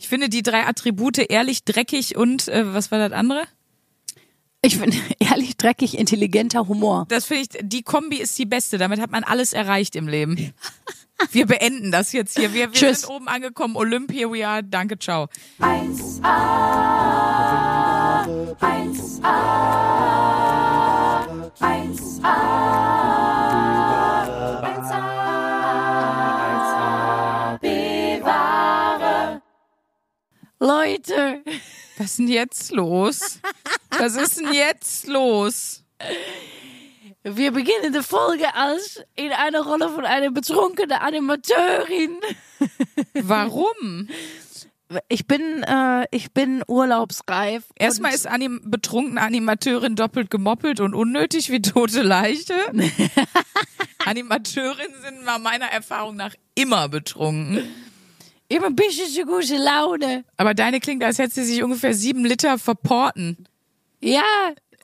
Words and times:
Ich 0.00 0.08
finde 0.08 0.30
die 0.30 0.42
drei 0.42 0.66
Attribute 0.66 1.18
ehrlich, 1.18 1.62
dreckig 1.64 2.16
und 2.16 2.48
äh, 2.48 2.72
was 2.72 2.90
war 2.90 2.98
das 2.98 3.12
andere? 3.12 3.42
Ich 4.62 4.78
finde 4.78 4.96
ehrlich 5.18 5.58
dreckig, 5.58 5.98
intelligenter 5.98 6.68
Humor. 6.68 7.04
Das 7.10 7.26
finde 7.26 7.42
ich, 7.42 7.50
die 7.60 7.82
Kombi 7.82 8.16
ist 8.16 8.38
die 8.38 8.46
beste. 8.46 8.78
Damit 8.78 8.98
hat 8.98 9.10
man 9.10 9.24
alles 9.24 9.52
erreicht 9.52 9.94
im 9.96 10.08
Leben. 10.08 10.54
Wir 11.32 11.44
beenden 11.44 11.90
das 11.92 12.12
jetzt 12.12 12.38
hier. 12.38 12.54
Wir, 12.54 12.72
wir 12.72 12.72
Tschüss. 12.72 13.02
sind 13.02 13.10
oben 13.10 13.28
angekommen. 13.28 13.76
Olymp, 13.76 14.10
here 14.10 14.32
we 14.32 14.46
are. 14.46 14.62
Danke, 14.62 14.98
ciao. 14.98 15.28
1a, 15.60 16.24
1a, 18.58 19.50
1a, 21.60 22.89
Leute, 30.60 31.42
Was 31.96 32.10
ist 32.10 32.18
denn 32.18 32.28
jetzt 32.28 32.70
los? 32.72 33.40
Was 33.96 34.14
ist 34.16 34.38
denn 34.38 34.52
jetzt 34.52 35.06
los? 35.06 35.82
wir 37.22 37.52
beginnen 37.52 37.94
die 37.94 38.02
Folge 38.02 38.54
als 38.54 39.02
in 39.16 39.32
einer 39.32 39.62
Rolle 39.62 39.88
von 39.88 40.04
einer 40.04 40.30
betrunkenen 40.30 40.92
Animateurin. 40.98 42.18
Warum? 43.14 44.08
Ich 45.08 45.26
bin, 45.26 45.62
äh, 45.62 46.06
ich 46.10 46.32
bin 46.32 46.62
urlaubsreif. 46.66 47.64
Erstmal 47.76 48.12
ist 48.12 48.26
anim 48.26 48.60
betrunkene 48.64 49.20
Animateurin 49.20 49.96
doppelt 49.96 50.30
gemoppelt 50.30 50.80
und 50.80 50.94
unnötig 50.94 51.50
wie 51.50 51.62
tote 51.62 52.02
Leiche. 52.02 52.54
Animateurinnen 54.04 55.00
sind 55.00 55.24
nach 55.24 55.38
meiner 55.38 55.66
Erfahrung 55.66 56.16
nach 56.16 56.34
immer 56.54 56.88
betrunken. 56.88 57.62
Immer 58.50 58.66
ein 58.66 58.76
bisschen 58.76 59.08
so 59.08 59.22
gute 59.24 59.56
Laune. 59.56 60.24
Aber 60.36 60.52
deine 60.54 60.80
klingt, 60.80 61.02
als 61.02 61.18
hätte 61.18 61.34
sie 61.34 61.44
sich 61.44 61.62
ungefähr 61.62 61.94
sieben 61.94 62.24
Liter 62.24 62.58
verporten. 62.58 63.46
Ja, 64.00 64.22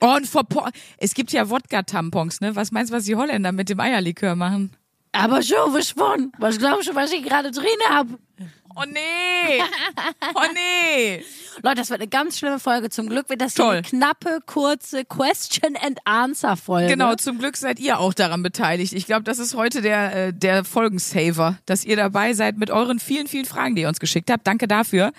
Oh, 0.03 0.14
und 0.14 0.27
verporten. 0.27 0.73
Es 0.98 1.14
gibt 1.14 1.33
ja 1.33 1.48
Wodka-Tampons, 1.48 2.42
ne? 2.42 2.55
Was 2.55 2.70
meinst 2.70 2.92
du, 2.92 2.97
was 2.97 3.05
die 3.05 3.17
Holländer 3.17 3.50
mit 3.53 3.69
dem 3.70 3.81
Eierlikör 3.81 4.34
machen? 4.34 4.77
aber 5.12 5.41
sowas 5.41 5.92
von. 5.92 6.31
Was 6.39 6.58
glaubst 6.58 6.89
du, 6.89 6.95
was 6.95 7.11
ich 7.11 7.23
gerade 7.23 7.50
drin 7.50 7.64
hab? 7.89 8.06
Oh 8.79 8.85
nee! 8.87 9.63
Oh 10.35 10.41
nee! 10.53 11.25
Leute, 11.63 11.77
das 11.77 11.89
wird 11.89 12.01
eine 12.01 12.11
ganz 12.11 12.39
schlimme 12.39 12.59
Folge. 12.59 12.91
Zum 12.91 13.09
Glück 13.09 13.31
wird 13.31 13.41
das 13.41 13.55
Toll. 13.55 13.77
eine 13.77 13.83
knappe, 13.83 14.41
kurze 14.45 15.07
Question 15.07 15.77
and 15.81 15.99
Answer 16.05 16.59
Folge. 16.59 16.89
Genau, 16.89 17.15
zum 17.15 17.39
Glück 17.39 17.57
seid 17.57 17.81
ihr 17.81 17.99
auch 17.99 18.13
daran 18.13 18.43
beteiligt. 18.43 18.93
Ich 18.93 19.07
glaube, 19.07 19.23
das 19.23 19.39
ist 19.39 19.55
heute 19.55 19.81
der, 19.81 20.27
äh, 20.27 20.33
der 20.35 20.65
Folgensaver, 20.65 21.59
dass 21.65 21.87
ihr 21.87 21.97
dabei 21.97 22.35
seid 22.35 22.59
mit 22.59 22.71
euren 22.71 22.99
vielen, 22.99 23.29
vielen 23.29 23.47
Fragen, 23.47 23.77
die 23.77 23.83
ihr 23.83 23.89
uns 23.89 23.99
geschickt 23.99 24.31
habt. 24.31 24.47
Danke 24.47 24.69
dafür. 24.69 25.13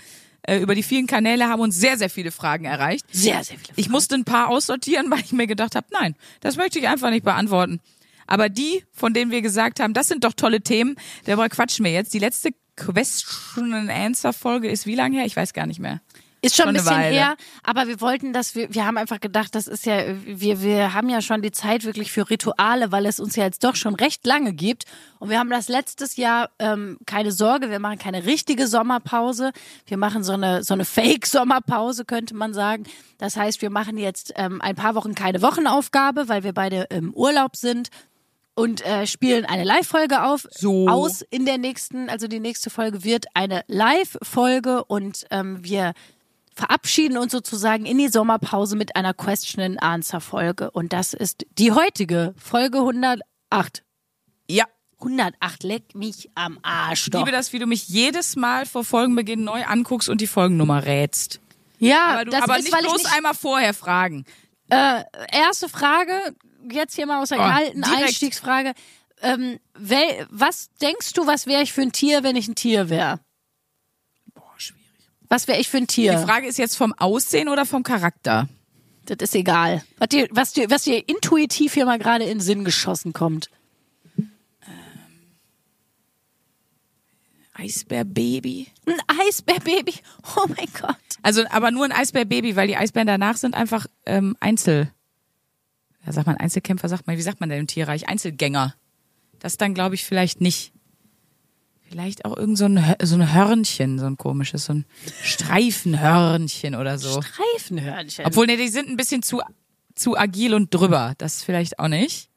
Äh, 0.43 0.59
über 0.59 0.75
die 0.75 0.83
vielen 0.83 1.07
Kanäle 1.07 1.47
haben 1.47 1.61
uns 1.61 1.77
sehr, 1.77 1.97
sehr 1.97 2.11
viele 2.11 2.29
Fragen 2.29 2.65
erreicht. 2.65 3.05
Sehr, 3.11 3.43
sehr 3.43 3.57
viele. 3.57 3.73
Ich 3.75 3.89
musste 3.89 4.13
ein 4.13 4.23
paar 4.23 4.49
aussortieren, 4.49 5.09
weil 5.09 5.21
ich 5.21 5.31
mir 5.31 5.47
gedacht 5.47 5.73
habe, 5.73 5.87
nein, 5.91 6.15
das 6.41 6.57
möchte 6.57 6.77
ich 6.77 6.87
einfach 6.87 7.09
nicht 7.09 7.25
beantworten. 7.25 7.79
Aber 8.27 8.49
die, 8.49 8.83
von 8.91 9.13
denen 9.13 9.31
wir 9.31 9.41
gesagt 9.41 9.79
haben, 9.79 9.93
das 9.95 10.09
sind 10.09 10.25
doch 10.25 10.33
tolle 10.33 10.61
Themen, 10.61 10.95
darüber 11.25 11.49
quatschen 11.49 11.83
wir 11.85 11.91
jetzt. 11.91 12.13
Die 12.13 12.19
letzte 12.19 12.51
Question 12.77 13.73
and 13.73 13.89
Answer 13.89 14.31
Folge 14.31 14.69
ist 14.69 14.85
wie 14.85 14.95
lange 14.95 15.17
her? 15.17 15.25
Ich 15.25 15.35
weiß 15.35 15.53
gar 15.53 15.65
nicht 15.65 15.79
mehr. 15.79 15.99
Ist 16.39 16.55
schon, 16.55 16.65
Schon 16.65 16.75
ein 16.75 16.83
bisschen 16.83 16.99
her, 16.99 17.35
aber 17.63 17.87
wir 17.87 17.99
wollten 17.99 18.31
das, 18.31 18.53
wir, 18.53 18.71
wir 18.71 18.85
haben 18.85 18.97
einfach 18.97 19.19
gedacht, 19.19 19.55
das 19.55 19.65
ist 19.65 19.87
ja, 19.87 20.03
wir, 20.23 20.61
wir 20.61 20.93
haben 20.93 21.09
ja 21.09 21.23
schon 21.23 21.41
die 21.41 21.51
Zeit 21.51 21.83
wirklich 21.83 22.11
für 22.11 22.29
Rituale, 22.29 22.91
weil 22.91 23.07
es 23.07 23.19
uns 23.19 23.35
ja 23.35 23.43
jetzt 23.43 23.63
doch 23.63 23.75
schon 23.75 23.95
recht 23.95 24.23
lange 24.27 24.53
gibt. 24.53 24.85
Und 25.17 25.31
wir 25.31 25.39
haben 25.39 25.49
das 25.49 25.67
letztes 25.67 26.15
Jahr, 26.15 26.51
ähm, 26.59 26.99
keine 27.07 27.31
Sorge, 27.31 27.71
wir 27.71 27.79
machen 27.79 27.97
keine 27.97 28.25
richtige 28.25 28.67
Sommerpause. 28.67 29.51
Wir 29.87 29.97
machen 29.97 30.23
so 30.23 30.33
eine, 30.33 30.63
so 30.63 30.75
eine 30.75 30.85
Fake-Sommerpause, 30.85 32.05
könnte 32.05 32.35
man 32.35 32.53
sagen. 32.53 32.83
Das 33.17 33.35
heißt, 33.35 33.63
wir 33.63 33.71
machen 33.71 33.97
jetzt 33.97 34.31
ähm, 34.35 34.61
ein 34.61 34.75
paar 34.75 34.93
Wochen 34.93 35.15
keine 35.15 35.41
Wochenaufgabe, 35.41 36.29
weil 36.29 36.43
wir 36.43 36.53
beide 36.53 36.83
im 36.91 37.15
Urlaub 37.15 37.55
sind 37.55 37.89
und 38.57 38.83
äh, 38.83 39.05
spielen 39.05 39.45
eine 39.45 39.63
Live-Folge 39.63 40.23
auf. 40.23 40.47
So. 40.49 40.87
Aus 40.87 41.21
in 41.29 41.45
der 41.45 41.59
nächsten, 41.59 42.09
also 42.09 42.27
die 42.27 42.39
nächste 42.39 42.71
Folge 42.71 43.03
wird 43.03 43.27
eine 43.35 43.63
Live-Folge 43.67 44.83
und 44.85 45.27
ähm, 45.29 45.59
wir 45.63 45.93
verabschieden 46.55 47.19
uns 47.19 47.31
sozusagen 47.31 47.85
in 47.85 47.99
die 47.99 48.07
Sommerpause 48.07 48.75
mit 48.75 48.95
einer 48.95 49.13
Question-and-Answer-Folge. 49.13 50.71
Und 50.71 50.91
das 50.91 51.13
ist 51.13 51.45
die 51.59 51.71
heutige 51.71 52.33
Folge 52.35 52.79
108. 52.79 53.83
Ja, 54.49 54.65
108, 55.01 55.61
leck 55.61 55.93
mich 55.93 56.31
am 56.33 56.57
Arsch 56.63 57.05
ich 57.05 57.11
doch. 57.11 57.19
liebe 57.19 57.31
das, 57.31 57.53
wie 57.53 57.59
du 57.59 57.67
mich 57.67 57.87
jedes 57.87 58.35
Mal 58.35 58.65
vor 58.65 58.83
Folgenbeginn 58.83 59.43
neu 59.43 59.63
anguckst 59.65 60.09
und 60.09 60.19
die 60.19 60.25
Folgennummer 60.25 60.83
rätst. 60.83 61.39
Ja, 61.77 62.05
Aber, 62.13 62.25
du, 62.25 62.31
das 62.31 62.41
aber 62.41 62.57
ist, 62.57 62.63
nicht 62.63 62.73
weil 62.73 62.81
ich 62.85 62.89
bloß 62.89 63.03
nicht, 63.03 63.13
einmal 63.15 63.35
vorher 63.35 63.75
fragen. 63.75 64.25
äh, 64.71 65.03
erste 65.31 65.69
Frage, 65.69 66.33
jetzt 66.71 66.95
hier 66.95 67.05
mal 67.05 67.21
aus 67.21 67.29
der 67.29 67.39
Oh, 67.39 67.41
kalten 67.43 67.81
direkt. 67.81 68.03
Einstiegsfrage. 68.03 68.73
Ähm, 69.21 69.59
wel, 69.73 70.27
was 70.29 70.69
denkst 70.81 71.13
du, 71.13 71.25
was 71.25 71.47
wäre 71.47 71.63
ich 71.63 71.73
für 71.73 71.81
ein 71.81 71.91
Tier, 71.91 72.23
wenn 72.23 72.35
ich 72.35 72.47
ein 72.47 72.55
Tier 72.55 72.89
wäre? 72.89 73.19
Boah, 74.33 74.43
schwierig. 74.57 74.83
Was 75.27 75.47
wäre 75.47 75.59
ich 75.59 75.69
für 75.69 75.77
ein 75.77 75.87
Tier? 75.87 76.17
Die 76.17 76.25
Frage 76.25 76.47
ist 76.47 76.57
jetzt 76.57 76.77
vom 76.77 76.93
Aussehen 76.93 77.49
oder 77.49 77.65
vom 77.65 77.83
Charakter? 77.83 78.47
Das 79.05 79.17
ist 79.21 79.35
egal. 79.35 79.83
Was 79.97 80.09
dir, 80.09 80.27
was 80.31 80.53
dir, 80.53 80.69
was 80.69 80.83
dir 80.83 81.07
intuitiv 81.07 81.73
hier 81.73 81.85
mal 81.85 81.97
gerade 81.97 82.25
in 82.25 82.29
den 82.37 82.41
Sinn 82.41 82.63
geschossen 82.65 83.13
kommt. 83.13 83.49
Eisbärbaby? 87.53 88.67
Ein 88.85 88.99
Eisbärbaby. 89.27 89.95
Oh 90.35 90.45
mein 90.47 90.67
Gott. 90.79 90.95
Also, 91.23 91.43
aber 91.49 91.71
nur 91.71 91.85
ein 91.85 91.91
Eisbärbaby, 91.91 92.55
weil 92.55 92.67
die 92.67 92.77
Eisbären 92.77 93.07
danach 93.07 93.37
sind 93.37 93.55
einfach 93.55 93.87
ähm, 94.05 94.35
Einzel. 94.39 94.91
Ja, 96.07 96.13
sagt 96.13 96.25
man 96.25 96.37
Einzelkämpfer, 96.37 96.87
sagt 96.87 97.05
man, 97.05 97.17
wie 97.17 97.21
sagt 97.21 97.41
man 97.41 97.49
denn 97.49 97.59
im 97.59 97.67
Tierreich? 97.67 98.07
Einzelgänger. 98.07 98.73
Das 99.39 99.57
dann, 99.57 99.73
glaube 99.73 99.95
ich, 99.95 100.05
vielleicht 100.05 100.39
nicht. 100.39 100.71
Vielleicht 101.89 102.23
auch 102.23 102.35
irgend 102.37 102.57
so 102.57 102.65
ein, 102.65 102.95
so 103.03 103.15
ein 103.15 103.33
Hörnchen, 103.33 103.99
so 103.99 104.05
ein 104.05 104.15
komisches, 104.17 104.65
so 104.65 104.73
ein 104.73 104.85
Streifenhörnchen 105.21 106.75
oder 106.75 106.97
so. 106.97 107.21
Streifenhörnchen. 107.21 108.25
Obwohl, 108.25 108.47
ne, 108.47 108.55
die 108.55 108.69
sind 108.69 108.87
ein 108.89 108.95
bisschen 108.95 109.21
zu, 109.21 109.41
zu 109.95 110.17
agil 110.17 110.53
und 110.53 110.73
drüber. 110.73 111.13
Das 111.17 111.43
vielleicht 111.43 111.77
auch 111.79 111.87
nicht. 111.89 112.29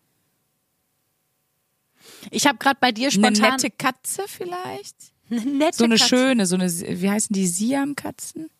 ich 2.33 2.47
habe 2.47 2.59
gerade 2.59 2.79
bei 2.81 2.91
dir 2.93 3.09
Eine 3.09 3.13
spontan 3.13 3.53
nette 3.53 3.71
Katze 3.71 4.25
vielleicht? 4.27 4.97
eine 5.31 5.45
nette 5.45 5.79
So 5.79 5.85
eine 5.85 5.95
Katze. 5.97 6.09
schöne, 6.09 6.47
so 6.47 6.57
eine, 6.57 6.69
wie 6.69 7.09
heißen 7.11 7.33
die, 7.35 7.47
Siam-Katzen? 7.47 8.51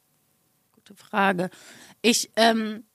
Gute 0.73 0.95
Frage. 0.95 1.51
Ich, 2.01 2.31
ähm, 2.37 2.77
äh, 2.77 2.90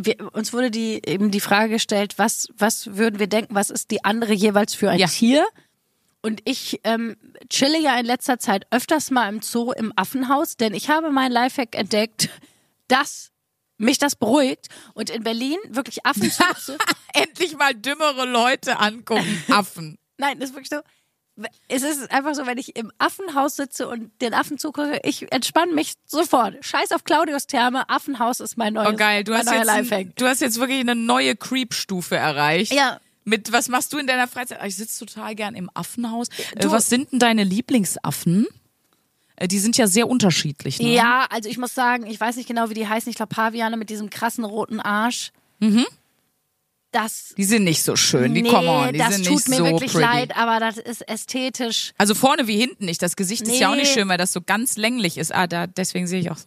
wir, 0.00 0.34
uns 0.34 0.52
wurde 0.52 0.70
die 0.70 1.02
eben 1.06 1.30
die 1.30 1.40
Frage 1.40 1.74
gestellt, 1.74 2.14
was, 2.16 2.48
was 2.56 2.96
würden 2.96 3.18
wir 3.18 3.26
denken, 3.26 3.54
was 3.54 3.70
ist 3.70 3.90
die 3.90 4.04
andere 4.04 4.32
jeweils 4.32 4.74
für 4.74 4.90
ein 4.90 4.98
Ja. 4.98 5.06
Tier? 5.06 5.44
Und 6.22 6.40
ich 6.44 6.80
ähm, 6.84 7.16
chille 7.50 7.78
ja 7.80 7.98
in 7.98 8.06
letzter 8.06 8.38
Zeit 8.38 8.66
öfters 8.70 9.10
mal 9.10 9.28
im 9.28 9.42
Zoo 9.42 9.72
im 9.72 9.92
Affenhaus, 9.96 10.56
denn 10.56 10.74
ich 10.74 10.90
habe 10.90 11.10
mein 11.10 11.30
Lifehack 11.30 11.76
entdeckt, 11.76 12.30
dass 12.88 13.30
mich 13.78 13.98
das 13.98 14.16
beruhigt. 14.16 14.68
Und 14.94 15.10
in 15.10 15.22
Berlin 15.22 15.58
wirklich 15.68 16.04
Affenzoos. 16.04 16.72
Endlich 17.12 17.56
mal 17.56 17.74
dümmere 17.74 18.26
Leute 18.26 18.78
angucken, 18.78 19.44
Affen. 19.50 19.98
Nein, 20.18 20.40
das 20.40 20.50
ist 20.50 20.54
wirklich 20.56 20.70
so. 20.70 20.80
Es 21.68 21.82
ist 21.82 22.10
einfach 22.10 22.34
so, 22.34 22.46
wenn 22.46 22.56
ich 22.56 22.76
im 22.76 22.90
Affenhaus 22.98 23.56
sitze 23.56 23.88
und 23.88 24.10
den 24.22 24.32
Affen 24.32 24.56
zugucke, 24.58 25.00
ich 25.04 25.30
entspanne 25.32 25.72
mich 25.74 25.92
sofort. 26.06 26.56
Scheiß 26.64 26.92
auf 26.92 27.04
Claudius 27.04 27.46
Therme, 27.46 27.88
Affenhaus 27.90 28.40
ist 28.40 28.56
mein 28.56 28.72
neues 28.72 28.88
Oh 28.92 28.96
geil, 28.96 29.22
du 29.22 29.34
hast 29.34 29.44
neuer 29.46 29.64
jetzt, 29.76 29.92
ein, 29.92 30.12
du 30.16 30.26
hast 30.26 30.40
jetzt 30.40 30.58
wirklich 30.58 30.80
eine 30.80 30.94
neue 30.94 31.36
Creep-Stufe 31.36 32.16
erreicht. 32.16 32.72
Ja. 32.72 33.00
Mit 33.24 33.52
was 33.52 33.68
machst 33.68 33.92
du 33.92 33.98
in 33.98 34.06
deiner 34.06 34.28
Freizeit? 34.28 34.60
Ah, 34.62 34.66
Ich 34.66 34.76
sitze 34.76 35.04
total 35.04 35.34
gern 35.34 35.54
im 35.56 35.68
Affenhaus. 35.74 36.28
Äh, 36.54 36.60
Du- 36.60 36.70
was 36.70 36.88
sind 36.88 37.12
denn 37.12 37.18
deine 37.18 37.44
Lieblingsaffen? 37.44 38.46
Äh, 39.34 39.48
Die 39.48 39.58
sind 39.58 39.76
ja 39.76 39.88
sehr 39.88 40.08
unterschiedlich. 40.08 40.78
Ne? 40.80 40.94
Ja, 40.94 41.26
also 41.30 41.48
ich 41.50 41.58
muss 41.58 41.74
sagen, 41.74 42.06
ich 42.06 42.18
weiß 42.18 42.36
nicht 42.36 42.46
genau, 42.48 42.70
wie 42.70 42.74
die 42.74 42.88
heißen. 42.88 43.10
Ich 43.10 43.16
glaube, 43.16 43.34
Paviane 43.34 43.76
mit 43.76 43.90
diesem 43.90 44.08
krassen 44.10 44.44
roten 44.44 44.80
Arsch. 44.80 45.32
Das, 46.96 47.34
Die 47.36 47.44
sind 47.44 47.64
nicht 47.64 47.82
so 47.82 47.94
schön. 47.94 48.32
Die 48.34 48.40
nee, 48.42 48.48
come 48.48 48.68
on, 48.68 48.92
die 48.92 48.98
das 48.98 49.16
sind 49.16 49.26
tut 49.26 49.34
nicht 49.36 49.48
mir 49.48 49.56
so 49.56 49.64
wirklich 49.66 49.92
pretty. 49.92 50.06
leid, 50.06 50.36
aber 50.36 50.60
das 50.60 50.78
ist 50.78 51.06
ästhetisch. 51.06 51.92
Also 51.98 52.14
vorne 52.14 52.46
wie 52.46 52.56
hinten 52.56 52.86
nicht. 52.86 53.02
Das 53.02 53.16
Gesicht 53.16 53.42
ist 53.46 53.58
ja 53.58 53.70
auch 53.70 53.74
nicht 53.74 53.88
Nee. 53.88 54.00
schön, 54.00 54.08
weil 54.08 54.16
das 54.18 54.32
so 54.32 54.40
ganz 54.40 54.76
länglich 54.78 55.18
ist. 55.18 55.34
Ah, 55.34 55.46
da, 55.46 55.66
deswegen 55.66 56.06
sehe 56.06 56.20
ich 56.20 56.30
auch 56.30 56.38
so. 56.38 56.46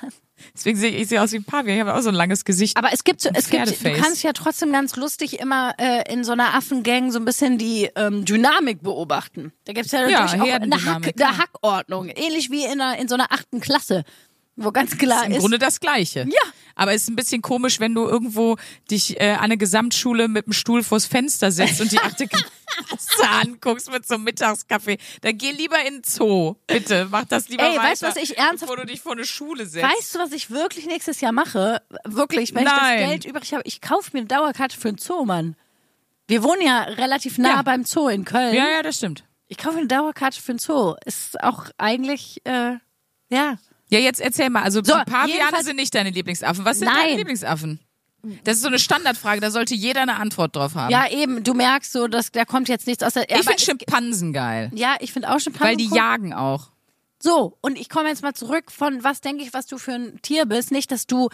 Deswegen 0.54 0.76
sehe 0.76 0.90
ich, 0.90 1.02
ich 1.02 1.08
sehe 1.08 1.22
aus 1.22 1.30
wie 1.32 1.36
ein 1.36 1.44
Pavian. 1.44 1.76
Ich 1.76 1.80
habe 1.80 1.94
auch 1.94 2.00
so 2.02 2.08
ein 2.08 2.14
langes 2.16 2.44
Gesicht. 2.44 2.76
Aber 2.76 2.92
es 2.92 3.04
gibt 3.04 3.20
so, 3.20 3.28
es 3.32 3.48
gibt, 3.48 3.68
du 3.84 3.92
kannst 3.94 4.22
ja 4.24 4.32
trotzdem 4.32 4.72
ganz 4.72 4.96
lustig 4.96 5.38
immer 5.38 5.74
äh, 5.78 6.12
in 6.12 6.24
so 6.24 6.32
einer 6.32 6.54
Affengang 6.54 7.12
so 7.12 7.18
ein 7.20 7.24
bisschen 7.24 7.58
die 7.58 7.88
ähm, 7.94 8.24
Dynamik 8.24 8.82
beobachten. 8.82 9.52
Da 9.66 9.72
gibt's 9.72 9.92
ja 9.92 10.08
Ja, 10.08 10.22
natürlich 10.24 10.42
auch 10.42 10.54
eine, 10.60 10.84
Hack, 10.84 11.04
eine 11.04 11.12
ja. 11.16 11.38
Hackordnung, 11.38 12.08
ähnlich 12.08 12.50
wie 12.50 12.64
in, 12.64 12.80
einer, 12.80 12.98
in 12.98 13.06
so 13.08 13.14
einer 13.14 13.30
achten 13.30 13.60
Klasse, 13.60 14.04
wo 14.56 14.72
ganz 14.72 14.98
klar 14.98 15.26
Im 15.26 15.32
ist, 15.32 15.38
Grunde 15.40 15.58
das 15.58 15.78
Gleiche. 15.78 16.20
Ja. 16.28 16.40
Aber 16.74 16.92
es 16.94 17.02
ist 17.02 17.08
ein 17.08 17.16
bisschen 17.16 17.42
komisch, 17.42 17.80
wenn 17.80 17.94
du 17.94 18.06
irgendwo 18.08 18.56
dich 18.90 19.20
äh, 19.20 19.32
an 19.32 19.40
eine 19.44 19.56
Gesamtschule 19.58 20.28
mit 20.28 20.46
dem 20.46 20.52
Stuhl 20.52 20.82
vors 20.82 21.06
Fenster 21.06 21.50
setzt 21.52 21.80
und 21.80 21.92
die 21.92 21.98
achte 21.98 22.26
Klasse 22.28 22.48
anguckst 23.30 23.90
mit 23.90 24.06
so 24.06 24.14
einem 24.14 24.24
Mittagskaffee. 24.24 24.98
Dann 25.20 25.36
geh 25.38 25.50
lieber 25.50 25.78
in 25.86 25.94
den 25.96 26.04
Zoo. 26.04 26.54
Bitte, 26.66 27.08
mach 27.10 27.24
das 27.26 27.48
lieber 27.48 27.62
Ey, 27.64 27.72
weiter. 27.76 27.82
weißt 27.82 28.02
du, 28.02 28.06
was 28.06 28.16
ich 28.16 28.38
ernsthaft- 28.38 28.60
Bevor 28.70 28.76
du 28.78 28.86
dich 28.86 29.00
vor 29.00 29.12
eine 29.12 29.24
Schule 29.24 29.66
setzt. 29.66 29.86
Weißt 29.86 30.14
du, 30.14 30.18
was 30.18 30.32
ich 30.32 30.50
wirklich 30.50 30.86
nächstes 30.86 31.20
Jahr 31.20 31.32
mache? 31.32 31.82
Wirklich, 32.04 32.54
wenn 32.54 32.62
ich 32.64 32.72
Nein. 32.72 33.00
das 33.00 33.08
Geld 33.10 33.24
übrig 33.26 33.52
habe, 33.52 33.62
ich 33.66 33.80
kaufe 33.80 34.10
mir 34.12 34.20
eine 34.20 34.28
Dauerkarte 34.28 34.78
für 34.78 34.88
einen 34.88 34.98
Zoo, 34.98 35.24
Mann. 35.24 35.56
Wir 36.28 36.42
wohnen 36.42 36.62
ja 36.62 36.82
relativ 36.82 37.36
nah 37.38 37.56
Ja. 37.56 37.62
beim 37.62 37.84
Zoo 37.84 38.08
in 38.08 38.24
Köln. 38.24 38.54
ja, 38.54 38.68
ja, 38.68 38.82
das 38.82 38.96
stimmt. 38.96 39.24
Ich 39.48 39.58
kaufe 39.58 39.74
mir 39.74 39.80
eine 39.80 39.88
Dauerkarte 39.88 40.40
für 40.40 40.52
einen 40.52 40.58
Zoo. 40.58 40.94
Ist 41.04 41.42
auch 41.42 41.66
eigentlich, 41.76 42.40
äh, 42.44 42.76
ja. 43.28 43.56
Ja, 43.92 43.98
jetzt 43.98 44.20
erzähl 44.20 44.48
mal. 44.48 44.62
Also 44.62 44.82
So, 44.82 44.94
Paviane 44.94 45.62
sind 45.62 45.76
nicht 45.76 45.94
deine 45.94 46.10
Lieblingsaffen. 46.10 46.64
Was 46.64 46.78
sind 46.78 46.86
Nein. 46.88 46.96
deine 47.04 47.16
Lieblingsaffen? 47.16 47.78
Das 48.44 48.56
ist 48.56 48.62
so 48.62 48.68
eine 48.68 48.78
Standardfrage, 48.78 49.40
da 49.40 49.50
sollte 49.50 49.74
jeder 49.74 50.00
eine 50.02 50.14
Antwort 50.14 50.54
drauf 50.54 50.76
haben. 50.76 50.90
Ja, 50.92 51.10
eben, 51.10 51.42
du 51.42 51.54
merkst 51.54 51.92
so, 51.92 52.06
dass 52.06 52.30
da 52.30 52.44
kommt 52.44 52.68
jetzt 52.68 52.86
nichts 52.86 53.02
aus 53.02 53.14
der. 53.14 53.28
ich 53.28 53.34
aber 53.34 53.42
finde 53.42 53.60
Schimpansen 53.62 54.32
geil. 54.32 54.70
Ja, 54.74 54.94
ich 55.00 55.12
finde 55.12 55.30
auch 55.30 55.40
Schimpansen. 55.40 55.70
Weil 55.70 55.76
die 55.76 55.88
cool. 55.90 55.96
jagen 55.96 56.32
auch. 56.32 56.70
So, 57.20 57.58
und 57.60 57.78
ich 57.78 57.88
komme 57.88 58.08
jetzt 58.08 58.22
mal 58.22 58.32
zurück 58.32 58.70
von 58.70 59.04
was 59.04 59.20
denke 59.20 59.42
ich, 59.44 59.52
was 59.52 59.66
du 59.66 59.76
für 59.76 59.92
ein 59.92 60.20
Tier 60.22 60.46
bist. 60.46 60.70
Nicht, 60.70 60.90
dass 60.90 61.06
du 61.06 61.28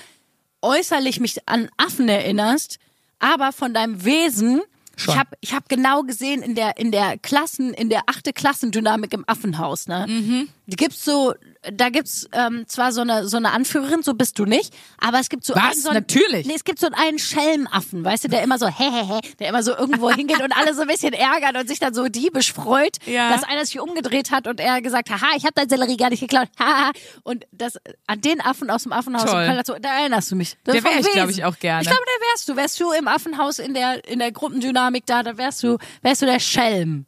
äußerlich 0.63 1.21
mich 1.21 1.47
an 1.47 1.69
Affen 1.77 2.09
erinnerst, 2.09 2.79
aber 3.19 3.53
von 3.53 3.73
deinem 3.73 4.05
Wesen. 4.05 4.63
Schon. 4.97 5.15
Ich 5.15 5.21
habe 5.21 5.31
ich 5.41 5.55
hab 5.55 5.69
genau 5.69 6.03
gesehen 6.03 6.43
in 6.43 6.55
der 6.55 6.77
in 6.79 6.91
der 6.91 7.19
Klassen 7.19 7.73
in 7.73 7.89
der 7.89 8.03
achte 8.07 8.33
Klassendynamik 8.33 9.13
im 9.13 9.25
Affenhaus, 9.29 9.87
ne? 9.87 10.07
Mhm. 10.09 10.49
Gibt's 10.76 11.03
so, 11.03 11.35
da 11.73 11.88
gibt's 11.88 12.29
ähm, 12.32 12.65
zwar 12.69 12.93
so 12.93 13.00
eine 13.00 13.26
so 13.26 13.38
eine 13.38 13.53
Anführerin, 13.53 14.03
so 14.03 14.12
bist 14.12 14.38
du 14.38 14.44
nicht, 14.44 14.75
aber 14.99 15.19
es 15.19 15.31
gibt 15.31 15.43
so 15.44 15.55
Was? 15.55 15.62
einen 15.62 15.75
so 15.81 15.88
einen, 15.88 15.99
Natürlich. 16.06 16.47
Nee, 16.47 16.53
es 16.55 16.65
gibt 16.65 16.79
so 16.79 16.88
einen 16.93 17.19
Schelmaffen, 17.19 18.05
weißt 18.05 18.25
du, 18.25 18.29
der 18.29 18.43
immer 18.43 18.59
so 18.59 18.67
hä 18.69 18.91
hä 18.91 19.03
hä, 19.05 19.20
der 19.38 19.49
immer 19.49 19.62
so 19.62 19.75
irgendwo 19.75 20.11
hingeht 20.11 20.43
und 20.43 20.53
alle 20.55 20.75
so 20.75 20.82
ein 20.82 20.88
bisschen 20.88 21.15
ärgert 21.15 21.56
und 21.56 21.69
sich 21.69 21.79
dann 21.79 21.94
so 21.94 22.09
diebisch 22.09 22.53
freut, 22.53 22.99
Ja. 23.06 23.31
dass 23.32 23.44
einer 23.44 23.65
sich 23.65 23.81
umgedreht 23.81 24.31
hat 24.31 24.47
und 24.47 24.61
er 24.61 24.82
gesagt, 24.82 25.09
haha, 25.09 25.37
ich 25.37 25.44
habe 25.44 25.55
dein 25.55 25.70
Sellerie 25.70 25.97
gar 25.97 26.11
nicht 26.11 26.20
geklaut, 26.20 26.49
haha. 26.61 26.93
Und 27.23 27.47
das 27.50 27.79
an 28.06 28.21
den 28.21 28.43
Affen 28.43 28.69
aus 28.69 28.82
dem 28.82 28.93
Affenhaus 28.93 29.25
Toll. 29.25 29.43
in 29.44 29.50
Köln, 29.53 29.62
so, 29.64 29.75
da 29.81 30.00
erinnerst 30.00 30.31
du 30.31 30.37
mich. 30.37 30.56
Das 30.64 30.75
Der 30.75 30.82
vom 30.82 30.91
wär 30.93 31.00
ich, 31.00 31.12
glaub 31.12 31.29
Wesen. 31.29 31.38
ich, 31.38 31.44
auch 31.47 31.59
gerne. 31.59 31.81
Ich 31.82 31.88
glaube, 31.88 32.05
der 32.05 32.29
wärst 32.29 32.47
du. 32.49 32.56
Wärst 32.56 32.79
du 32.81 32.93
im 32.93 33.09
Affenhaus 33.09 33.59
in 33.59 33.73
der 33.73 34.06
in 34.06 34.19
der 34.19 34.32
Gruppendynamik 34.32 35.06
da, 35.06 35.23
da 35.23 35.38
wärst 35.38 35.62
du 35.62 35.79
wärst 36.03 36.21
du 36.21 36.26
der 36.26 36.41
Schelm. 36.41 37.06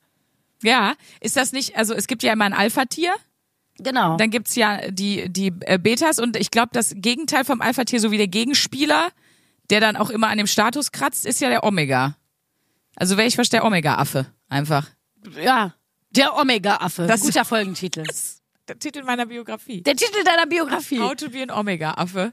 Ja, 0.62 0.94
ist 1.20 1.36
das 1.36 1.52
nicht, 1.52 1.76
also 1.76 1.94
es 1.94 2.06
gibt 2.06 2.22
ja 2.22 2.32
immer 2.34 2.44
ein 2.44 2.52
Alpha-Tier, 2.52 3.14
Genau. 3.82 4.16
dann 4.16 4.30
gibt's 4.30 4.54
ja 4.56 4.90
die, 4.90 5.28
die 5.32 5.52
äh, 5.60 5.78
Betas 5.78 6.18
und 6.18 6.36
ich 6.36 6.50
glaube, 6.50 6.70
das 6.72 6.92
Gegenteil 6.96 7.44
vom 7.44 7.60
Alpha-Tier, 7.60 8.00
so 8.00 8.10
wie 8.10 8.18
der 8.18 8.28
Gegenspieler, 8.28 9.08
der 9.70 9.80
dann 9.80 9.96
auch 9.96 10.10
immer 10.10 10.28
an 10.28 10.38
dem 10.38 10.46
Status 10.46 10.92
kratzt, 10.92 11.24
ist 11.26 11.40
ja 11.40 11.48
der 11.48 11.64
Omega. 11.64 12.16
Also 12.96 13.16
wäre 13.16 13.28
ich 13.28 13.36
fast 13.36 13.52
der 13.52 13.64
Omega-Affe, 13.64 14.26
einfach. 14.48 14.88
ja. 15.42 15.74
Der 16.12 16.36
Omega-Affe. 16.36 17.06
Das- 17.06 17.20
Guter 17.20 17.44
Folgentitel. 17.44 18.04
Der 18.68 18.78
Titel 18.78 19.02
meiner 19.02 19.26
Biografie. 19.26 19.82
Der 19.82 19.96
Titel 19.96 20.22
deiner 20.24 20.46
Biografie. 20.46 21.00
How 21.00 21.14
to 21.16 21.28
be 21.28 21.42
an 21.42 21.50
Omega-Affe. 21.50 22.32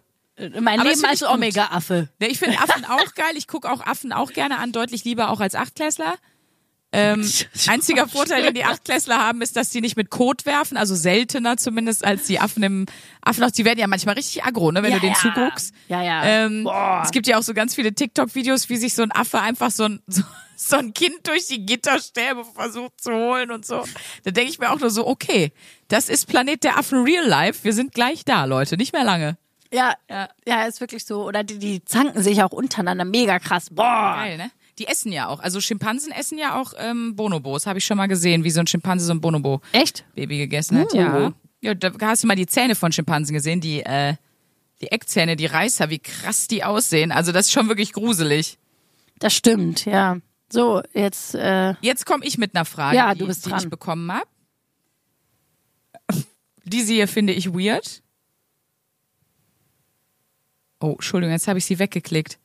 Mein 0.59 0.79
Aber 0.79 0.89
Leben 0.89 1.03
als. 1.05 1.23
Omega-Affe. 1.23 2.09
Ja, 2.21 2.27
ich 2.27 2.37
finde 2.37 2.59
Affen 2.59 2.85
auch 2.85 3.15
geil. 3.15 3.31
Ich 3.35 3.47
gucke 3.47 3.71
auch 3.71 3.81
Affen 3.87 4.13
auch 4.13 4.31
gerne 4.33 4.59
an, 4.59 4.71
deutlich 4.71 5.03
lieber 5.03 5.31
auch 5.31 5.39
als 5.39 5.55
Achtklässler. 5.55 6.13
Ähm, 6.93 7.29
einziger 7.67 8.07
Vorteil, 8.07 8.43
den 8.43 8.53
die 8.53 8.63
Achtklässler 8.63 9.17
haben, 9.17 9.41
ist, 9.41 9.55
dass 9.57 9.71
sie 9.71 9.81
nicht 9.81 9.97
mit 9.97 10.09
Kot 10.09 10.45
werfen, 10.45 10.77
also 10.77 10.95
seltener 10.95 11.57
zumindest 11.57 12.05
als 12.05 12.27
die 12.27 12.39
Affen 12.39 12.63
im 12.63 12.85
Affenhaus. 13.21 13.51
Die 13.51 13.65
werden 13.65 13.79
ja 13.79 13.87
manchmal 13.87 14.15
richtig 14.15 14.43
aggro, 14.45 14.71
ne, 14.71 14.83
wenn 14.83 14.91
Ja, 14.91 14.97
du 14.97 15.01
denen 15.01 15.15
ja. 15.15 15.19
zuguckst. 15.19 15.73
Ja, 15.89 16.01
ja. 16.01 16.23
Ähm, 16.23 16.63
Boah. 16.63 17.01
es 17.03 17.11
gibt 17.11 17.27
ja 17.27 17.37
auch 17.37 17.43
so 17.43 17.53
ganz 17.53 17.75
viele 17.75 17.93
TikTok-Videos, 17.93 18.69
wie 18.69 18.77
sich 18.77 18.93
so 18.95 19.03
ein 19.03 19.11
Affe 19.11 19.41
einfach 19.41 19.69
so 19.69 19.83
ein, 19.83 20.01
so, 20.07 20.21
so 20.55 20.77
ein 20.77 20.93
Kind 20.93 21.27
durch 21.27 21.47
die 21.47 21.65
Gitterstäbe 21.65 22.45
versucht 22.55 23.01
zu 23.01 23.11
holen 23.11 23.51
und 23.51 23.65
so. 23.65 23.83
Da 24.23 24.31
denke 24.31 24.49
ich 24.49 24.57
mir 24.59 24.71
auch 24.71 24.79
nur 24.79 24.89
so, 24.89 25.05
okay, 25.07 25.51
das 25.89 26.07
ist 26.07 26.25
Planet 26.27 26.63
der 26.63 26.77
Affen 26.77 27.03
Real 27.03 27.25
Life. 27.25 27.63
Wir 27.65 27.73
sind 27.73 27.93
gleich 27.93 28.23
da, 28.23 28.45
Leute, 28.45 28.77
nicht 28.77 28.93
mehr 28.93 29.03
lange. 29.03 29.37
Ja, 29.73 29.93
Ja. 30.09 30.29
ja, 30.47 30.63
ist 30.63 30.79
wirklich 30.79 31.03
so. 31.05 31.25
Oder 31.25 31.43
die, 31.43 31.59
die 31.59 31.83
zanken 31.83 32.23
sich 32.23 32.41
auch 32.41 32.51
untereinander 32.53 33.03
mega 33.03 33.37
krass. 33.39 33.67
Boah. 33.69 34.15
Geil, 34.15 34.37
ne? 34.37 34.49
Die 34.79 34.87
essen 34.87 35.11
ja 35.11 35.27
auch. 35.27 35.39
Also 35.39 35.59
Schimpansen 35.59 36.11
essen 36.11 36.37
ja 36.37 36.59
auch 36.59 36.73
ähm, 36.77 37.15
Bonobos. 37.15 37.65
Habe 37.65 37.79
ich 37.79 37.85
schon 37.85 37.97
mal 37.97 38.07
gesehen, 38.07 38.43
wie 38.43 38.51
so 38.51 38.59
ein 38.59 38.67
Schimpanse 38.67 39.05
so 39.05 39.13
ein 39.13 39.21
Bonobo-Baby 39.21 39.77
Echt? 39.81 40.05
gegessen 40.15 40.79
hat. 40.79 40.93
Uh. 40.93 40.97
Ja. 40.97 41.33
Ja, 41.59 41.73
da 41.73 41.91
hast 42.01 42.23
du 42.23 42.27
mal 42.27 42.35
die 42.35 42.45
Zähne 42.45 42.75
von 42.75 42.91
Schimpansen 42.91 43.33
gesehen, 43.33 43.59
die, 43.61 43.81
äh, 43.81 44.13
die 44.79 44.91
Eckzähne, 44.91 45.35
die 45.35 45.47
Reißer, 45.47 45.89
wie 45.89 45.97
krass 45.97 46.47
die 46.47 46.63
aussehen. 46.63 47.11
Also 47.11 47.31
das 47.31 47.47
ist 47.47 47.51
schon 47.51 47.67
wirklich 47.67 47.93
gruselig. 47.93 48.59
Das 49.17 49.33
stimmt, 49.33 49.85
ja. 49.85 50.19
So, 50.49 50.81
jetzt, 50.93 51.33
äh, 51.33 51.73
Jetzt 51.81 52.05
komme 52.05 52.23
ich 52.25 52.37
mit 52.37 52.55
einer 52.55 52.63
Frage, 52.63 52.95
Ja, 52.95 53.13
die, 53.13 53.19
du 53.19 53.27
bist 53.27 53.45
die 53.45 53.53
ich 53.57 53.69
bekommen 53.69 54.11
habe. 54.11 54.27
Diese 56.63 56.93
hier 56.93 57.07
finde 57.07 57.33
ich 57.33 57.51
weird. 57.53 58.03
Oh, 60.79 60.91
Entschuldigung, 60.91 61.33
jetzt 61.33 61.47
habe 61.47 61.57
ich 61.57 61.65
sie 61.65 61.79
weggeklickt. 61.79 62.37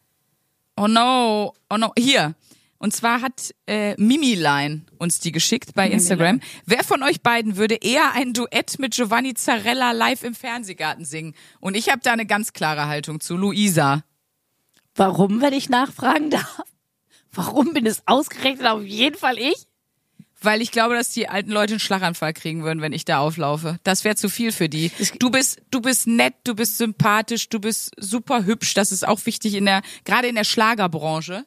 Oh 0.76 0.86
no, 0.86 1.54
oh 1.70 1.76
no, 1.76 1.92
hier. 1.98 2.34
Und 2.78 2.92
zwar 2.92 3.20
hat 3.20 3.54
äh, 3.68 3.94
Mimiline 3.96 4.82
uns 4.98 5.20
die 5.20 5.30
geschickt 5.30 5.74
bei 5.74 5.88
Instagram. 5.88 6.40
Wer 6.66 6.82
von 6.82 7.04
euch 7.04 7.22
beiden 7.22 7.56
würde 7.56 7.76
eher 7.76 8.12
ein 8.14 8.32
Duett 8.32 8.80
mit 8.80 8.94
Giovanni 8.94 9.34
Zarella 9.34 9.92
live 9.92 10.24
im 10.24 10.34
Fernsehgarten 10.34 11.04
singen? 11.04 11.34
Und 11.60 11.76
ich 11.76 11.90
habe 11.90 12.00
da 12.02 12.12
eine 12.12 12.26
ganz 12.26 12.52
klare 12.52 12.88
Haltung 12.88 13.20
zu. 13.20 13.36
Luisa. 13.36 14.02
warum, 14.96 15.40
wenn 15.40 15.52
ich 15.52 15.68
nachfragen 15.68 16.30
darf? 16.30 16.62
Warum 17.30 17.72
bin 17.72 17.86
es 17.86 18.02
ausgerechnet 18.06 18.66
auf 18.66 18.82
jeden 18.82 19.16
Fall 19.16 19.38
ich? 19.38 19.68
Weil 20.42 20.60
ich 20.60 20.70
glaube, 20.70 20.94
dass 20.94 21.10
die 21.10 21.28
alten 21.28 21.50
Leute 21.50 21.74
einen 21.74 21.80
Schlaganfall 21.80 22.32
kriegen 22.32 22.64
würden, 22.64 22.82
wenn 22.82 22.92
ich 22.92 23.04
da 23.04 23.18
auflaufe. 23.18 23.78
Das 23.84 24.04
wäre 24.04 24.16
zu 24.16 24.28
viel 24.28 24.52
für 24.52 24.68
die. 24.68 24.90
Du 25.18 25.30
bist, 25.30 25.60
du 25.70 25.80
bist 25.80 26.06
nett, 26.06 26.34
du 26.44 26.54
bist 26.54 26.78
sympathisch, 26.78 27.48
du 27.48 27.60
bist 27.60 27.92
super 27.96 28.44
hübsch. 28.44 28.74
Das 28.74 28.92
ist 28.92 29.06
auch 29.06 29.24
wichtig 29.26 29.54
in 29.54 29.66
der, 29.66 29.82
gerade 30.04 30.28
in 30.28 30.34
der 30.34 30.44
Schlagerbranche. 30.44 31.44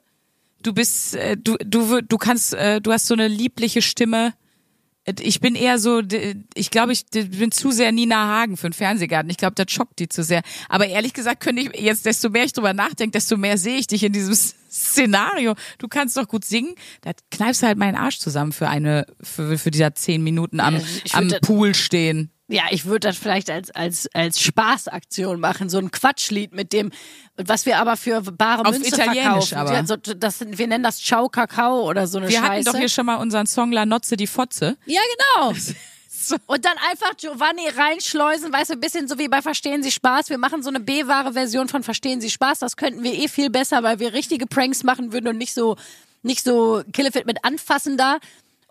Du 0.63 0.73
bist, 0.73 1.15
äh, 1.15 1.37
du, 1.37 1.57
du, 1.57 2.01
du 2.01 2.17
kannst, 2.17 2.53
äh, 2.53 2.81
du 2.81 2.91
hast 2.91 3.07
so 3.07 3.13
eine 3.13 3.27
liebliche 3.27 3.81
Stimme. 3.81 4.33
Ich 5.19 5.39
bin 5.39 5.53
eher 5.53 5.77
so, 5.77 6.01
ich 6.55 6.71
glaube, 6.71 6.91
ich 6.91 7.05
bin 7.11 7.51
zu 7.51 7.69
sehr 7.69 7.91
Nina 7.91 8.15
Hagen 8.15 8.57
für 8.57 8.65
einen 8.65 8.73
Fernsehgarten. 8.73 9.29
Ich 9.29 9.37
glaube, 9.37 9.53
das 9.53 9.71
schockt 9.71 9.99
die 9.99 10.09
zu 10.09 10.23
sehr. 10.23 10.41
Aber 10.67 10.87
ehrlich 10.87 11.13
gesagt, 11.13 11.41
könnte 11.41 11.61
ich 11.61 11.79
jetzt, 11.79 12.07
desto 12.07 12.29
mehr 12.29 12.45
ich 12.45 12.53
drüber 12.53 12.73
nachdenke, 12.73 13.11
desto 13.11 13.37
mehr 13.37 13.59
sehe 13.59 13.77
ich 13.77 13.85
dich 13.85 14.03
in 14.03 14.13
diesem 14.13 14.33
Szenario. 14.75 15.55
Du 15.77 15.87
kannst 15.87 16.17
doch 16.17 16.27
gut 16.27 16.43
singen. 16.45 16.75
Da 17.01 17.11
kneifst 17.31 17.61
du 17.63 17.67
halt 17.67 17.77
meinen 17.77 17.95
Arsch 17.95 18.19
zusammen 18.19 18.51
für 18.51 18.67
eine, 18.67 19.05
für, 19.21 19.57
für 19.57 19.71
dieser 19.71 19.95
zehn 19.95 20.23
Minuten 20.23 20.59
am, 20.59 20.81
am 21.13 21.31
Pool 21.41 21.73
stehen. 21.73 22.31
Ja, 22.47 22.65
ich 22.69 22.85
würde 22.85 23.07
das 23.07 23.17
vielleicht 23.17 23.49
als, 23.49 23.71
als, 23.71 24.07
als 24.13 24.39
Spaßaktion 24.39 25.39
machen, 25.39 25.67
so 25.67 25.79
ein 25.79 25.89
Quatschlied 25.89 26.53
mit 26.53 26.73
dem, 26.73 26.91
was 27.37 27.65
wir 27.65 27.79
aber 27.79 27.97
für 27.97 28.21
bare 28.21 28.65
Auf 28.65 28.71
Münze 28.71 28.89
Italienisch 28.89 29.49
verkaufen. 29.49 29.55
aber. 29.55 29.73
Ja, 29.73 29.85
so, 29.85 29.95
das, 29.95 30.41
wir 30.47 30.67
nennen 30.67 30.83
das 30.83 30.99
Ciao 30.99 31.27
Kakao 31.27 31.89
oder 31.89 32.05
so 32.05 32.19
eine 32.19 32.27
Wir 32.27 32.37
Scheiße. 32.37 32.47
hatten 32.51 32.63
doch 32.65 32.75
hier 32.77 32.89
schon 32.89 33.07
mal 33.07 33.15
unseren 33.15 33.47
Song 33.47 33.71
La 33.71 33.87
Nozze 33.87 34.15
die 34.15 34.27
Fotze. 34.27 34.77
Ja, 34.85 35.01
genau. 35.37 35.55
Und 36.45 36.65
dann 36.65 36.77
einfach 36.89 37.15
Giovanni 37.17 37.67
reinschleusen, 37.69 38.51
weißt 38.51 38.71
du, 38.71 38.73
ein 38.73 38.79
bisschen 38.79 39.07
so 39.07 39.17
wie 39.17 39.27
bei 39.27 39.41
Verstehen 39.41 39.83
Sie 39.83 39.91
Spaß. 39.91 40.29
Wir 40.29 40.37
machen 40.37 40.63
so 40.63 40.69
eine 40.69 40.79
B-wahre 40.79 41.33
Version 41.33 41.67
von 41.67 41.83
Verstehen 41.83 42.21
Sie 42.21 42.29
Spaß. 42.29 42.59
Das 42.59 42.77
könnten 42.77 43.03
wir 43.03 43.13
eh 43.13 43.27
viel 43.27 43.49
besser, 43.49 43.83
weil 43.83 43.99
wir 43.99 44.13
richtige 44.13 44.47
Pranks 44.47 44.83
machen 44.83 45.11
würden 45.11 45.27
und 45.27 45.37
nicht 45.37 45.53
so, 45.53 45.75
nicht 46.23 46.43
so 46.43 46.83
Killefit 46.93 47.25
mit 47.25 47.43
anfassen 47.43 47.97
da. 47.97 48.19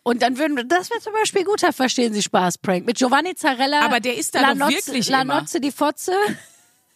Und 0.03 0.23
dann 0.23 0.39
würden 0.39 0.57
wir, 0.57 0.65
das 0.65 0.91
wäre 0.91 1.01
zum 1.01 1.15
Beispiel 1.15 1.45
guter 1.45 1.73
Verstehen 1.73 2.13
Sie 2.13 2.23
Spaß 2.23 2.59
Prank. 2.59 2.87
Mit 2.87 2.99
Giovanni 2.99 3.35
Zarella. 3.35 3.81
Aber 3.81 4.01
der 4.01 4.17
ist 4.17 4.35
da 4.35 4.41
La 4.41 4.55
doch 4.55 4.69
wirklich 4.69 5.09
La 5.09 5.23
immer. 5.23 5.45
Die 5.45 5.73
Fotze. 5.73 6.13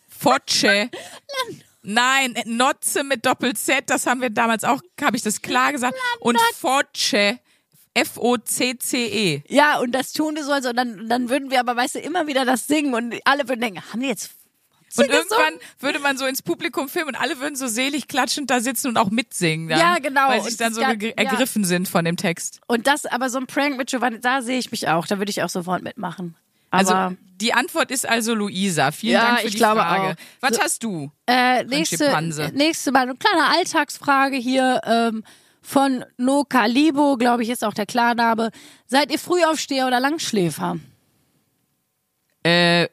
Focce. 0.09 0.91
Nein, 1.83 2.35
Notze 2.45 3.03
mit 3.03 3.25
Doppel-Z, 3.25 3.85
das 3.89 4.07
haben 4.07 4.21
wir 4.21 4.29
damals 4.29 4.63
auch, 4.65 4.83
habe 5.01 5.17
ich 5.17 5.23
das 5.23 5.41
klar 5.41 5.73
gesagt. 5.73 5.97
Und 6.21 6.39
Focce, 6.55 7.39
F-O-C-C-E. 8.01 9.43
Ja, 9.49 9.79
und 9.79 9.93
das 9.93 10.13
tun 10.13 10.37
wir 10.37 10.45
so, 10.45 10.53
also, 10.53 10.71
und 10.71 10.77
dann, 10.77 11.09
dann 11.09 11.29
würden 11.29 11.51
wir 11.51 11.61
aber, 11.61 11.77
weißt 11.77 11.97
du, 11.97 11.99
immer 12.01 12.27
wieder 12.27 12.45
das 12.45 12.67
singen 12.67 12.95
und 12.95 13.15
alle 13.25 13.49
würden 13.49 13.61
denken, 13.61 13.81
haben 13.93 14.01
die 14.01 14.09
jetzt 14.09 14.31
Und 14.97 15.07
irgendwann 15.09 15.55
würde 15.81 15.99
man 15.99 16.17
so 16.17 16.25
ins 16.27 16.43
Publikum 16.43 16.89
filmen 16.89 17.09
und 17.11 17.15
alle 17.17 17.39
würden 17.41 17.57
so 17.57 17.67
selig 17.67 18.09
klatschend 18.09 18.51
da 18.51 18.61
sitzen 18.61 18.89
und 18.89 18.97
auch 18.97 19.11
mitsingen. 19.11 19.69
Dann, 19.69 19.79
Ja, 19.79 19.97
genau. 19.99 20.29
Weil 20.29 20.43
sie 20.43 20.57
dann 20.57 20.73
so 20.75 20.81
ga- 20.81 20.95
ge- 20.95 21.11
ja. 21.17 21.25
ergriffen 21.25 21.65
sind 21.65 21.89
von 21.89 22.05
dem 22.05 22.17
Text. 22.17 22.61
Und 22.67 22.87
das, 22.87 23.05
aber 23.07 23.29
so 23.31 23.39
ein 23.39 23.47
Prank 23.47 23.77
mit 23.77 23.89
Giovanni, 23.91 24.21
da 24.21 24.41
sehe 24.43 24.59
ich 24.59 24.71
mich 24.71 24.89
auch. 24.89 25.07
Da 25.07 25.19
würde 25.19 25.31
ich 25.31 25.43
auch 25.43 25.49
sofort 25.51 25.83
mitmachen. 25.83 26.35
Aber 26.71 26.95
Also 27.11 27.17
die 27.41 27.55
Antwort 27.55 27.91
ist 27.91 28.07
also 28.09 28.35
Luisa. 28.35 28.91
Vielen 28.93 29.15
Ja, 29.15 29.27
Dank 29.27 29.41
für 29.41 29.47
ich 29.47 29.53
die 29.53 29.59
glaube 29.59 29.81
Frage. 29.81 30.13
auch. 30.13 30.15
Was 30.41 30.57
So- 30.57 30.63
hast 30.63 30.83
du? 30.85 31.11
äh, 31.27 31.65
nächste, 31.65 32.51
nächste 32.55 32.93
Mal 32.93 33.03
eine 33.03 33.15
kleine 33.17 33.47
Alltagsfrage 33.57 34.37
hier 34.37 34.81
ähm, 34.85 35.25
von 35.63 36.05
No 36.17 36.45
Calibo, 36.45 37.17
glaube 37.17 37.43
ich, 37.43 37.51
ist 37.51 37.65
auch 37.65 37.75
der 37.75 37.87
Klarname. 37.87 38.51
Seid 38.87 39.11
ihr 39.11 39.19
Frühaufsteher 39.19 39.87
oder 39.87 40.01
Langschläfer? 40.01 40.79
Äh, 42.43 42.89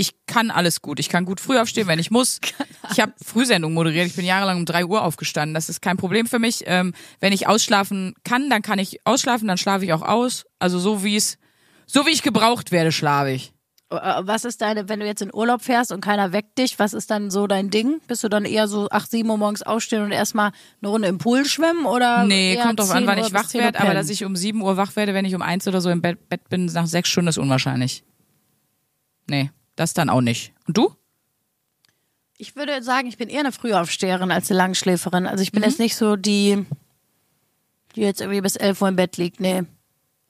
ich 0.00 0.14
kann 0.26 0.50
alles 0.50 0.80
gut. 0.80 0.98
Ich 0.98 1.10
kann 1.10 1.26
gut 1.26 1.40
früh 1.40 1.58
aufstehen, 1.58 1.86
wenn 1.86 1.98
ich 1.98 2.10
muss. 2.10 2.40
Ich 2.92 2.98
habe 2.98 3.12
Frühsendung 3.24 3.72
moderiert. 3.72 4.08
Ich 4.08 4.16
bin 4.16 4.24
jahrelang 4.24 4.56
um 4.56 4.64
drei 4.64 4.84
Uhr 4.84 5.04
aufgestanden. 5.04 5.54
Das 5.54 5.68
ist 5.68 5.80
kein 5.80 5.96
Problem 5.96 6.26
für 6.26 6.40
mich. 6.40 6.64
Ähm, 6.66 6.92
wenn 7.20 7.32
ich 7.32 7.46
ausschlafen 7.46 8.14
kann, 8.24 8.50
dann 8.50 8.62
kann 8.62 8.80
ich 8.80 9.06
ausschlafen, 9.06 9.46
dann 9.46 9.58
schlafe 9.58 9.84
ich 9.84 9.92
auch 9.92 10.02
aus. 10.02 10.44
Also 10.58 10.80
so 10.80 11.04
wie 11.04 11.14
es, 11.14 11.38
so 11.86 12.04
wie 12.04 12.10
ich 12.10 12.22
gebraucht 12.22 12.72
werde, 12.72 12.90
schlafe 12.90 13.30
ich. 13.30 13.52
Äh, 13.90 13.96
Was 14.22 14.44
ist 14.44 14.60
deine, 14.60 14.88
wenn 14.88 15.00
du 15.00 15.06
jetzt 15.06 15.20
in 15.22 15.34
Urlaub 15.34 15.62
fährst 15.62 15.90
und 15.92 16.00
keiner 16.00 16.32
weckt 16.32 16.58
dich, 16.58 16.78
was 16.78 16.92
ist 16.94 17.10
dann 17.10 17.30
so 17.30 17.46
dein 17.46 17.70
Ding? 17.70 18.00
Bist 18.06 18.22
du 18.24 18.28
dann 18.28 18.44
eher 18.44 18.68
so 18.68 18.88
8, 18.90 19.10
7 19.10 19.28
Uhr 19.28 19.36
morgens 19.36 19.62
aufstehen 19.62 20.02
und 20.02 20.12
erstmal 20.12 20.52
eine 20.80 20.90
Runde 20.90 21.08
im 21.08 21.18
Pool 21.18 21.44
schwimmen 21.44 21.86
oder? 21.86 22.24
Nee, 22.24 22.56
kommt 22.56 22.78
drauf 22.78 22.90
an, 22.90 22.98
10 22.98 23.06
wann 23.06 23.18
ich 23.18 23.32
wach 23.32 23.46
10 23.48 23.60
Uhr 23.60 23.64
werde, 23.64 23.80
aber 23.80 23.94
dass 23.94 24.08
ich 24.08 24.24
um 24.24 24.36
sieben 24.36 24.62
Uhr 24.62 24.76
wach 24.76 24.94
werde, 24.96 25.12
wenn 25.14 25.24
ich 25.24 25.34
um 25.34 25.42
eins 25.42 25.66
oder 25.66 25.80
so 25.80 25.90
im 25.90 26.00
Bett, 26.02 26.28
Bett 26.28 26.48
bin, 26.48 26.66
nach 26.66 26.86
sechs 26.86 27.08
Stunden 27.08 27.28
ist 27.28 27.38
unwahrscheinlich. 27.38 28.04
Nee, 29.28 29.50
das 29.76 29.94
dann 29.94 30.10
auch 30.10 30.20
nicht. 30.20 30.52
Und 30.66 30.76
du? 30.76 30.94
Ich 32.36 32.56
würde 32.56 32.82
sagen, 32.82 33.06
ich 33.08 33.18
bin 33.18 33.28
eher 33.28 33.40
eine 33.40 33.52
Frühaufsteherin 33.52 34.30
als 34.30 34.50
eine 34.50 34.58
Langschläferin. 34.58 35.26
Also 35.26 35.40
Mhm. 35.40 35.42
ich 35.42 35.52
bin 35.52 35.62
jetzt 35.62 35.78
nicht 35.78 35.94
so 35.96 36.16
die, 36.16 36.64
die 37.96 38.00
jetzt 38.00 38.20
irgendwie 38.20 38.40
bis 38.40 38.56
11 38.56 38.80
Uhr 38.82 38.88
im 38.88 38.96
Bett 38.96 39.16
liegt. 39.16 39.40
Nee. 39.40 39.64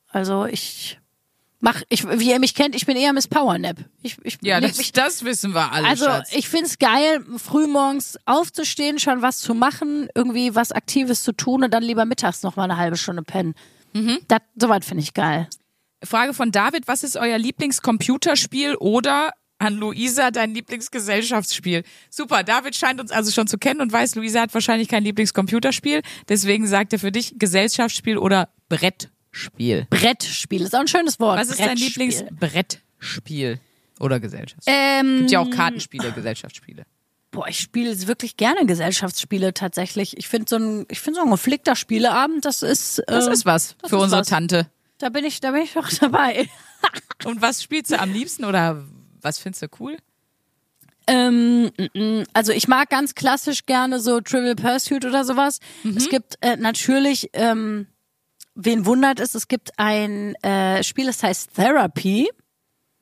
Also 0.08 0.44
ich 0.46 0.99
mach, 1.60 1.82
ich, 1.88 2.06
wie 2.08 2.30
ihr 2.30 2.40
mich 2.40 2.54
kennt, 2.54 2.74
ich 2.74 2.86
bin 2.86 2.96
eher 2.96 3.12
Miss 3.12 3.28
Powernap. 3.28 3.76
Ich, 4.02 4.16
ich 4.24 4.38
Ja, 4.42 4.60
das, 4.60 4.78
mich, 4.78 4.92
das 4.92 5.24
wissen 5.24 5.54
wir 5.54 5.72
alle, 5.72 5.86
also 5.86 6.06
Schatz. 6.06 6.32
ich 6.32 6.48
find's 6.48 6.78
geil, 6.78 7.24
frühmorgens 7.36 8.18
aufzustehen, 8.24 8.98
schon 8.98 9.22
was 9.22 9.38
zu 9.38 9.54
machen, 9.54 10.08
irgendwie 10.14 10.54
was 10.54 10.72
Aktives 10.72 11.22
zu 11.22 11.32
tun 11.32 11.62
und 11.62 11.72
dann 11.72 11.82
lieber 11.82 12.04
mittags 12.04 12.42
noch 12.42 12.56
mal 12.56 12.64
eine 12.64 12.76
halbe 12.76 12.96
Stunde 12.96 13.22
pennen. 13.22 13.54
Mhm. 13.92 14.18
Das, 14.28 14.40
soweit 14.56 14.84
finde 14.84 15.02
ich 15.02 15.14
geil. 15.14 15.48
Frage 16.02 16.32
von 16.32 16.50
David, 16.50 16.88
was 16.88 17.04
ist 17.04 17.16
euer 17.16 17.38
Lieblingscomputerspiel 17.38 18.76
oder 18.76 19.32
an 19.58 19.74
Luisa 19.74 20.30
dein 20.30 20.54
Lieblingsgesellschaftsspiel? 20.54 21.84
Super, 22.08 22.42
David 22.42 22.74
scheint 22.74 23.00
uns 23.00 23.10
also 23.10 23.30
schon 23.30 23.46
zu 23.46 23.58
kennen 23.58 23.82
und 23.82 23.92
weiß, 23.92 24.14
Luisa 24.14 24.40
hat 24.40 24.54
wahrscheinlich 24.54 24.88
kein 24.88 25.04
Lieblingscomputerspiel. 25.04 26.00
Deswegen 26.28 26.66
sagt 26.66 26.94
er 26.94 26.98
für 26.98 27.12
dich 27.12 27.34
Gesellschaftsspiel 27.38 28.16
oder 28.16 28.48
Brettspiel. 29.32 29.86
Brettspiel 29.90 30.62
ist 30.62 30.74
auch 30.74 30.80
ein 30.80 30.88
schönes 30.88 31.20
Wort. 31.20 31.38
Was 31.38 31.48
ist 31.50 31.60
dein 31.60 31.68
Brettspiel. 31.78 32.06
Lieblingsbrettspiel 32.08 33.60
oder 34.00 34.20
Gesellschaftsspiel? 34.20 34.74
Ähm, 34.76 35.18
Gibt 35.18 35.30
ja 35.30 35.40
auch 35.40 35.50
Kartenspiele, 35.50 36.12
Gesellschaftsspiele. 36.12 36.84
Boah, 37.30 37.46
ich 37.46 37.60
spiele 37.60 38.06
wirklich 38.08 38.36
gerne 38.36 38.66
Gesellschaftsspiele 38.66 39.54
tatsächlich. 39.54 40.16
Ich 40.18 40.26
finde 40.28 40.46
so 40.48 40.56
ein, 40.56 40.86
ich 40.88 40.98
finde 41.00 41.20
so 41.20 41.24
ein 41.26 41.30
geflickter 41.30 41.76
Spieleabend, 41.76 42.44
das 42.44 42.62
ist, 42.62 43.02
Das 43.06 43.28
äh, 43.28 43.32
ist 43.32 43.46
was 43.46 43.76
das 43.80 43.90
für 43.90 43.96
ist 43.96 44.02
unsere 44.02 44.20
was. 44.22 44.28
Tante. 44.28 44.66
da 44.98 45.10
bin 45.10 45.24
ich, 45.24 45.40
da 45.40 45.52
bin 45.52 45.62
ich 45.62 45.74
doch 45.74 45.88
dabei. 46.00 46.48
Und 47.24 47.40
was 47.40 47.62
spielst 47.62 47.92
du 47.92 48.00
am 48.00 48.12
liebsten 48.12 48.44
oder 48.44 48.82
was 49.20 49.38
findest 49.38 49.62
du 49.62 49.66
cool? 49.78 49.96
Ähm, 51.06 51.70
mm, 51.94 52.22
also 52.32 52.52
ich 52.52 52.66
mag 52.68 52.88
ganz 52.90 53.14
klassisch 53.14 53.64
gerne 53.66 54.00
so 54.00 54.20
Trivial 54.20 54.56
Pursuit 54.56 55.04
oder 55.04 55.24
sowas. 55.24 55.60
Es 55.96 56.08
gibt 56.08 56.36
äh, 56.40 56.56
natürlich, 56.56 57.30
ähm, 57.32 57.86
wen 58.54 58.86
wundert 58.86 59.20
es, 59.20 59.34
es 59.34 59.48
gibt 59.48 59.78
ein 59.78 60.34
äh, 60.36 60.82
Spiel, 60.82 61.06
das 61.06 61.22
heißt 61.22 61.54
Therapy. 61.54 62.28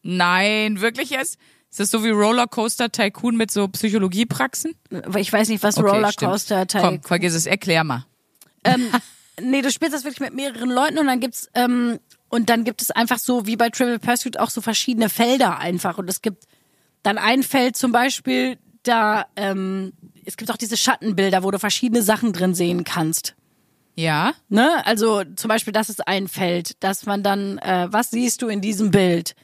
Nein, 0.02 0.81
wirklich 0.81 1.11
jetzt? 1.11 1.38
Ist 1.71 1.81
das 1.81 1.90
so 1.90 2.02
wie 2.02 2.11
Rollercoaster 2.11 2.90
Tycoon 2.90 3.37
mit 3.37 3.50
so 3.50 3.69
Psychologiepraxen? 3.69 4.75
Ich 5.17 5.33
weiß 5.33 5.49
nicht, 5.49 5.62
was 5.62 5.76
Okay, 5.76 5.88
Rollercoaster 5.88 6.64
stimmt. 6.64 6.83
Komm, 6.83 6.95
Tycoon 6.95 7.02
vergiss 7.02 7.35
es, 7.35 7.47
erklär 7.47 7.85
mal. 7.85 8.07
ähm, 8.64 8.90
nee, 9.40 9.61
du 9.61 9.71
spielst 9.71 9.95
das 9.95 10.05
wirklich 10.05 10.21
mit 10.21 10.35
mehreren 10.35 10.71
Leuten 10.71 10.99
und 10.99 11.07
dann 11.07 11.21
gibt's 11.21 11.49
ähm, 11.55 11.99
und 12.31 12.50
dann 12.50 12.64
gibt 12.64 12.83
es 12.83 12.90
einfach 12.90 13.19
so 13.19 13.47
wie 13.47 13.57
bei 13.57 13.71
Trivial 13.71 13.99
Pursuit 13.99 14.38
auch 14.38 14.50
so 14.50 14.61
verschiedene 14.61 15.09
Felder 15.09 15.59
einfach 15.59 15.99
und 15.99 16.09
es 16.09 16.23
gibt 16.23 16.45
dann 17.02 17.19
ein 17.19 17.43
Feld 17.43 17.76
zum 17.76 17.93
Beispiel 17.93 18.59
da 18.83 19.26
ähm, 19.37 19.93
es 20.25 20.37
gibt 20.37 20.50
auch 20.50 20.57
diese 20.57 20.76
Schattenbilder, 20.76 21.43
wo 21.43 21.50
du 21.50 21.59
verschiedene 21.59 22.02
Sachen 22.02 22.33
drin 22.33 22.55
sehen 22.55 22.85
kannst. 22.85 23.35
Ja? 23.99 24.33
Ne? 24.49 24.87
Also 24.87 25.25
zum 25.35 25.49
Beispiel, 25.49 25.73
das 25.73 25.88
ist 25.88 26.07
ein 26.07 26.28
Feld, 26.28 26.83
dass 26.85 27.05
man 27.05 27.25
dann, 27.25 27.59
äh, 27.59 27.88
was 27.90 28.11
siehst 28.12 28.43
du 28.43 28.49
in 28.49 28.61
diesem 28.61 28.93
Bild? 28.93 29.35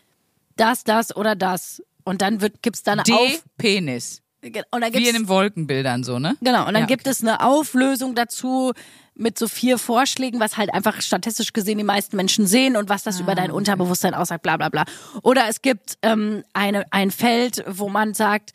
Das, 0.57 0.85
das 0.85 1.17
oder 1.17 1.35
das. 1.35 1.83
Und 2.05 2.23
dann 2.23 2.41
wird 2.41 2.63
gibt's 2.63 2.85
da 2.85 2.93
eine 2.93 3.03
D 3.03 3.13
Auf 3.13 3.45
Penis. 3.59 4.23
und 4.45 4.55
dann 4.71 4.83
Wie 4.85 4.91
gibt's 4.93 5.09
in 5.09 5.17
den 5.17 5.29
Wolkenbildern 5.29 6.05
so, 6.05 6.21
ne? 6.21 6.37
Genau, 6.41 6.61
und 6.69 6.75
dann 6.75 6.83
Ja, 6.83 6.87
gibt 6.87 7.09
es 7.09 7.21
eine 7.21 7.41
Auflösung 7.45 8.15
dazu 8.15 8.73
mit 9.17 9.37
so 9.39 9.49
vier 9.49 9.77
Vorschlägen, 9.79 10.39
was 10.39 10.57
halt 10.57 10.73
einfach 10.73 11.01
statistisch 11.03 11.53
gesehen 11.53 11.79
die 11.79 11.85
meisten 11.85 12.15
Menschen 12.17 12.47
sehen 12.47 12.77
und 12.77 12.89
was 12.89 13.03
das 13.03 13.19
über 13.19 13.33
Ah, 13.33 13.37
dein 13.37 13.51
Unterbewusstsein 13.51 14.15
aussagt, 14.15 14.43
bla 14.45 14.57
bla 14.57 14.69
bla. 14.69 14.85
Oder 15.23 15.49
es 15.49 15.63
gibt 15.63 15.99
ähm, 16.03 16.45
eine, 16.53 16.85
ein 16.93 17.11
Feld, 17.11 17.65
wo 17.67 17.89
man 17.89 18.15
sagt, 18.15 18.53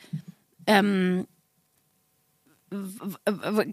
ähm, 0.66 1.28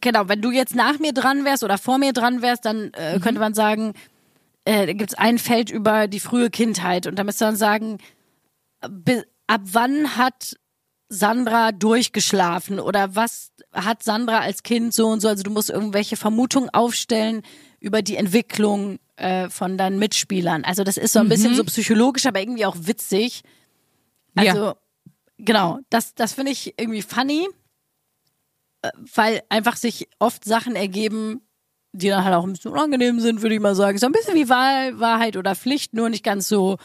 genau, 0.01 0.29
wenn 0.29 0.41
du 0.43 0.51
jetzt 0.51 0.75
nach 0.75 0.99
mir 0.99 1.13
dran 1.13 1.45
wärst 1.45 1.63
oder 1.65 1.79
vor 1.79 1.99
mir 1.99 2.13
dran 2.13 2.43
wärst, 2.43 2.65
dann 2.65 2.87
Mhm. 2.87 2.93
äh, 2.95 3.19
könnte 3.21 3.41
man 3.41 3.55
sagen, 3.55 3.93
äh, 4.65 4.87
gibt 4.95 5.11
es 5.11 5.19
ein 5.19 5.39
Feld 5.39 5.71
über 5.71 6.09
die 6.09 6.21
frühe 6.21 6.51
Kindheit 6.51 7.07
und 7.07 7.19
da 7.19 7.25
müsste 7.25 7.45
man 7.45 7.57
sagen, 7.57 7.99
ab 8.81 9.61
wann 9.65 10.17
hat 10.17 10.57
Sandra 11.09 11.71
durchgeschlafen 11.73 12.81
oder 12.81 13.15
was 13.15 13.53
hat 13.73 14.03
Sandra 14.03 14.41
als 14.41 14.63
Kind 14.65 14.93
so 14.93 15.07
und 15.07 15.21
so? 15.21 15.29
Also 15.29 15.45
du 15.45 15.51
musst 15.51 15.71
irgendwelche 15.71 16.17
Vermutungen 16.17 16.69
aufstellen 16.71 17.43
über 17.79 18.03
die 18.03 18.17
Entwicklung 18.17 18.99
äh, 19.17 19.49
von 19.49 19.79
deinen 19.79 19.99
Mitspielern. 20.01 20.65
Also 20.65 20.83
das 20.83 20.97
ist 20.97 21.13
so 21.13 21.21
ein 21.21 21.29
bisschen 21.29 21.55
so 21.55 21.63
psychologisch, 21.65 22.27
aber 22.27 22.41
irgendwie 22.41 22.67
auch 22.67 22.77
witzig. 22.79 23.43
Also 24.35 24.59
Ja. 24.59 24.77
genau, 25.39 25.79
das 25.91 26.15
das 26.15 26.33
finde 26.33 26.51
ich 26.53 26.75
irgendwie 26.79 27.03
funny, 27.03 27.47
weil 29.15 29.43
einfach 29.49 29.77
sich 29.77 30.09
oft 30.19 30.45
Sachen 30.45 30.77
ergeben, 30.77 31.41
die 31.93 32.09
dann 32.09 32.25
halt 32.25 32.35
auch 32.35 32.45
ein 32.45 32.53
bisschen 32.53 32.73
unangenehm 32.73 33.21
sind, 33.21 33.43
würde 33.43 33.55
ich 33.55 33.61
mal 33.61 33.75
sagen. 33.75 33.99
So 33.99 34.07
ein 34.07 34.13
bisschen 34.13 34.35
wie 34.35 34.49
Wahl, 34.49 34.99
Wahrheit 35.01 35.37
oder 35.37 35.55
Pflicht, 35.55 35.95
nur 35.95 36.11
nicht 36.11 36.25
ganz 36.25 36.49
so, 36.49 36.79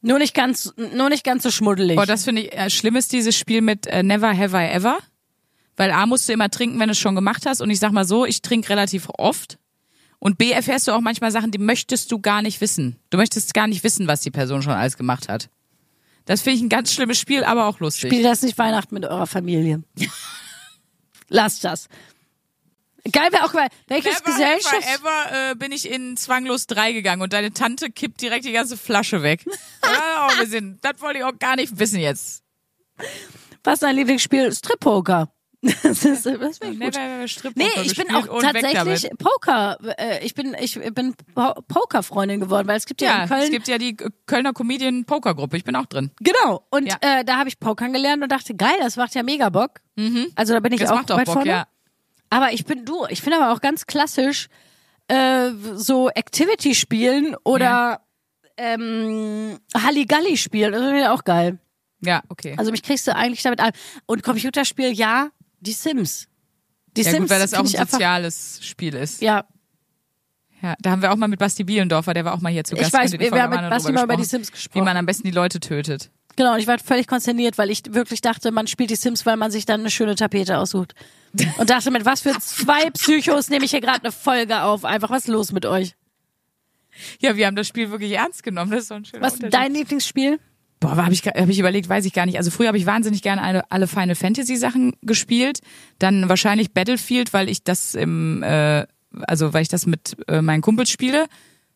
nur 0.00 0.18
nicht 0.18 0.34
ganz, 0.34 0.72
nur 0.94 1.08
nicht 1.08 1.24
ganz 1.24 1.42
so 1.42 1.50
schmuddelig. 1.50 1.96
Boah, 1.96 2.06
das 2.06 2.24
finde 2.24 2.42
ich, 2.42 2.52
äh, 2.52 2.70
schlimm 2.70 2.96
ist 2.96 3.12
dieses 3.12 3.36
Spiel 3.36 3.62
mit 3.62 3.86
äh, 3.86 4.02
Never 4.02 4.36
Have 4.36 4.56
I 4.56 4.70
Ever. 4.70 4.98
Weil 5.76 5.92
A 5.92 6.06
musst 6.06 6.28
du 6.28 6.32
immer 6.32 6.50
trinken, 6.50 6.78
wenn 6.80 6.88
du 6.88 6.92
es 6.92 6.98
schon 6.98 7.14
gemacht 7.14 7.46
hast. 7.46 7.60
Und 7.60 7.70
ich 7.70 7.78
sag 7.78 7.92
mal 7.92 8.04
so, 8.04 8.26
ich 8.26 8.42
trinke 8.42 8.68
relativ 8.70 9.08
oft. 9.16 9.58
Und 10.18 10.36
B 10.36 10.50
erfährst 10.50 10.88
du 10.88 10.92
auch 10.92 11.00
manchmal 11.00 11.30
Sachen, 11.30 11.52
die 11.52 11.58
möchtest 11.58 12.10
du 12.10 12.18
gar 12.18 12.42
nicht 12.42 12.60
wissen. 12.60 12.96
Du 13.10 13.16
möchtest 13.16 13.54
gar 13.54 13.68
nicht 13.68 13.84
wissen, 13.84 14.08
was 14.08 14.20
die 14.20 14.32
Person 14.32 14.62
schon 14.62 14.72
alles 14.72 14.96
gemacht 14.96 15.28
hat. 15.28 15.48
Das 16.24 16.42
finde 16.42 16.56
ich 16.56 16.62
ein 16.62 16.68
ganz 16.68 16.92
schlimmes 16.92 17.18
Spiel, 17.18 17.44
aber 17.44 17.66
auch 17.66 17.78
lustig. 17.78 18.10
Spielt 18.10 18.24
das 18.24 18.42
nicht 18.42 18.58
Weihnachten 18.58 18.92
mit 18.94 19.04
eurer 19.04 19.26
Familie. 19.26 19.82
Lasst 21.28 21.64
das. 21.64 21.88
Geil 23.10 23.32
wäre 23.32 23.44
auch 23.44 23.54
mal, 23.54 23.68
welches 23.86 24.22
Never 24.24 24.38
I 24.38 24.94
ever 24.94 25.50
äh, 25.50 25.54
bin 25.54 25.72
ich 25.72 25.90
in 25.90 26.16
Zwanglos 26.16 26.66
3 26.66 26.92
gegangen 26.92 27.22
und 27.22 27.32
deine 27.32 27.52
Tante 27.52 27.90
kippt 27.90 28.20
direkt 28.20 28.44
die 28.44 28.52
ganze 28.52 28.76
Flasche 28.76 29.22
weg. 29.22 29.44
ja, 29.82 30.28
oh, 30.28 30.38
wir 30.38 30.46
sind, 30.46 30.84
das 30.84 31.00
wollte 31.00 31.20
ich 31.20 31.24
auch 31.24 31.38
gar 31.38 31.56
nicht 31.56 31.78
wissen 31.78 32.00
jetzt. 32.00 32.42
Was 33.64 33.74
ist 33.74 33.82
dein 33.82 33.96
Lieblingsspiel? 33.96 34.52
Strip-Poker. 34.52 35.32
Das 35.82 36.04
ist, 36.04 36.24
das 36.24 36.24
ich 36.24 36.60
gut. 36.60 36.78
Never 36.78 37.26
Nee, 37.56 37.64
ich 37.82 37.96
bin 37.96 38.14
auch 38.14 38.40
tatsächlich 38.40 39.10
Poker. 39.18 39.76
Äh, 39.98 40.24
ich 40.24 40.34
bin 40.34 40.54
ich 40.60 40.78
bin 40.94 41.14
Po- 41.34 41.54
Poker-Freundin 41.66 42.38
geworden, 42.40 42.68
weil 42.68 42.76
es 42.76 42.86
gibt 42.86 43.00
ja, 43.00 43.08
Ja, 43.16 43.22
in 43.24 43.28
Köln 43.28 43.42
es 43.42 43.50
gibt 43.50 43.66
ja 43.68 43.76
die 43.78 43.96
Kölner 44.26 44.52
Comedian 44.52 45.04
Poker 45.04 45.34
Gruppe. 45.34 45.56
Ich 45.56 45.64
bin 45.64 45.74
auch 45.74 45.86
drin. 45.86 46.12
genau 46.20 46.64
und 46.70 46.86
Ja. 46.86 46.96
äh, 47.00 47.24
da 47.24 47.38
habe 47.38 47.48
ich 47.48 47.58
Pokern 47.58 47.92
gelernt 47.92 48.22
und 48.22 48.30
dachte 48.30 48.54
geil, 48.54 48.76
das 48.80 48.96
macht 48.96 49.14
ja 49.16 49.22
mega 49.24 49.48
Bock. 49.48 49.80
Also 50.36 50.54
da 50.54 50.60
bin 50.60 50.72
ich 50.72 50.80
Das 50.80 50.90
auch 50.90 50.94
macht 50.96 51.10
auch 51.10 51.16
weit 51.18 51.24
Bock, 51.26 51.34
vorne. 51.34 51.50
ja. 51.50 51.66
Aber 52.30 52.52
ich 52.52 52.64
bin 52.64 52.84
du, 52.84 53.06
ich 53.08 53.20
finde 53.20 53.38
aber 53.40 53.52
auch 53.52 53.60
ganz 53.60 53.86
klassisch 53.86 54.48
äh, 55.08 55.50
so 55.74 56.08
Activity 56.10 56.74
spielen 56.76 57.34
oder 57.42 58.02
ähm, 58.56 59.58
Halligalli 59.76 60.36
spielen, 60.36 60.72
das 60.72 60.82
finde 60.82 61.00
ich 61.00 61.08
auch 61.08 61.24
geil. 61.24 61.58
Ja, 62.00 62.22
okay. 62.28 62.54
Also 62.56 62.70
mich 62.70 62.82
kriegst 62.84 63.06
du 63.08 63.14
eigentlich 63.16 63.42
damit 63.42 63.58
an. 63.60 63.72
Und 64.06 64.22
Computerspiel, 64.22 64.92
ja, 64.92 65.30
die 65.60 65.72
Sims. 65.72 66.28
Die 66.96 67.02
ja 67.02 67.10
Sims 67.10 67.22
gut, 67.22 67.30
weil 67.30 67.40
das 67.40 67.54
auch 67.54 67.60
ein 67.60 67.66
ich 67.66 67.78
einfach, 67.78 67.92
soziales 67.92 68.60
Spiel 68.62 68.94
ist. 68.94 69.20
Ja, 69.22 69.44
Ja, 70.62 70.74
da 70.80 70.90
haben 70.90 71.02
wir 71.02 71.12
auch 71.12 71.16
mal 71.16 71.28
mit 71.28 71.38
Basti 71.38 71.64
Bielendorfer, 71.64 72.14
der 72.14 72.24
war 72.24 72.34
auch 72.34 72.40
mal 72.40 72.50
hier 72.52 72.64
zu 72.64 72.74
Ich 72.74 72.80
Gast. 72.80 72.92
weiß, 72.92 73.12
ihr 73.12 73.18
die 73.18 73.24
wir 73.24 73.30
Folge 73.30 73.42
haben 73.44 73.62
mit 73.62 73.70
Basti 73.70 73.92
mal 73.92 74.04
über 74.04 74.16
die 74.16 74.24
Sims 74.24 74.50
gesprochen. 74.50 74.80
Wie 74.80 74.84
man 74.84 74.96
am 74.96 75.06
besten 75.06 75.24
die 75.24 75.30
Leute 75.30 75.60
tötet. 75.60 76.10
genau. 76.36 76.54
Und 76.54 76.58
ich 76.60 76.66
war 76.66 76.78
völlig 76.78 77.06
konsterniert, 77.06 77.58
weil 77.58 77.70
ich 77.70 77.82
wirklich 77.90 78.20
dachte, 78.20 78.50
man 78.50 78.66
spielt 78.66 78.90
die 78.90 78.96
Sims, 78.96 79.24
weil 79.26 79.36
man 79.36 79.50
sich 79.50 79.66
dann 79.66 79.80
eine 79.80 79.90
schöne 79.90 80.14
Tapete 80.16 80.58
aussucht. 80.58 80.94
Und 81.58 81.70
dachte, 81.70 81.90
mit 81.90 82.04
was 82.04 82.22
für 82.22 82.36
zwei 82.40 82.90
Psychos 82.90 83.50
nehme 83.50 83.64
ich 83.64 83.70
hier 83.72 83.80
gerade 83.80 84.02
eine 84.02 84.12
Folge 84.12 84.62
auf. 84.62 84.84
Einfach, 84.84 85.10
was 85.10 85.24
ist 85.24 85.28
los 85.28 85.52
mit 85.52 85.66
euch? 85.66 85.94
Ja, 87.20 87.36
wir 87.36 87.46
haben 87.46 87.54
das 87.54 87.68
Spiel 87.68 87.90
wirklich 87.90 88.12
ernst 88.12 88.42
genommen. 88.42 88.70
Das 88.72 88.80
ist 88.82 88.88
so 88.88 88.94
ein 88.94 89.04
schöner 89.04 89.22
Was 89.22 89.34
ist 89.34 89.52
dein 89.52 89.72
Lieblingsspiel? 89.74 90.40
Boah, 90.80 90.96
habe 90.96 91.12
ich, 91.12 91.22
hab 91.26 91.48
ich 91.48 91.58
überlegt, 91.58 91.88
weiß 91.88 92.04
ich 92.04 92.12
gar 92.12 92.26
nicht. 92.26 92.38
Also 92.38 92.50
früher 92.50 92.68
habe 92.68 92.78
ich 92.78 92.86
wahnsinnig 92.86 93.22
gerne 93.22 93.42
alle, 93.42 93.70
alle 93.70 93.88
Final 93.88 94.14
Fantasy 94.14 94.56
Sachen 94.56 94.92
gespielt. 95.02 95.60
Dann 95.98 96.28
wahrscheinlich 96.28 96.72
Battlefield, 96.72 97.32
weil 97.32 97.48
ich 97.48 97.64
das 97.64 97.94
im, 97.94 98.42
äh, 98.42 98.86
also 99.26 99.52
weil 99.52 99.62
ich 99.62 99.68
das 99.68 99.86
mit 99.86 100.16
äh, 100.28 100.40
meinen 100.40 100.62
Kumpels 100.62 100.90
spiele. 100.90 101.26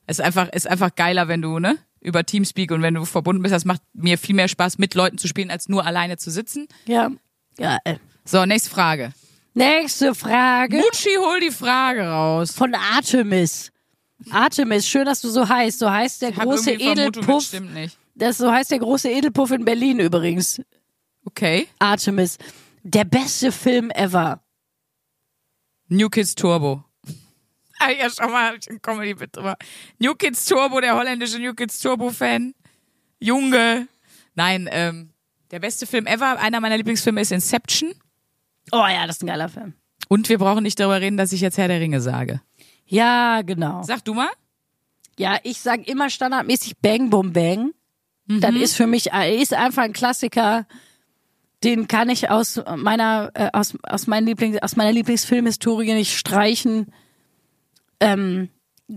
Es 0.07 0.19
ist 0.19 0.25
einfach, 0.25 0.49
ist 0.51 0.69
einfach 0.69 0.95
geiler, 0.95 1.29
wenn 1.29 1.43
du, 1.43 1.59
ne? 1.59 1.79
über 2.03 2.25
Teamspeak 2.25 2.73
und 2.73 2.83
wenn 2.83 2.95
du 2.95 3.05
verbunden 3.05 3.43
bist, 3.43 3.55
das 3.55 3.65
macht 3.65 3.81
mir 3.93 4.19
viel 4.19 4.35
mehr 4.35 4.49
Spaß, 4.49 4.79
mit 4.79 4.95
Leuten 4.95 5.19
zu 5.19 5.29
spielen, 5.29 5.51
als 5.51 5.69
nur 5.69 5.87
alleine 5.87 6.17
zu 6.17 6.31
sitzen. 6.31 6.67
Ja. 6.87 7.11
Geil. 7.57 8.01
So, 8.25 8.45
nächste 8.45 8.71
Frage. 8.71 9.13
Nächste 9.55 10.15
Frage. 10.15 10.79
Mutschi, 10.79 11.11
hol 11.19 11.41
die 11.41 11.51
Frage 11.51 12.09
raus. 12.09 12.53
Von 12.53 12.75
Artemis. 12.75 13.71
Artemis, 14.31 14.89
schön, 14.89 15.05
dass 15.05 15.21
du 15.21 15.29
so 15.29 15.49
heißt. 15.49 15.79
So 15.79 15.91
heißt 15.91 16.23
der 16.23 16.31
Ich 16.31 16.37
große 16.37 16.71
irgendwie 16.71 16.85
Vermutung, 16.85 17.13
das 17.13 17.23
Edelpuff. 17.23 17.45
stimmt 17.45 17.75
nicht. 17.75 17.99
Das 18.15 18.39
so 18.39 18.51
heißt 18.51 18.71
der 18.71 18.79
große 18.79 19.11
Edelpuff 19.11 19.51
in 19.51 19.65
Berlin 19.65 20.01
übrigens. 20.01 20.61
Okay. 21.25 21.69
Artemis. 21.79 22.39
Der 22.83 23.05
beste 23.05 23.53
Film 23.53 23.91
ever. 23.91 24.43
New 25.89 26.09
Kids 26.09 26.35
Turbo. 26.35 26.85
Ah, 27.79 27.91
ja, 27.91 28.09
schau 28.11 28.29
mal, 28.29 28.57
ich 28.59 28.69
einen 28.71 28.81
Comedy-Bit 28.81 29.37
drüber. 29.37 29.57
New 29.99 30.15
Kids 30.15 30.45
Turbo, 30.47 30.81
der 30.81 30.97
holländische 30.97 31.39
New 31.39 31.55
Kids 31.55 31.81
Turbo-Fan. 31.81 32.55
Junge. 33.19 33.89
Nein, 34.35 34.69
ähm, 34.71 35.11
der 35.51 35.59
beste 35.59 35.87
Film 35.87 36.07
ever, 36.07 36.39
einer 36.39 36.61
meiner 36.61 36.77
Lieblingsfilme 36.77 37.21
ist 37.21 37.33
Inception. 37.33 37.93
Oh 38.71 38.87
ja, 38.87 39.07
das 39.07 39.17
ist 39.17 39.23
ein 39.23 39.27
geiler 39.27 39.49
Film. 39.49 39.75
Und 40.09 40.29
wir 40.29 40.39
brauchen 40.39 40.63
nicht 40.63 40.79
darüber 40.79 41.01
reden, 41.01 41.17
dass 41.17 41.33
ich 41.33 41.41
jetzt 41.41 41.59
Herr 41.59 41.69
der 41.69 41.81
Ringe 41.81 42.01
sage. 42.01 42.41
Ja, 42.87 43.43
genau. 43.43 43.83
Sag 43.83 44.05
du 44.05 44.15
mal. 44.15 44.31
Ja, 45.19 45.39
ich 45.43 45.61
sag 45.61 45.87
immer 45.89 46.09
standardmäßig 46.09 46.79
Bang 46.79 47.11
Boom 47.11 47.33
Bang. 47.33 47.73
Das 48.41 48.53
Mhm. 48.53 48.61
ist 48.63 48.77
für 48.77 48.87
mich 48.87 49.13
äh, 49.13 49.37
ist 49.41 49.55
einfach 49.55 49.83
ein 49.83 49.93
Klassiker. 49.93 50.67
Den 51.65 51.87
kann 51.87 52.09
ich 52.09 52.29
aus 52.31 52.61
meiner 52.77 53.31
äh, 53.35 53.51
aus 53.53 53.75
aus 53.85 54.07
meinen 54.07 54.27
Lieblings 54.27 54.59
aus 54.63 54.77
meiner 54.77 54.93
Lieblingsfilmhistorie 54.93 55.95
nicht 55.95 56.17
streichen. 56.17 56.93
Ähm, 58.01 58.49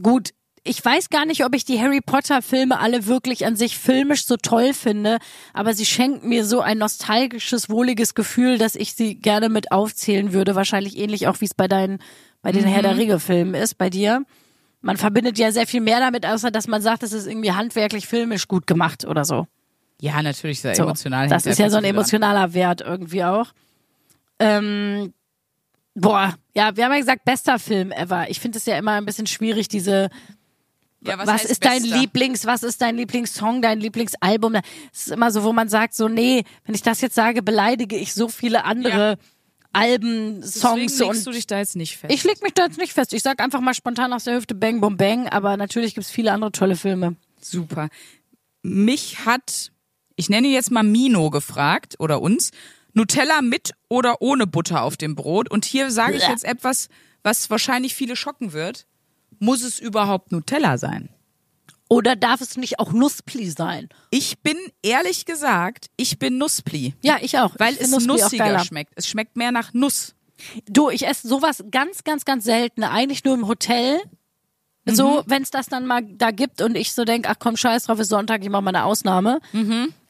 gut, 0.02 0.32
ich 0.64 0.84
weiß 0.84 1.10
gar 1.12 1.26
nicht, 1.28 1.46
ob 1.46 1.54
ich 1.54 1.64
die 1.64 1.80
Harry 1.80 2.02
Potter 2.02 2.42
Filme 2.42 2.80
alle 2.80 3.06
wirklich 3.06 3.46
an 3.46 3.56
sich 3.56 3.78
filmisch 3.78 4.26
so 4.26 4.36
toll 4.36 4.74
finde, 4.74 5.20
aber 5.54 5.76
sie 5.76 5.86
schenken 5.86 6.28
mir 6.28 6.44
so 6.44 6.60
ein 6.62 6.80
nostalgisches, 6.80 7.70
wohliges 7.70 8.16
Gefühl, 8.16 8.58
dass 8.58 8.76
ich 8.76 8.96
sie 8.96 9.16
gerne 9.16 9.50
mit 9.50 9.72
aufzählen 9.72 10.34
würde. 10.34 10.56
Wahrscheinlich 10.56 10.98
ähnlich 10.98 11.28
auch 11.28 11.40
wie 11.42 11.46
es 11.46 11.54
bei 11.54 11.68
deinen 11.68 12.00
bei 12.42 12.52
den 12.52 12.64
Herr 12.66 12.82
der 12.82 12.98
Ringe 12.98 13.20
Filmen 13.20 13.54
ist 13.54 13.78
bei 13.78 13.90
dir. 13.92 14.24
Man 14.86 14.98
verbindet 14.98 15.40
ja 15.40 15.52
sehr 15.52 15.66
viel 15.66 15.82
mehr 15.82 16.00
damit, 16.00 16.28
außer 16.28 16.52
dass 16.52 16.68
man 16.68 16.80
sagt, 16.80 17.02
es 17.02 17.12
ist 17.12 17.26
irgendwie 17.26 17.52
handwerklich 17.52 18.06
filmisch 18.06 18.48
gut 18.48 18.68
gemacht 18.68 19.04
oder 19.04 19.26
so. 19.26 19.48
Ja, 20.00 20.22
natürlich, 20.22 20.62
sehr 20.62 20.76
so. 20.76 20.84
emotional. 20.84 21.28
Das 21.28 21.48
ist 21.48 21.58
ja 21.58 21.72
so 21.72 21.78
ein 21.78 21.84
emotionaler 21.84 22.54
Wert 22.54 22.82
irgendwie 22.82 23.24
auch. 23.24 23.48
Ähm, 24.38 25.12
boah, 25.96 26.36
ja, 26.56 26.78
wir 26.78 26.86
haben 26.86 26.92
ja 26.92 27.00
gesagt, 27.00 27.26
bester 27.26 27.58
Film 27.58 27.92
ever. 27.92 28.30
Ich 28.30 28.40
finde 28.40 28.60
es 28.60 28.68
ja 28.68 28.78
immer 28.78 28.92
ein 28.92 29.08
bisschen 29.08 29.26
schwierig, 29.26 29.68
diese 29.70 30.10
Ja, 31.02 31.18
was, 31.18 31.30
heißt 31.30 31.46
ist 31.46 31.66
dein 31.66 31.82
bester? 31.82 31.98
Lieblings, 31.98 32.46
was 32.46 32.62
ist 32.62 32.80
dein 32.80 32.96
Lieblingssong, 32.96 33.64
dein 33.64 33.80
Lieblingsalbum? 33.80 34.54
Es 34.94 35.08
ist 35.08 35.12
immer 35.14 35.32
so, 35.32 35.44
wo 35.44 35.52
man 35.52 35.68
sagt, 35.68 35.96
so, 35.96 36.08
nee, 36.08 36.44
wenn 36.64 36.76
ich 36.76 36.84
das 36.84 37.02
jetzt 37.02 37.16
sage, 37.16 37.42
beleidige 37.42 37.96
ich 37.96 38.14
so 38.14 38.28
viele 38.28 38.66
andere 38.66 39.18
Alben, 39.76 40.42
Songs 40.42 40.94
Deswegen 40.96 41.12
legst 41.12 41.28
du 41.28 41.32
dich 41.32 41.48
da 41.48 41.58
jetzt 41.58 41.76
nicht 41.76 41.98
fest. 41.98 42.14
ich 42.14 42.24
leg 42.24 42.42
mich 42.42 42.54
da 42.54 42.66
jetzt 42.66 42.78
nicht 42.78 42.94
fest. 42.94 43.14
Ich 43.14 43.22
sag 43.22 43.42
einfach 43.42 43.60
mal 43.60 43.74
spontan 43.74 44.14
aus 44.14 44.24
der 44.24 44.36
Hüfte 44.36 44.56
Bang 44.56 44.80
Bom 44.80 44.96
Bang, 44.98 45.28
aber 45.28 45.58
natürlich 45.58 45.96
gibt's 45.96 46.10
viele 46.10 46.32
andere 46.32 46.52
tolle 46.52 46.76
Filme. 46.76 47.16
Super. 47.42 47.90
Mich 48.64 49.26
hat, 49.26 49.72
ich 50.16 50.30
nenne 50.30 50.48
jetzt 50.48 50.72
mal 50.72 50.84
Mino 50.84 51.30
gefragt 51.30 51.96
oder 52.00 52.22
uns, 52.22 52.52
Nutella 52.94 53.42
mit 53.42 53.74
oder 53.90 54.22
ohne 54.22 54.48
Butter 54.48 54.82
auf 54.82 54.96
dem 54.96 55.16
Brot. 55.16 55.52
Und 55.52 55.66
hier 55.66 55.92
sage 55.92 56.16
ich 56.16 56.28
jetzt 56.28 56.46
etwas, 56.46 56.88
was 57.24 57.50
wahrscheinlich 57.50 57.94
viele 57.94 58.16
schocken 58.16 58.54
wird. 58.54 58.88
Muss 59.40 59.64
es 59.64 59.80
überhaupt 59.80 60.32
Nutella 60.32 60.78
sein? 60.78 61.10
Oder 61.88 62.16
darf 62.16 62.42
es 62.42 62.58
nicht 62.58 62.80
auch 62.80 62.92
Nusspli 62.94 63.50
sein? 63.52 63.90
Ich 64.10 64.40
bin 64.40 64.58
ehrlich 64.82 65.26
gesagt, 65.26 65.86
ich 65.98 66.18
bin 66.18 66.38
Nusspli. 66.40 66.96
Ja, 67.04 67.18
ich 67.22 67.38
auch. 67.38 67.56
Weil 67.60 67.74
ich 67.76 67.82
es 67.82 67.92
Nusspli 67.92 68.08
nussiger 68.22 68.60
schmeckt. 68.66 68.94
Es 68.96 69.08
schmeckt 69.08 69.36
mehr 69.36 69.52
nach 69.52 69.74
Nuss. 69.74 70.16
Du, 70.68 70.90
ich 70.90 71.06
esse 71.08 71.28
sowas 71.28 71.64
ganz, 71.72 72.04
ganz, 72.04 72.26
ganz 72.26 72.44
selten. 72.44 72.84
Eigentlich 72.84 73.24
nur 73.24 73.36
im 73.36 73.48
Hotel. 73.48 74.02
So, 74.88 75.18
Mhm. 75.18 75.24
wenn 75.28 75.44
es 75.44 75.52
das 75.52 75.68
dann 75.68 75.86
mal 75.86 76.02
da 76.04 76.32
gibt 76.32 76.62
und 76.62 76.76
ich 76.76 76.94
so 76.94 77.06
denk, 77.06 77.28
ach 77.30 77.36
komm, 77.40 77.56
scheiß 77.58 77.86
drauf, 77.86 78.00
ist 78.00 78.10
Sonntag, 78.10 78.44
ich 78.44 78.50
mache 78.50 78.62
mal 78.64 78.70
eine 78.70 78.84
Ausnahme. 78.84 79.40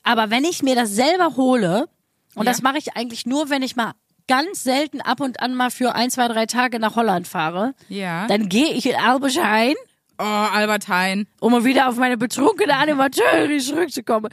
Aber 0.04 0.30
wenn 0.30 0.44
ich 0.46 0.64
mir 0.64 0.76
das 0.76 0.92
selber 0.92 1.36
hole, 1.36 1.88
und 2.36 2.42
Mhm. 2.42 2.46
Ja. 2.48 2.52
das 2.52 2.62
mache 2.62 2.78
ich 2.78 2.96
eigentlich 2.96 3.26
nur, 3.26 3.50
wenn 3.50 3.62
ich 3.64 3.76
mal 3.76 3.94
ganz 4.28 4.64
selten 4.64 5.02
ab 5.02 5.22
und 5.22 5.40
an 5.40 5.54
mal 5.56 5.72
für 5.72 5.94
ein, 5.96 6.10
zwei, 6.10 6.28
drei 6.28 6.46
Tage 6.46 6.80
nach 6.80 6.96
Holland 6.96 7.28
fahre, 7.28 7.74
Ja. 7.90 8.28
dann 8.28 8.50
gehe 8.50 8.74
ich 8.74 8.86
in 8.88 8.96
Albert 8.96 9.42
Heijn 9.42 9.76
oh, 10.18 10.24
Albert 10.24 10.88
Hein. 10.88 11.28
um 11.40 11.52
mal 11.52 11.64
wieder 11.64 11.90
auf 11.90 11.98
meine 11.98 12.18
betrunkene 12.18 12.76
Animateurin 12.76 13.60
zurückzukommen, 13.60 14.32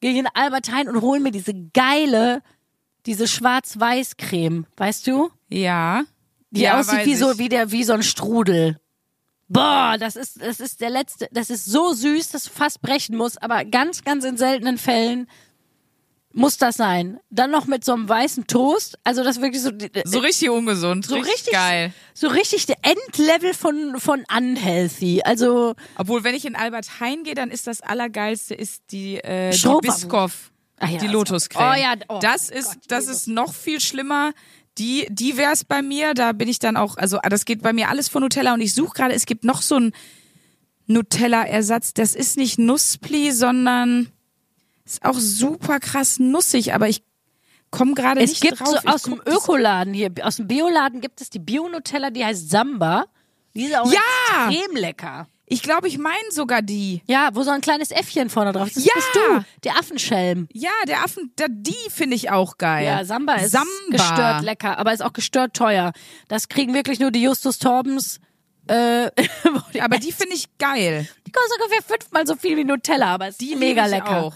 gehe 0.00 0.12
ich 0.12 0.18
in 0.18 0.28
Albert 0.34 0.72
Heijn 0.72 0.88
und 0.88 1.00
hole 1.00 1.20
mir 1.20 1.30
diese 1.30 1.54
geile, 1.72 2.42
diese 3.06 3.26
Schwarz-Weiß-Creme, 3.26 4.66
weißt 4.76 5.06
du? 5.06 5.30
Ja. 5.48 6.04
Die 6.50 6.62
ja, 6.62 6.78
aussieht 6.78 7.04
wie 7.04 7.16
so, 7.16 7.38
wie 7.38 7.48
der, 7.48 7.72
wie 7.72 7.84
so 7.84 7.92
ein 7.92 8.02
Strudel. 8.02 8.78
Boah, 9.48 9.96
das 9.98 10.16
ist, 10.16 10.40
das 10.40 10.60
ist 10.60 10.80
der 10.80 10.90
letzte, 10.90 11.28
das 11.32 11.50
ist 11.50 11.66
so 11.66 11.92
süß, 11.92 12.30
dass 12.30 12.44
du 12.44 12.50
fast 12.50 12.80
brechen 12.80 13.16
musst, 13.16 13.42
aber 13.42 13.64
ganz, 13.64 14.02
ganz 14.04 14.24
in 14.24 14.36
seltenen 14.36 14.78
Fällen 14.78 15.28
muss 16.34 16.58
das 16.58 16.76
sein. 16.76 17.18
Dann 17.30 17.50
noch 17.50 17.66
mit 17.66 17.84
so 17.84 17.92
einem 17.92 18.08
weißen 18.08 18.46
Toast, 18.46 18.98
also 19.04 19.22
das 19.22 19.36
ist 19.36 19.42
wirklich 19.42 19.62
so, 19.62 19.70
So 20.04 20.18
richtig 20.18 20.50
ungesund. 20.50 21.06
so 21.06 21.14
richtig, 21.14 21.52
geil. 21.52 21.92
so 22.12 22.26
richtig 22.28 22.66
der 22.66 22.76
Endlevel 22.82 23.54
von, 23.54 23.98
von 24.00 24.24
unhealthy. 24.36 25.22
Also, 25.22 25.74
Obwohl, 25.96 26.24
wenn 26.24 26.34
ich 26.34 26.44
in 26.44 26.56
Albert 26.56 27.00
Heijn 27.00 27.22
gehe, 27.22 27.34
dann 27.34 27.50
ist 27.50 27.66
das 27.66 27.80
Allergeilste 27.80 28.54
ist 28.54 28.82
die, 28.90 29.16
äh, 29.18 29.50
die. 29.52 29.78
Biscoff. 29.80 30.50
Ah 30.80 30.88
ja, 30.88 30.98
die 30.98 31.06
Lotuscreme. 31.06 31.70
oh 31.72 31.80
ja, 31.80 31.94
oh 32.08 32.18
das 32.20 32.48
Gott, 32.48 32.58
ist, 32.58 32.76
ich 32.82 32.88
das 32.88 33.06
ist 33.06 33.28
noch 33.28 33.54
viel 33.54 33.80
schlimmer. 33.80 34.32
Die, 34.76 35.06
die 35.08 35.36
wär's 35.36 35.64
bei 35.64 35.82
mir. 35.82 36.14
Da 36.14 36.32
bin 36.32 36.48
ich 36.48 36.58
dann 36.58 36.76
auch, 36.76 36.96
also 36.96 37.18
das 37.30 37.44
geht 37.44 37.62
bei 37.62 37.72
mir 37.72 37.88
alles 37.90 38.08
von 38.08 38.22
Nutella 38.22 38.54
und 38.54 38.60
ich 38.60 38.74
suche 38.74 38.92
gerade, 38.94 39.14
es 39.14 39.24
gibt 39.24 39.44
noch 39.44 39.62
so 39.62 39.76
einen 39.76 39.92
Nutella-Ersatz. 40.88 41.94
Das 41.94 42.16
ist 42.16 42.36
nicht 42.36 42.58
Nusspli, 42.58 43.30
sondern 43.30 44.10
ist 44.84 45.04
auch 45.04 45.18
super 45.18 45.80
krass 45.80 46.18
nussig, 46.18 46.74
aber 46.74 46.88
ich 46.88 47.02
komme 47.70 47.94
gerade 47.94 48.20
nicht 48.20 48.40
gibt 48.40 48.60
drauf. 48.60 48.68
so 48.68 48.76
aus 48.88 49.02
dem 49.02 49.20
Ökoladen 49.26 49.94
hier, 49.94 50.10
aus 50.22 50.36
dem 50.36 50.46
Bioladen 50.46 51.00
gibt 51.00 51.20
es 51.20 51.30
die 51.30 51.38
Bio-Nutella, 51.40 52.10
die 52.10 52.24
heißt 52.24 52.50
Samba. 52.50 53.06
Die 53.54 53.64
ist 53.64 53.76
auch 53.76 53.90
Ja! 53.92 54.48
extrem 54.50 54.76
lecker. 54.76 55.26
Ich 55.46 55.62
glaube, 55.62 55.88
ich 55.88 55.98
meine 55.98 56.30
sogar 56.30 56.62
die. 56.62 57.02
Ja, 57.06 57.28
wo 57.34 57.42
so 57.42 57.50
ein 57.50 57.60
kleines 57.60 57.90
Äffchen 57.90 58.30
vorne 58.30 58.52
drauf 58.52 58.68
ist. 58.68 58.76
Das 58.78 58.84
Ja! 58.84 58.92
bist 58.94 59.08
du, 59.14 59.44
der 59.64 59.76
Affenschelm. 59.78 60.48
Ja, 60.52 60.70
der 60.88 61.04
Affen, 61.04 61.32
da, 61.36 61.46
die 61.48 61.76
finde 61.90 62.16
ich 62.16 62.30
auch 62.30 62.56
geil. 62.58 62.86
Ja, 62.86 63.04
Samba 63.04 63.34
ist 63.34 63.52
Samba. 63.52 63.68
gestört 63.90 64.42
lecker, 64.42 64.78
aber 64.78 64.92
ist 64.94 65.02
auch 65.02 65.12
gestört 65.12 65.54
teuer. 65.54 65.92
Das 66.28 66.48
kriegen 66.48 66.72
wirklich 66.74 66.98
nur 66.98 67.10
die 67.10 67.22
Justus 67.22 67.58
Torbens. 67.58 68.20
Äh, 68.66 69.10
Aber 69.82 69.98
die 69.98 70.12
finde 70.12 70.34
ich 70.34 70.46
geil. 70.56 71.06
die 71.26 71.30
kostet 71.32 71.60
ungefähr 71.60 71.82
fünfmal 71.82 72.26
so 72.26 72.34
viel 72.36 72.56
wie 72.56 72.64
Nutella, 72.64 73.12
aber 73.14 73.28
ist 73.28 73.40
Die 73.42 73.56
mega 73.56 73.84
lecker. 73.84 74.22
Auch. 74.24 74.34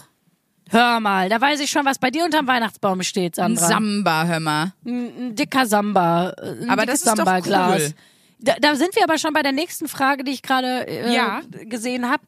Hör 0.71 0.99
mal, 0.99 1.29
da 1.29 1.41
weiß 1.41 1.59
ich 1.61 1.69
schon, 1.71 1.83
was 1.85 1.97
bei 1.97 2.11
dir 2.11 2.23
unterm 2.25 2.45
Weihnachtsbaum 2.47 3.01
steht, 3.03 3.39
Ein 3.39 3.55
Sandra. 3.57 3.67
Samba, 3.67 4.25
hör 4.25 4.39
mal. 4.39 4.73
ein 4.85 5.35
dicker 5.35 5.65
Samba. 5.65 6.29
Ein 6.29 6.69
Aber 6.69 6.85
das 6.85 7.01
ist 7.03 7.07
doch 7.17 7.25
cool. 7.25 7.93
Da, 8.41 8.55
da 8.61 8.75
sind 8.75 8.95
wir 8.95 9.03
aber 9.03 9.17
schon 9.17 9.33
bei 9.33 9.41
der 9.41 9.51
nächsten 9.51 9.87
Frage, 9.87 10.23
die 10.23 10.31
ich 10.31 10.41
gerade 10.43 10.87
äh, 10.87 11.13
Ja. 11.13 11.41
gesehen 11.65 12.09
habe. 12.09 12.23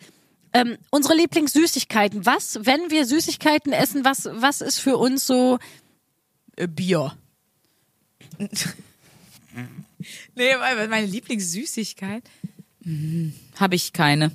Ähm, 0.54 0.78
unsere 0.90 1.16
Lieblingssüßigkeiten. 1.16 2.26
Was, 2.26 2.60
wenn 2.64 2.90
wir 2.90 3.06
Süßigkeiten 3.06 3.72
essen, 3.72 4.04
was, 4.04 4.28
was 4.32 4.60
ist 4.62 4.80
für 4.80 4.98
uns 4.98 5.26
so 5.26 5.60
Äh, 6.58 6.68
Bier. 6.68 7.16
nee, 10.36 10.56
meine 10.90 11.06
Lieblingssüßigkeit 11.06 12.24
hm, 12.84 13.34
habe 13.60 13.76
ich 13.76 13.94
keine. 13.94 14.32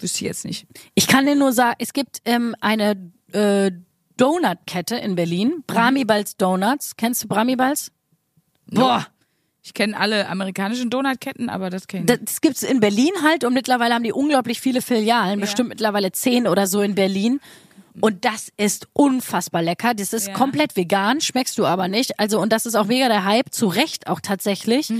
Wüsste 0.00 0.18
ich 0.18 0.22
jetzt 0.22 0.44
nicht. 0.44 0.66
Ich 0.94 1.06
kann 1.06 1.26
dir 1.26 1.34
nur 1.36 1.52
sagen, 1.52 1.76
es 1.78 1.92
gibt 1.92 2.18
ähm, 2.24 2.54
eine 2.60 2.96
äh, 3.32 3.70
Donutkette 4.16 4.96
in 4.96 5.14
Berlin, 5.14 5.62
Bramibals 5.66 6.36
Donuts. 6.36 6.96
Kennst 6.96 7.24
du 7.24 7.28
Bramibals? 7.28 7.90
Boah, 8.66 9.06
Ich 9.62 9.74
kenne 9.74 9.98
alle 9.98 10.28
amerikanischen 10.28 10.90
Donutketten, 10.90 11.48
aber 11.48 11.70
das 11.70 11.86
kenne 11.88 12.04
ich 12.04 12.10
nicht. 12.10 12.28
das 12.30 12.40
gibt's 12.40 12.62
in 12.62 12.80
Berlin 12.80 13.10
halt 13.22 13.44
und 13.44 13.52
mittlerweile 13.54 13.94
haben 13.94 14.04
die 14.04 14.12
unglaublich 14.12 14.60
viele 14.60 14.80
Filialen, 14.82 15.40
bestimmt 15.40 15.68
mittlerweile 15.70 16.12
zehn 16.12 16.46
oder 16.46 16.66
so 16.66 16.80
in 16.82 16.94
Berlin. 16.94 17.40
Und 18.00 18.24
das 18.24 18.50
ist 18.56 18.86
unfassbar 18.92 19.62
lecker. 19.62 19.92
Das 19.94 20.12
ist 20.12 20.28
Ja. 20.28 20.32
komplett 20.32 20.76
vegan, 20.76 21.20
schmeckst 21.20 21.58
du 21.58 21.66
aber 21.66 21.88
nicht. 21.88 22.18
Also, 22.20 22.40
und 22.40 22.52
das 22.52 22.64
ist 22.64 22.74
auch 22.76 22.86
mega 22.86 23.08
der 23.08 23.24
Hype, 23.24 23.52
zu 23.52 23.66
Recht 23.66 24.06
auch 24.06 24.20
tatsächlich. 24.20 24.90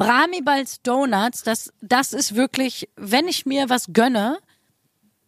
Mhm. 0.00 0.08
Bramibals 0.08 0.82
Donuts, 0.82 1.42
das, 1.42 1.72
das 1.80 2.12
ist 2.12 2.34
wirklich, 2.34 2.88
wenn 2.96 3.28
ich 3.28 3.46
mir 3.46 3.68
was 3.68 3.92
gönne, 3.92 4.38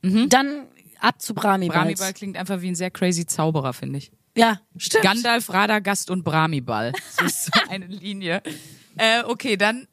dann 0.03 0.67
ab 0.99 1.21
zu 1.23 1.35
Bramibals. 1.35 1.77
Mhm. 1.79 1.83
Bramiball 1.95 2.13
klingt 2.13 2.37
einfach 2.37 2.61
wie 2.61 2.69
ein 2.69 2.75
sehr 2.75 2.91
crazy 2.91 3.27
Zauberer, 3.27 3.73
finde 3.73 3.99
ich. 3.99 4.11
Ja, 4.37 4.61
stimmt. 4.77 5.05
Gandalf, 5.05 5.51
Radagast 5.53 6.11
und 6.11 6.25
Bramiball. 6.25 6.93
Das 7.19 7.27
ist 7.27 7.45
so 7.45 7.51
eine 7.69 7.87
Linie. 7.87 8.43
Äh, 8.97 9.23
okay, 9.25 9.57
dann 9.57 9.87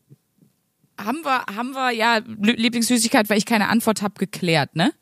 haben 1.00 1.24
wir, 1.24 1.46
haben 1.56 1.72
wir 1.72 1.92
ja 1.92 2.18
Lie- 2.18 2.56
Lieblingssüßigkeit, 2.56 3.30
weil 3.30 3.38
ich 3.38 3.46
keine 3.46 3.68
Antwort 3.70 4.02
habe, 4.02 4.14
geklärt, 4.18 4.76
ne? 4.76 4.94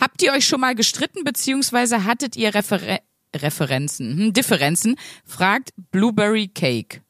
Habt 0.00 0.22
ihr 0.22 0.32
euch 0.32 0.46
schon 0.46 0.60
mal 0.60 0.74
gestritten, 0.74 1.24
beziehungsweise 1.24 2.04
hattet 2.04 2.36
ihr 2.36 2.54
Referen 2.54 2.98
Referenzen, 3.36 4.16
hm, 4.18 4.32
Differenzen? 4.32 4.96
Fragt 5.24 5.72
Blueberry 5.90 6.48
Cake. 6.48 7.02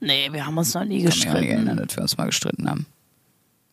Nee, 0.00 0.28
wir 0.32 0.46
haben 0.46 0.56
uns 0.58 0.72
noch 0.74 0.84
nie 0.84 1.04
Kann 1.04 1.06
mich 1.16 1.28
auch 1.28 1.34
nicht 1.34 1.48
erinnern, 1.50 1.76
gestritten. 1.76 1.86
dass 1.86 1.96
wir 1.96 2.02
uns 2.02 2.16
mal 2.18 2.26
gestritten 2.26 2.68
haben. 2.70 2.86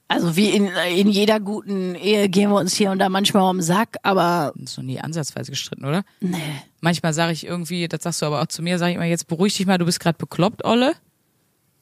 Also 0.09 0.35
wie 0.37 0.49
in, 0.51 0.67
in 0.67 1.09
jeder 1.09 1.39
guten 1.41 1.95
Ehe 1.95 2.29
gehen 2.29 2.49
wir 2.49 2.55
uns 2.57 2.73
hier 2.75 2.91
und 2.91 2.99
da 2.99 3.09
manchmal 3.09 3.49
um 3.49 3.57
den 3.57 3.63
Sack, 3.63 3.97
aber 4.03 4.21
Wir 4.21 4.45
haben 4.47 4.59
uns 4.61 4.77
noch 4.77 4.83
nie 4.85 4.99
ansatzweise 5.01 5.51
gestritten, 5.51 5.83
oder? 5.85 6.03
nee. 6.21 6.37
Manchmal 6.79 7.13
sage 7.13 7.33
ich 7.33 7.45
irgendwie, 7.45 7.87
das 7.89 8.03
sagst 8.03 8.21
du 8.21 8.25
aber 8.27 8.41
auch 8.41 8.47
zu 8.47 8.61
mir, 8.61 8.77
sage 8.79 8.91
ich 8.91 8.95
immer, 8.95 9.05
jetzt 9.05 9.27
beruhig 9.27 9.57
dich 9.57 9.65
mal, 9.65 9.77
du 9.77 9.85
bist 9.85 9.99
gerade 9.99 10.17
bekloppt, 10.17 10.63
Olle. 10.63 10.93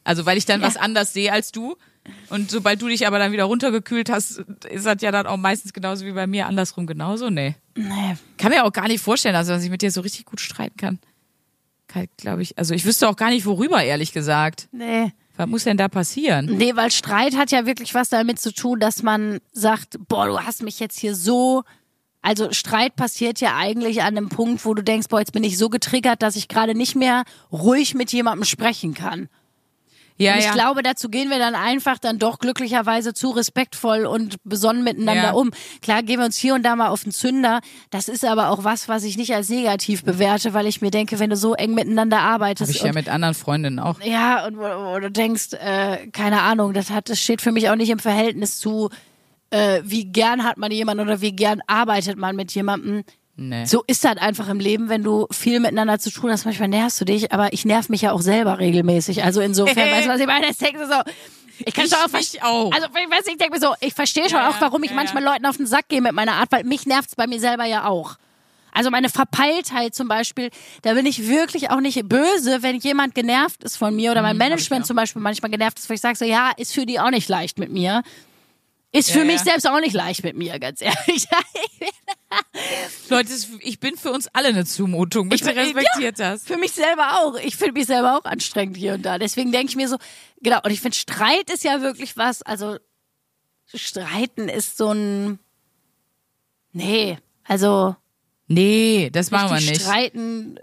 Also 0.04 0.26
weil 0.26 0.38
ich 0.38 0.46
dann 0.46 0.62
Ja. 0.62 0.68
was 0.68 0.78
anders 0.78 1.14
sehe 1.14 1.32
als 1.32 1.52
du. 1.52 1.76
Und 2.30 2.50
sobald 2.52 2.82
du 2.82 2.88
dich 2.88 3.06
aber 3.08 3.18
dann 3.20 3.32
wieder 3.32 3.46
runtergekühlt 3.46 4.10
hast, 4.12 4.44
ist 4.70 4.86
das 4.86 4.98
ja 5.02 5.12
dann 5.12 5.26
auch 5.28 5.38
meistens 5.38 5.74
genauso 5.74 6.06
wie 6.06 6.12
bei 6.12 6.28
mir, 6.28 6.46
andersrum 6.48 6.86
genauso. 6.88 7.30
Nee. 7.32 7.56
Nee. 7.76 8.16
Kann 8.38 8.52
mir 8.52 8.64
auch 8.64 8.72
gar 8.74 8.88
nicht 8.88 9.02
vorstellen, 9.02 9.36
also 9.36 9.54
dass 9.54 9.64
ich 9.64 9.70
mit 9.72 9.82
dir 9.82 9.92
so 9.92 10.02
richtig 10.02 10.26
gut 10.26 10.40
streiten 10.40 10.78
kann. 10.78 11.00
Kann 11.96 12.08
glaube 12.18 12.42
ich, 12.42 12.58
also 12.58 12.74
ich 12.74 12.86
wüsste 12.86 13.08
auch 13.08 13.16
gar 13.16 13.30
nicht, 13.30 13.46
worüber, 13.46 13.82
ehrlich 13.82 14.12
gesagt. 14.12 14.68
Nee. 14.74 15.14
Was 15.38 15.48
muss 15.48 15.64
denn 15.64 15.78
da 15.78 15.88
passieren? 15.88 16.46
Nee, 16.46 16.76
weil 16.76 16.92
Streit 16.92 17.38
hat 17.38 17.52
ja 17.52 17.66
wirklich 17.66 17.94
was 17.94 18.10
damit 18.10 18.38
zu 18.38 18.54
tun, 18.54 18.82
dass 18.82 19.02
man 19.02 19.40
sagt, 19.54 19.98
boah, 20.10 20.28
du 20.28 20.40
hast 20.40 20.62
mich 20.62 20.82
jetzt 20.82 21.00
hier 21.00 21.16
so. 21.16 21.64
Also 22.22 22.52
Streit 22.52 22.98
passiert 22.98 23.40
ja 23.40 23.56
eigentlich 23.56 24.02
an 24.02 24.18
einem 24.18 24.28
Punkt, 24.28 24.66
wo 24.66 24.74
du 24.74 24.84
denkst, 24.84 25.08
boah, 25.08 25.20
jetzt 25.20 25.32
bin 25.32 25.46
ich 25.46 25.58
so 25.58 25.70
getriggert, 25.70 26.22
dass 26.22 26.36
ich 26.36 26.50
gerade 26.50 26.76
nicht 26.76 26.96
mehr 26.96 27.24
ruhig 27.50 27.96
mit 27.96 28.12
jemandem 28.12 28.44
sprechen 28.44 28.94
kann. 28.94 29.30
Ja, 30.18 30.34
und 30.34 30.40
ich 30.40 30.46
ja. 30.46 30.54
glaube, 30.54 30.82
dazu 30.82 31.10
gehen 31.10 31.30
wir 31.30 31.40
dann 31.40 31.56
einfach 31.56 32.00
dann 32.00 32.20
doch 32.20 32.40
glücklicherweise 32.40 33.14
zu 33.14 33.32
respektvoll 33.32 34.06
und 34.06 34.38
besonnen 34.46 34.84
miteinander 34.84 35.24
Ja. 35.24 35.32
um. 35.34 35.52
Klar 35.82 36.04
gehen 36.04 36.20
wir 36.20 36.26
uns 36.26 36.38
hier 36.38 36.56
und 36.56 36.64
da 36.64 36.76
mal 36.76 36.88
auf 36.88 37.04
den 37.04 37.12
Zünder. 37.12 37.60
Das 37.90 38.08
ist 38.08 38.24
aber 38.24 38.50
auch 38.50 38.64
was, 38.64 38.88
was 38.88 39.04
ich 39.04 39.18
nicht 39.18 39.34
als 39.36 39.50
negativ 39.50 40.04
bewerte, 40.06 40.54
weil 40.54 40.68
ich 40.68 40.82
mir 40.82 40.92
denke, 40.92 41.20
wenn 41.20 41.30
du 41.30 41.36
so 41.36 41.54
eng 41.54 41.74
miteinander 41.74 42.20
arbeitest 42.20 42.70
Habe 42.70 42.78
ich 42.78 42.84
ja 42.84 42.94
mit 42.94 43.10
anderen 43.10 43.34
Freundinnen 43.34 43.80
auch. 43.80 44.00
ja, 44.02 44.46
und 44.48 44.58
wo 44.58 45.00
du 45.00 45.12
denkst, 45.12 45.54
äh, 45.54 46.08
keine 46.08 46.42
Ahnung, 46.44 46.74
das 46.74 46.92
hat, 46.92 47.10
das 47.10 47.20
steht 47.20 47.42
für 47.42 47.52
mich 47.52 47.70
auch 47.70 47.76
nicht 47.76 47.90
im 47.90 48.00
Verhältnis 48.00 48.58
zu, 48.58 48.90
äh, 49.50 49.82
wie 49.84 50.06
gern 50.06 50.44
hat 50.46 50.58
man 50.58 50.72
jemanden 50.72 51.04
oder 51.06 51.20
wie 51.20 51.34
gern 51.34 51.62
arbeitet 51.68 52.18
man 52.18 52.36
mit 52.38 52.54
jemandem. 52.54 53.04
Nee. 53.38 53.66
So 53.66 53.84
ist 53.88 54.06
das 54.06 54.18
einfach 54.18 54.48
im 54.48 54.60
Leben, 54.60 54.88
wenn 54.90 55.04
du 55.04 55.28
viel 55.32 55.60
miteinander 55.60 56.00
zu 56.00 56.10
tun 56.10 56.32
hast. 56.32 56.46
Manchmal 56.46 56.70
nervst 56.70 57.02
du 57.02 57.06
dich, 57.06 57.34
aber 57.34 57.52
ich 57.54 57.66
nerv 57.66 57.90
mich 57.90 58.02
ja 58.02 58.12
auch 58.14 58.22
selber 58.22 58.60
regelmäßig. 58.60 59.24
Also 59.24 59.42
insofern, 59.42 59.76
weißt 59.92 60.06
du, 60.08 60.12
was 60.12 60.20
ich 60.22 60.26
meine? 60.28 60.48
Das 60.48 60.58
denkst 60.58 60.80
du 60.80 60.88
so. 60.88 61.02
Ich 61.66 61.74
kann 61.74 61.86
Ich 61.86 61.92
schon 61.92 62.00
auch, 62.00 62.12
mich 62.12 62.32
ver- 62.40 62.48
auch. 62.48 62.72
Also 62.74 62.88
ich 62.88 62.94
weiß, 63.12 63.26
nicht, 63.26 63.34
ich 63.34 63.38
denke 63.38 63.54
mir 63.56 63.60
so, 63.66 63.74
ich 63.82 63.94
verstehe 63.94 64.30
schon 64.30 64.40
Ja, 64.40 64.50
auch, 64.50 64.60
warum 64.62 64.84
ich 64.84 64.90
ja, 64.90 64.96
manchmal 64.96 65.24
ja. 65.24 65.32
Leuten 65.34 65.46
auf 65.46 65.58
den 65.58 65.68
Sack 65.68 65.88
gehe 65.90 66.02
mit 66.02 66.12
meiner 66.14 66.34
Art, 66.34 66.52
weil 66.52 66.64
mich 66.64 66.86
nervt's 66.86 67.16
bei 67.16 67.28
mir 67.28 67.40
selber 67.40 67.66
ja 67.66 67.86
auch. 67.88 68.16
Also 68.74 68.90
meine 68.90 69.08
Verpeiltheit 69.08 69.96
zum 69.96 70.10
Beispiel, 70.10 70.50
da 70.82 70.94
bin 70.96 71.06
ich 71.06 71.30
wirklich 71.30 71.70
auch 71.72 71.80
nicht 71.80 72.10
böse, 72.10 72.62
wenn 72.62 72.76
jemand 72.78 73.16
genervt 73.16 73.64
ist 73.64 73.78
von 73.78 73.96
mir 73.96 74.12
oder 74.12 74.22
mein 74.22 74.32
Hm, 74.32 74.42
ich 74.42 74.50
Management 74.50 74.86
zum 74.86 74.98
Beispiel 74.98 75.22
manchmal 75.22 75.50
genervt 75.50 75.80
ist, 75.80 75.90
wo 75.90 75.94
ich 75.94 76.02
sage 76.02 76.18
so, 76.18 76.26
ja, 76.26 76.52
ist 76.58 76.74
für 76.74 76.86
die 76.86 77.00
auch 77.00 77.10
nicht 77.10 77.30
leicht 77.30 77.58
mit 77.58 77.72
mir. 77.72 78.04
Ist 78.96 79.10
Ja, 79.10 79.16
für 79.16 79.26
mich 79.26 79.38
ja. 79.40 79.44
selbst 79.44 79.68
auch 79.68 79.80
nicht 79.80 79.94
leicht 79.94 80.24
mit 80.24 80.36
mir, 80.38 80.58
ganz 80.60 80.82
ehrlich. 80.82 81.28
Leute, 83.10 83.32
ich 83.60 83.80
bin 83.80 83.98
für 83.98 84.12
uns 84.12 84.28
alle 84.34 84.50
eine 84.50 84.66
Zumutung. 84.66 85.30
Bitte 85.30 85.46
bin- 85.46 85.58
respektiert 85.58 86.20
das. 86.20 86.44
Für 86.44 86.58
mich 86.58 86.72
selber 86.72 87.20
auch. 87.22 87.36
Ich 87.36 87.56
finde 87.56 87.74
mich 87.74 87.86
selber 87.88 88.18
auch 88.18 88.26
anstrengend 88.26 88.78
hier 88.78 88.94
und 88.94 89.04
da. 89.04 89.18
Deswegen 89.18 89.52
denke 89.52 89.70
ich 89.70 89.76
mir 89.76 89.88
so, 89.90 89.98
genau, 90.42 90.60
und 90.64 90.72
ich 90.72 90.82
finde, 90.82 90.96
Streit 90.98 91.50
ist 91.50 91.64
ja 91.64 91.82
wirklich 91.82 92.18
was, 92.18 92.42
also 92.42 92.78
Streiten 93.74 94.48
ist 94.50 94.78
so 94.78 94.92
ein. 94.92 95.40
Nee, 96.72 97.18
also 97.44 97.96
Nee, 98.48 99.10
das 99.12 99.32
machen 99.32 99.50
wir 99.50 99.60
nicht. 99.62 99.82
streiten, 99.82 100.60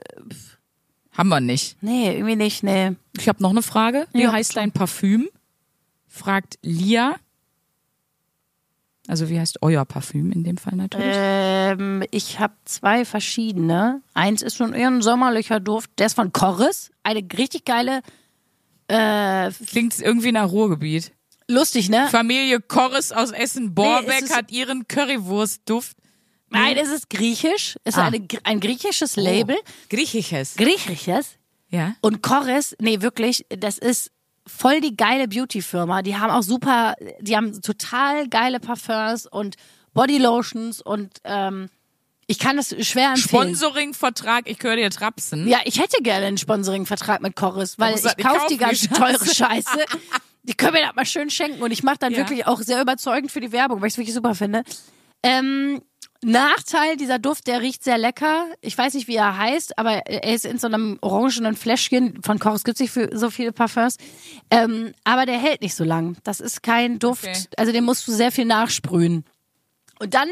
Haben 1.13 1.29
wir 1.31 1.41
nicht. 1.41 1.77
nee, 1.83 2.13
irgendwie 2.15 2.37
nicht, 2.37 2.63
nee. 2.63 2.93
Ich 3.19 3.29
habe 3.29 3.43
noch 3.43 3.51
eine 3.51 3.63
Frage. 3.63 4.07
Wie 4.13 4.23
Ja. 4.23 4.33
heißt 4.33 4.57
dein 4.57 4.73
Parfüm? 4.73 5.29
Fragt 6.07 6.59
Lia. 6.63 7.17
Also 9.13 9.29
wie 9.29 9.39
heißt 9.39 9.59
euer 9.61 9.85
Parfüm 9.85 10.33
in 10.33 10.43
dem 10.43 10.57
Fall 10.57 10.75
natürlich? 10.75 11.15
Ähm, 11.15 12.03
ich 12.11 12.39
habe 12.39 12.55
zwei 12.65 13.05
verschiedene. 13.05 14.01
Eins 14.15 14.41
ist 14.41 14.57
schon 14.57 14.73
eher 14.73 14.89
ein 14.89 15.03
sommerlicher 15.03 15.61
Duft, 15.61 15.91
der 15.99 16.07
ist 16.07 16.15
von 16.15 16.33
Corris. 16.33 16.91
Eine 17.03 17.21
richtig 17.37 17.67
geile, 17.67 18.01
äh, 18.89 19.51
Klingt 19.67 20.01
irgendwie 20.01 20.33
nach 20.33 20.51
Ruhrgebiet. 20.51 21.13
lustig, 21.47 21.91
ne? 21.91 22.09
Familie 22.11 22.59
Korres 22.63 23.13
aus 23.13 23.33
Essen 23.33 23.75
Borbeck 23.75 24.23
es 24.23 24.31
ist- 24.31 24.35
hat 24.37 24.51
ihren 24.51 24.89
Currywurstduft. 24.89 25.95
Nein, 26.49 26.79
es 26.79 26.89
ist 26.89 27.11
griechisch. 27.11 27.77
Es 27.85 27.95
ist 27.97 27.99
Ah. 27.99 28.07
eine, 28.07 28.27
ein 28.45 28.61
griechisches 28.61 29.17
Label. 29.17 29.57
Griechisches. 29.91 30.55
Griechisches. 30.57 31.37
Ja. 31.69 31.97
Und 32.01 32.23
Corres, 32.23 32.75
nee, 32.81 33.03
wirklich, 33.03 33.45
das 33.51 33.77
ist 33.77 34.11
voll 34.47 34.81
die 34.81 34.97
geile 34.97 35.29
Beauty-Firma. 35.29 36.03
Die 36.03 36.17
haben 36.17 36.31
auch 36.31 36.43
super, 36.43 36.95
die 37.21 37.37
haben 37.37 37.61
total 37.63 38.29
geile 38.29 38.61
Parfums 38.61 39.27
und 39.27 39.57
Bodylotions 39.95 40.81
und 40.81 41.19
ähm, 41.25 41.69
ich 42.27 42.39
kann 42.39 42.57
das 42.57 42.69
schwer 42.87 43.11
empfehlen. 43.11 43.55
Sponsoring-Vertrag, 43.55 44.49
ich 44.49 44.59
höre 44.63 44.77
dir 44.77 44.91
trapsen. 44.91 45.47
Ja, 45.49 45.59
ich 45.65 45.79
hätte 45.81 46.03
gerne 46.03 46.27
einen 46.27 46.39
Sponsoring-Vertrag 46.39 47.21
mit 47.21 47.37
Corris, 47.37 47.79
weil 47.79 47.95
ich 47.97 48.05
ich 48.05 48.17
kaufe 48.25 48.39
kauf 48.39 48.47
die 48.47 48.59
Scheiße. 48.59 48.89
teure 48.91 49.27
Scheiße. 49.27 49.79
Die 50.45 50.55
können 50.55 50.73
mir 50.73 50.83
das 50.83 50.95
mal 50.95 51.05
schön 51.07 51.31
schenken 51.31 51.63
und 51.63 51.71
ich 51.73 51.83
mache 51.83 51.99
dann 52.01 52.13
Ja. 52.13 52.19
wirklich 52.19 52.47
auch 52.47 52.61
sehr 52.61 52.81
überzeugend 52.81 53.31
für 53.31 53.41
die 53.41 53.53
Werbung, 53.53 53.81
weil 53.81 53.89
ich 53.89 53.95
es 53.95 53.99
wirklich 53.99 54.15
super 54.15 54.35
finde. 54.35 54.63
Ähm, 55.23 55.83
Nachteil, 56.25 56.97
dieser 56.97 57.19
Duft, 57.19 57.49
der 57.49 57.61
riecht 57.61 57.83
sehr 57.83 57.99
lecker. 57.99 58.47
Ich 58.61 58.79
weiß 58.79 58.95
nicht, 58.95 59.09
wie 59.09 59.17
er 59.17 59.37
heißt, 59.37 59.77
aber 59.77 60.07
er 60.07 60.33
ist 60.33 60.45
in 60.45 60.59
so 60.59 60.69
einem 60.69 60.99
orangenen 61.01 61.57
Fläschchen. 61.57 62.23
Von 62.23 62.39
Corus 62.39 62.63
gibt's 62.63 62.81
nicht 62.81 62.93
für 62.93 63.11
so 63.13 63.29
viele 63.29 63.53
Parfums. 63.53 63.97
Ähm, 64.51 64.93
aber 65.03 65.27
der 65.27 65.39
hält 65.39 65.63
nicht 65.63 65.75
so 65.75 65.83
lang. 65.83 66.17
Das 66.23 66.39
ist 66.39 66.63
kein 66.63 67.01
Duft. 67.01 67.27
Okay. 67.27 67.45
Also 67.57 67.73
den 67.73 67.85
musst 67.85 68.07
du 68.07 68.13
sehr 68.13 68.31
viel 68.31 68.45
nachsprühen. 68.45 69.25
Und 69.99 70.15
dann 70.15 70.29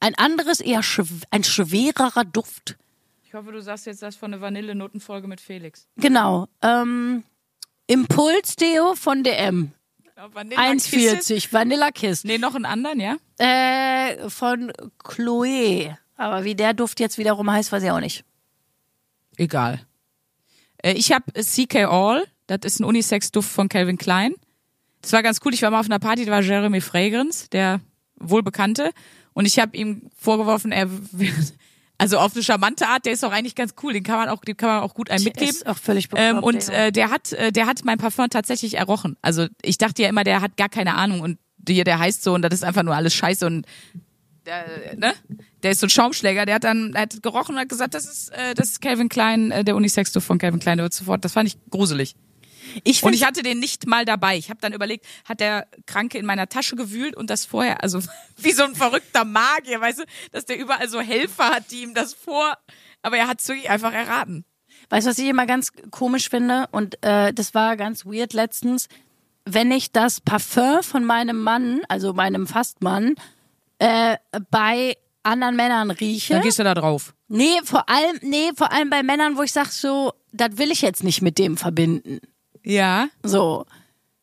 ein 0.00 0.14
anderes, 0.14 0.60
eher 0.60 0.82
schw 0.82 1.04
ein 1.30 1.44
schwererer 1.44 2.24
Duft. 2.24 2.76
Ich 3.26 3.34
hoffe, 3.34 3.52
du 3.52 3.60
sagst 3.60 3.86
jetzt 3.86 4.02
das 4.02 4.16
von 4.16 4.30
der 4.30 4.40
Vanillenotenfolge 4.40 5.28
mit 5.28 5.40
Felix. 5.40 5.88
Genau. 5.96 6.46
Ähm, 6.62 7.24
Impuls-Deo 7.86 8.94
von 8.94 9.22
DM. 9.22 9.72
Vanilla 10.16 10.72
Kisses? 10.72 11.30
1,40. 11.30 11.52
Vanilla 11.52 11.90
Kiss. 11.90 12.24
Nee, 12.24 12.38
noch 12.38 12.54
einen 12.54 12.64
anderen, 12.64 13.00
ja? 13.00 13.16
Äh, 13.38 14.30
von 14.30 14.72
Chloe. 15.02 15.96
Aber 16.16 16.44
wie 16.44 16.54
der 16.54 16.74
Duft 16.74 17.00
jetzt 17.00 17.18
wiederum 17.18 17.50
heißt, 17.50 17.72
weiß 17.72 17.82
ich 17.82 17.90
auch 17.90 18.00
nicht. 18.00 18.24
Egal. 19.36 19.80
Äh, 20.82 20.92
ich 20.92 21.12
habe 21.12 21.24
CK 21.32 21.86
All, 21.86 22.24
das 22.46 22.60
ist 22.62 22.80
ein 22.80 22.84
Unisex-Duft 22.84 23.50
von 23.50 23.68
Calvin 23.68 23.98
Klein. 23.98 24.34
Das 25.02 25.12
war 25.12 25.22
ganz 25.22 25.40
cool. 25.44 25.52
Ich 25.52 25.62
war 25.62 25.70
mal 25.70 25.80
auf 25.80 25.86
einer 25.86 25.98
Party, 25.98 26.24
da 26.24 26.32
war 26.32 26.42
Jeremy 26.42 26.80
Fragrance, 26.80 27.48
der 27.50 27.80
wohlbekannte. 28.16 28.92
Und 29.32 29.46
ich 29.46 29.58
habe 29.58 29.76
ihm 29.76 30.10
vorgeworfen, 30.16 30.72
er 30.72 30.88
also 32.04 32.18
auf 32.18 32.34
eine 32.34 32.42
charmante 32.44 32.86
Art, 32.86 33.06
der 33.06 33.12
ist 33.12 33.24
auch 33.24 33.32
eigentlich 33.32 33.54
ganz 33.54 33.74
cool. 33.82 33.92
Den 33.92 34.02
kann 34.02 34.18
man 34.18 34.28
auch, 34.28 34.44
den 34.44 34.56
kann 34.56 34.68
man 34.68 34.80
auch 34.80 34.94
gut 34.94 35.10
einem 35.10 35.24
mitgeben. 35.24 35.48
Ist 35.48 35.66
auch 35.66 35.78
völlig 35.78 36.08
Ähm, 36.14 36.36
bekloppt, 36.36 36.54
und 36.54 36.68
ja. 36.68 36.86
äh, 36.86 36.92
der 36.92 37.10
hat, 37.10 37.32
äh, 37.32 37.50
der 37.50 37.66
hat 37.66 37.84
mein 37.84 37.98
Parfum 37.98 38.28
tatsächlich 38.28 38.76
errochen. 38.76 39.16
Also 39.22 39.46
ich 39.62 39.78
dachte 39.78 40.02
ja 40.02 40.08
immer, 40.08 40.22
der 40.22 40.40
hat 40.40 40.56
gar 40.56 40.68
keine 40.68 40.94
Ahnung 40.94 41.20
und 41.20 41.38
der, 41.56 41.84
der 41.84 41.98
heißt 41.98 42.22
so 42.22 42.34
und 42.34 42.42
das 42.42 42.52
ist 42.52 42.62
einfach 42.62 42.82
nur 42.82 42.94
alles 42.94 43.14
Scheiße 43.14 43.46
und 43.46 43.66
der, 44.44 44.96
ne? 44.96 45.14
Der 45.62 45.70
ist 45.70 45.80
so 45.80 45.86
ein 45.86 45.90
Schaumschläger, 45.90 46.44
der 46.44 46.56
hat 46.56 46.64
dann 46.64 46.92
der 46.92 47.02
hat 47.02 47.22
gerochen 47.22 47.54
und 47.54 47.60
hat 47.62 47.70
gesagt, 47.70 47.94
das 47.94 48.04
ist, 48.04 48.28
äh, 48.30 48.54
das 48.54 48.68
ist 48.68 48.82
Calvin 48.82 49.08
Klein, 49.08 49.50
äh, 49.50 49.64
der 49.64 49.74
Unisex-Duft 49.74 50.26
von 50.26 50.36
Calvin 50.36 50.60
Klein, 50.60 50.76
der 50.76 50.84
wird 50.84 50.92
sofort. 50.92 51.24
Das 51.24 51.32
fand 51.32 51.48
ich 51.48 51.56
gruselig. 51.70 52.14
Ich 52.82 53.02
Und 53.02 53.12
ich 53.12 53.24
hatte 53.24 53.42
den 53.42 53.58
nicht 53.58 53.86
mal 53.86 54.04
dabei. 54.04 54.36
Ich 54.36 54.50
habe 54.50 54.60
dann 54.60 54.72
überlegt, 54.72 55.06
hat 55.24 55.40
der 55.40 55.68
Kranke 55.86 56.18
in 56.18 56.26
meiner 56.26 56.48
Tasche 56.48 56.76
gewühlt 56.76 57.16
und 57.16 57.30
das 57.30 57.44
vorher, 57.44 57.82
also 57.82 58.00
wie 58.36 58.52
so 58.52 58.64
ein 58.64 58.74
verrückter 58.74 59.24
Magier, 59.24 59.80
weißt 59.80 60.00
du, 60.00 60.04
dass 60.32 60.44
der 60.44 60.58
überall 60.58 60.88
so 60.88 61.00
Helfer 61.00 61.50
hat, 61.50 61.70
die 61.70 61.82
ihm 61.82 61.94
das 61.94 62.14
vor, 62.14 62.56
aber 63.02 63.16
er 63.16 63.28
hat 63.28 63.40
es 63.40 63.48
wirklich 63.48 63.70
einfach 63.70 63.92
erraten. 63.92 64.44
Weißt 64.90 65.06
du, 65.06 65.10
was 65.10 65.18
ich 65.18 65.28
immer 65.28 65.46
ganz 65.46 65.72
komisch 65.90 66.28
finde? 66.28 66.66
Und 66.72 67.02
äh, 67.02 67.32
das 67.32 67.54
war 67.54 67.76
ganz 67.76 68.04
weird 68.04 68.32
letztens. 68.32 68.88
Wenn 69.44 69.70
ich 69.70 69.92
das 69.92 70.20
Parfum 70.20 70.82
von 70.82 71.04
meinem 71.04 71.42
Mann, 71.42 71.82
also 71.88 72.12
meinem 72.12 72.46
Fastmann, 72.46 73.14
äh, 73.78 74.16
bei 74.50 74.96
anderen 75.22 75.56
Männern 75.56 75.90
rieche. 75.90 76.34
Dann 76.34 76.42
gehst 76.42 76.58
du 76.58 76.64
da 76.64 76.74
drauf. 76.74 77.14
Nee, 77.28 77.60
vor 77.64 77.88
allem, 77.88 78.18
nee, 78.22 78.50
vor 78.54 78.72
allem 78.72 78.90
bei 78.90 79.02
Männern, 79.02 79.36
wo 79.36 79.42
ich 79.42 79.52
sag 79.52 79.68
so, 79.68 80.12
das 80.32 80.58
will 80.58 80.70
ich 80.70 80.82
jetzt 80.82 81.02
nicht 81.02 81.22
mit 81.22 81.38
dem 81.38 81.56
verbinden. 81.56 82.20
Ja. 82.64 83.08
So. 83.22 83.66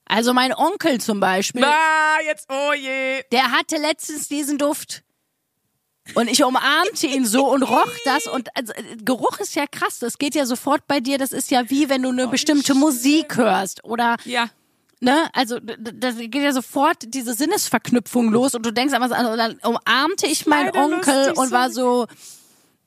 Also 0.06 0.34
mein 0.34 0.54
Onkel 0.54 1.00
zum 1.00 1.20
Beispiel, 1.22 1.64
Ah, 1.64 2.18
jetzt, 2.26 2.48
oh 2.52 2.74
je. 2.74 3.24
der 3.32 3.52
hatte 3.52 3.78
letztens 3.78 4.28
diesen 4.28 4.58
Duft. 4.58 5.04
Und 6.16 6.28
ich 6.30 6.44
umarmte 6.44 7.08
ihn 7.08 7.26
so 7.26 7.48
und 7.50 7.64
roch 7.64 7.92
das. 8.04 8.28
Und 8.28 8.50
also, 8.58 8.74
Geruch 8.98 9.40
ist 9.40 9.56
ja 9.56 9.66
krass. 9.68 10.00
Das 10.00 10.18
geht 10.18 10.36
ja 10.36 10.46
sofort 10.46 10.86
bei 10.88 11.00
dir. 11.00 11.18
Das 11.18 11.32
ist 11.32 11.52
ja 11.52 11.70
wie 11.70 11.88
wenn 11.90 12.02
du 12.02 12.10
eine 12.10 12.28
bestimmte 12.28 12.74
Musik 12.74 13.38
hörst 13.38 13.84
oder 13.86 14.18
Ja. 14.26 14.50
Ne? 15.00 15.30
Also 15.34 15.60
da 15.60 16.12
geht 16.12 16.36
ja 16.44 16.52
sofort 16.52 16.98
diese 17.06 17.34
Sinnesverknüpfung 17.34 18.30
los 18.32 18.54
und 18.54 18.66
du 18.66 18.72
denkst 18.72 18.94
einfach 18.94 19.10
so, 19.10 19.32
und 19.32 19.38
dann 19.38 19.58
umarmte 19.64 20.28
ich 20.28 20.46
meinen 20.46 20.68
leider 20.74 20.84
Onkel 20.84 21.32
und 21.38 21.52
war 21.52 21.72
sorry. 21.72 22.08
so, 22.10 22.16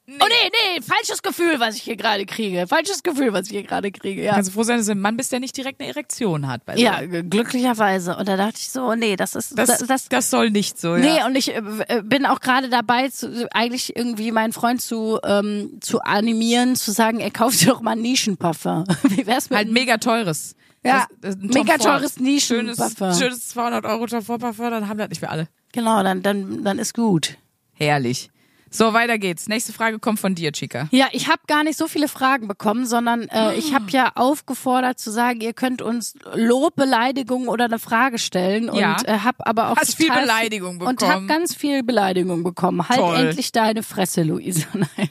oh 0.06 0.12
nee, 0.28 0.50
nee, 0.76 0.82
falsches 0.82 1.22
Gefühl, 1.22 1.58
was 1.60 1.76
ich 1.76 1.82
hier 1.82 1.96
gerade 1.96 2.26
kriege. 2.26 2.66
Falsches 2.66 3.02
Gefühl, 3.02 3.32
was 3.32 3.46
ich 3.46 3.52
hier 3.52 3.62
gerade 3.62 3.90
kriege, 3.90 4.22
ja. 4.22 4.34
Kannst 4.34 4.50
du 4.50 4.54
froh 4.54 4.62
sein, 4.62 4.76
dass 4.78 4.86
du 4.86 4.92
ein 4.92 5.00
Mann 5.00 5.16
bist, 5.16 5.32
der 5.32 5.40
nicht 5.40 5.56
direkt 5.56 5.80
eine 5.80 5.88
Erektion 5.88 6.46
hat. 6.46 6.62
Ja, 6.76 7.00
so. 7.00 7.08
g- 7.08 7.22
glücklicherweise. 7.22 8.16
Und 8.16 8.28
da 8.28 8.36
dachte 8.36 8.56
ich 8.58 8.68
so, 8.70 8.94
nee, 8.94 9.16
das 9.16 9.34
ist, 9.34 9.56
Das, 9.58 9.68
das, 9.78 9.86
das, 9.88 10.08
das 10.08 10.30
soll 10.30 10.50
nicht 10.50 10.78
so, 10.78 10.96
Nee, 10.96 11.16
ja. 11.18 11.26
und 11.26 11.36
ich 11.36 11.54
äh, 11.54 11.62
bin 12.04 12.26
auch 12.26 12.40
gerade 12.40 12.68
dabei, 12.68 13.08
zu, 13.08 13.48
eigentlich 13.54 13.96
irgendwie 13.96 14.30
meinen 14.32 14.52
Freund 14.52 14.82
zu, 14.82 15.18
ähm, 15.24 15.78
zu 15.80 16.00
animieren, 16.00 16.76
zu 16.76 16.90
sagen, 16.92 17.20
er 17.20 17.30
kauft 17.30 17.66
doch 17.68 17.80
mal 17.80 17.92
ein 17.92 18.02
Nischenparfum. 18.02 18.84
Wie 19.04 19.26
wär's 19.26 19.48
mit 19.50 19.56
Halt 19.56 19.70
mega 19.70 19.96
teures. 19.98 20.54
Ja, 20.84 21.06
Das- 21.22 21.36
mega 21.38 21.78
Ford. 21.78 21.82
teures 21.82 22.18
Nischen- 22.18 22.40
Schönes, 22.76 22.78
schönes 23.18 23.48
200 23.48 23.86
Euro 23.86 24.06
Tom 24.06 24.20
Ford 24.22 24.40
Parfum, 24.42 24.70
dann 24.70 24.86
haben 24.88 24.98
das 24.98 25.08
nicht 25.08 25.20
für 25.20 25.30
alle. 25.30 25.48
Genau, 25.72 26.02
dann, 26.02 26.22
dann, 26.22 26.62
dann 26.62 26.78
ist 26.78 26.92
gut. 26.94 27.36
Herrlich. 27.72 28.30
So, 28.76 28.92
weiter 28.92 29.18
geht's. 29.18 29.46
Nächste 29.46 29.72
Frage 29.72 30.00
kommt 30.00 30.18
von 30.18 30.34
dir, 30.34 30.50
Chica. 30.50 30.88
Ja, 30.90 31.06
ich 31.12 31.28
habe 31.28 31.40
gar 31.46 31.62
nicht 31.62 31.78
so 31.78 31.86
viele 31.86 32.08
Fragen 32.08 32.48
bekommen, 32.48 32.86
sondern 32.86 33.28
äh, 33.28 33.54
ich 33.54 33.72
habe 33.72 33.88
ja 33.90 34.10
aufgefordert 34.16 34.98
zu 34.98 35.12
sagen, 35.12 35.40
ihr 35.42 35.52
könnt 35.52 35.80
uns 35.80 36.14
Lob, 36.34 36.74
Beleidigung 36.74 37.46
oder 37.46 37.66
eine 37.66 37.78
Frage 37.78 38.18
stellen 38.18 38.68
und 38.68 38.78
Ja. 38.80 38.96
äh, 39.06 39.18
habe 39.20 39.46
aber 39.46 39.70
auch 39.70 39.76
Hast 39.76 39.96
viel 39.96 40.10
Beleidigung 40.10 40.80
und 40.80 40.98
bekommen. 40.98 41.12
habe 41.12 41.26
ganz 41.26 41.54
viel 41.54 41.84
Beleidigung 41.84 42.42
bekommen. 42.42 42.88
Halt 42.88 42.98
Toll. 42.98 43.16
endlich 43.16 43.52
deine 43.52 43.84
Fresse, 43.84 44.24
Luisa. 44.24 44.66
Nein. 44.74 45.08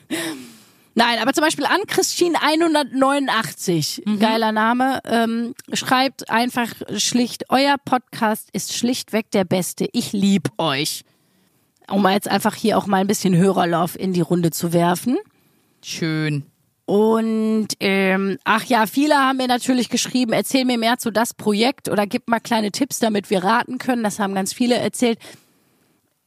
Nein, 0.95 1.19
aber 1.21 1.33
zum 1.33 1.43
Beispiel 1.45 1.65
an 1.65 1.79
Christine 1.87 2.37
189, 2.43 4.03
Mhm. 4.05 4.19
geiler 4.19 4.51
Name, 4.51 4.99
ähm, 5.05 5.55
schreibt 5.71 6.29
einfach 6.29 6.67
schlicht, 6.97 7.45
euer 7.49 7.77
Podcast 7.83 8.49
ist 8.51 8.73
schlichtweg 8.75 9.31
der 9.31 9.45
beste. 9.45 9.87
Ich 9.93 10.11
lieb 10.11 10.49
euch. 10.57 11.03
Um 11.93 12.07
jetzt 12.07 12.27
einfach 12.27 12.55
hier 12.55 12.77
auch 12.77 12.87
mal 12.87 12.97
ein 12.97 13.07
bisschen 13.07 13.35
Hörerlauf 13.35 13.97
in 13.97 14.13
die 14.13 14.21
Runde 14.21 14.51
zu 14.51 14.73
werfen. 14.73 15.17
Schön. 15.83 16.43
Und 16.85 17.69
ähm, 17.79 18.37
ach 18.43 18.65
ja, 18.65 18.87
viele 18.87 19.15
haben 19.15 19.37
mir 19.37 19.47
natürlich 19.47 19.89
geschrieben, 19.89 20.33
erzähl 20.33 20.65
mir 20.65 20.77
mehr 20.77 20.97
zu 20.97 21.11
das 21.11 21.33
Projekt 21.33 21.87
oder 21.89 22.07
gib 22.07 22.27
mal 22.27 22.39
kleine 22.39 22.71
Tipps, 22.71 22.99
damit 22.99 23.29
wir 23.29 23.43
raten 23.43 23.77
können. 23.77 24.03
Das 24.03 24.19
haben 24.19 24.35
ganz 24.35 24.53
viele 24.53 24.75
erzählt. 24.75 25.19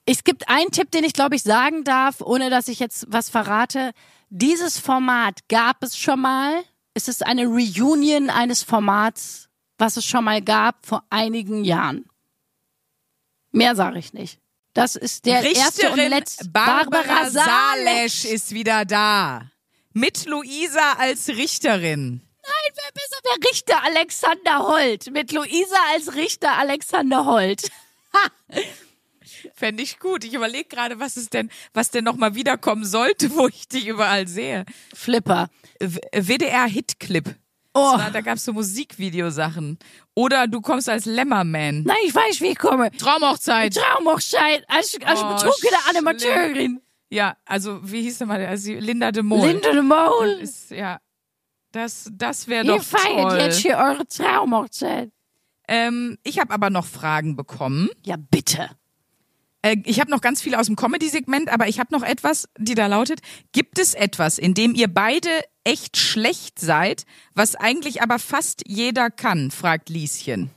Es 0.06 0.24
gibt 0.24 0.48
einen 0.48 0.70
Tipp, 0.70 0.90
den 0.92 1.04
ich 1.04 1.12
glaube 1.12 1.34
ich 1.34 1.42
sagen 1.42 1.84
darf, 1.84 2.20
ohne 2.20 2.48
dass 2.48 2.68
ich 2.68 2.78
jetzt 2.78 3.06
was 3.08 3.28
verrate. 3.28 3.90
Dieses 4.30 4.78
Format 4.78 5.48
gab 5.48 5.82
es 5.82 5.98
schon 5.98 6.20
mal. 6.20 6.62
Es 6.94 7.08
ist 7.08 7.26
eine 7.26 7.46
Reunion 7.46 8.30
eines 8.30 8.62
Formats, 8.62 9.48
was 9.78 9.96
es 9.96 10.04
schon 10.04 10.24
mal 10.24 10.40
gab 10.40 10.86
vor 10.86 11.04
einigen 11.10 11.64
Jahren. 11.64 12.06
Mehr 13.52 13.74
sage 13.74 13.98
ich 13.98 14.12
nicht. 14.12 14.40
Das 14.76 14.94
ist 14.94 15.24
der 15.24 15.42
erste 15.42 15.86
und 15.86 15.94
Richterin 15.94 16.10
letzte. 16.10 16.48
Barbara, 16.50 17.30
Salesch. 17.30 17.46
Salesch 17.46 18.24
ist 18.26 18.50
wieder 18.52 18.84
da. 18.84 19.50
Mit 19.94 20.26
Luisa 20.26 20.92
als 20.98 21.28
Richterin. 21.28 22.20
Nein, 22.42 22.74
wer 22.74 22.92
besser 22.92 23.16
der 23.24 23.50
Richter 23.50 23.82
Alexander 23.82 24.68
Holt. 24.68 25.10
Mit 25.10 25.32
Luisa 25.32 25.78
als 25.94 26.14
Richter 26.14 26.58
Alexander 26.58 27.24
Holt. 27.24 27.70
Fände 29.54 29.82
ich 29.82 29.98
gut. 29.98 30.24
Ich 30.24 30.34
überlege 30.34 30.68
gerade, 30.68 31.00
was 31.00 31.16
es 31.16 31.30
denn, 31.30 31.50
was 31.72 31.90
denn 31.90 32.04
nochmal 32.04 32.34
wiederkommen 32.34 32.84
sollte, 32.84 33.30
wo 33.34 33.48
ich 33.48 33.68
dich 33.68 33.86
überall 33.86 34.28
sehe. 34.28 34.66
Flipper. 34.94 35.48
WDR-Hitclip. 35.80 37.34
Oh. 37.76 37.98
War- 37.98 38.10
Da 38.10 38.20
gab's 38.20 38.44
so 38.44 38.52
Musikvideosachen. 38.52 39.78
Oder 40.14 40.46
du 40.48 40.60
kommst 40.60 40.88
als 40.88 41.04
Lämmerman. 41.04 41.82
Nein, 41.82 41.96
ich 42.04 42.14
weiß, 42.14 42.40
wie 42.40 42.48
ich 42.48 42.58
komme. 42.58 42.90
Traumhochzeit. 42.92 43.74
Traumhochzeit 43.74 44.64
als, 44.68 44.96
als 45.04 45.20
Oh, 45.22 45.28
betrunkene. 45.34 45.76
Animateurin. 45.90 46.80
Ja, 47.10 47.36
also 47.44 47.80
wie 47.82 48.02
hieß 48.02 48.18
der 48.18 48.26
mal? 48.26 48.44
Also 48.46 48.72
Linda 48.72 49.12
de 49.12 49.22
Mol. 49.22 49.46
Linda 49.46 49.70
de 49.72 49.82
Mol. 49.82 50.38
Ist, 50.40 50.70
ja, 50.70 50.98
das, 51.72 52.08
das 52.12 52.48
wäre 52.48 52.64
Ihr 52.64 52.76
doch 52.76 52.82
feiert 52.82 53.30
toll. 53.30 53.38
jetzt 53.38 53.58
hier 53.58 53.76
eure 53.76 54.06
Traumhochzeit. 54.06 55.10
Ähm, 55.68 56.16
ich 56.24 56.38
habe 56.38 56.52
aber 56.54 56.70
noch 56.70 56.84
Fragen 56.86 57.36
bekommen. 57.36 57.90
Ja, 58.04 58.16
bitte. 58.16 58.70
Äh, 59.66 59.76
ich 59.84 60.00
habe 60.00 60.10
noch 60.10 60.20
ganz 60.20 60.40
viele 60.42 60.58
aus 60.58 60.66
dem 60.66 60.76
Comedy-Segment, 60.76 61.48
aber 61.48 61.66
ich 61.68 61.80
habe 61.80 61.92
noch 61.94 62.02
etwas, 62.02 62.48
die 62.58 62.74
da 62.74 62.86
lautet: 62.86 63.20
Gibt 63.52 63.78
es 63.78 63.94
etwas, 63.94 64.38
in 64.38 64.54
dem 64.54 64.74
ihr 64.74 64.88
beide 64.88 65.28
echt 65.64 65.96
schlecht 65.96 66.60
seid, 66.60 67.04
was 67.34 67.56
eigentlich 67.56 68.02
aber 68.02 68.18
fast 68.18 68.62
jeder 68.66 69.10
kann? 69.10 69.50
fragt 69.50 69.88
Lieschen. 69.88 70.50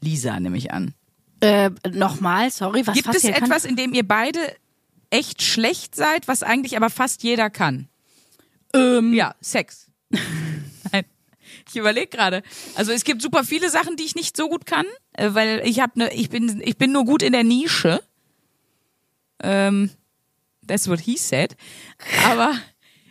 Lisa 0.00 0.38
nehme 0.40 0.56
ich 0.56 0.72
an. 0.72 0.94
Äh, 1.40 1.70
nochmal, 1.90 2.50
sorry, 2.50 2.86
was 2.86 2.94
Gibt 2.94 3.14
es 3.14 3.22
hier 3.22 3.32
kann? 3.32 3.44
etwas, 3.44 3.64
in 3.64 3.76
dem 3.76 3.92
ihr 3.92 4.06
beide 4.06 4.40
echt 5.10 5.42
schlecht 5.42 5.94
seid, 5.94 6.28
was 6.28 6.42
eigentlich 6.42 6.76
aber 6.76 6.90
fast 6.90 7.22
jeder 7.22 7.50
kann? 7.50 7.88
Ähm, 8.74 9.12
Ja, 9.12 9.34
Sex. 9.40 9.86
Ich 11.70 11.76
überlege 11.76 12.06
gerade. 12.08 12.42
Also 12.74 12.92
es 12.92 13.04
gibt 13.04 13.20
super 13.22 13.44
viele 13.44 13.70
Sachen, 13.70 13.96
die 13.96 14.04
ich 14.04 14.14
nicht 14.14 14.36
so 14.36 14.48
gut 14.48 14.66
kann, 14.66 14.86
äh, 15.12 15.30
weil 15.32 15.60
ich 15.64 15.80
habe 15.80 15.98
ne, 15.98 16.12
ich 16.14 16.30
bin 16.30 16.60
ich 16.64 16.76
bin 16.76 16.92
nur 16.92 17.04
gut 17.04 17.22
in 17.22 17.32
der 17.32 17.44
Nische. 17.44 18.00
Ähm, 19.42 19.90
that's 20.66 20.88
what 20.88 21.00
he 21.00 21.16
said. 21.16 21.56
Aber 22.26 22.54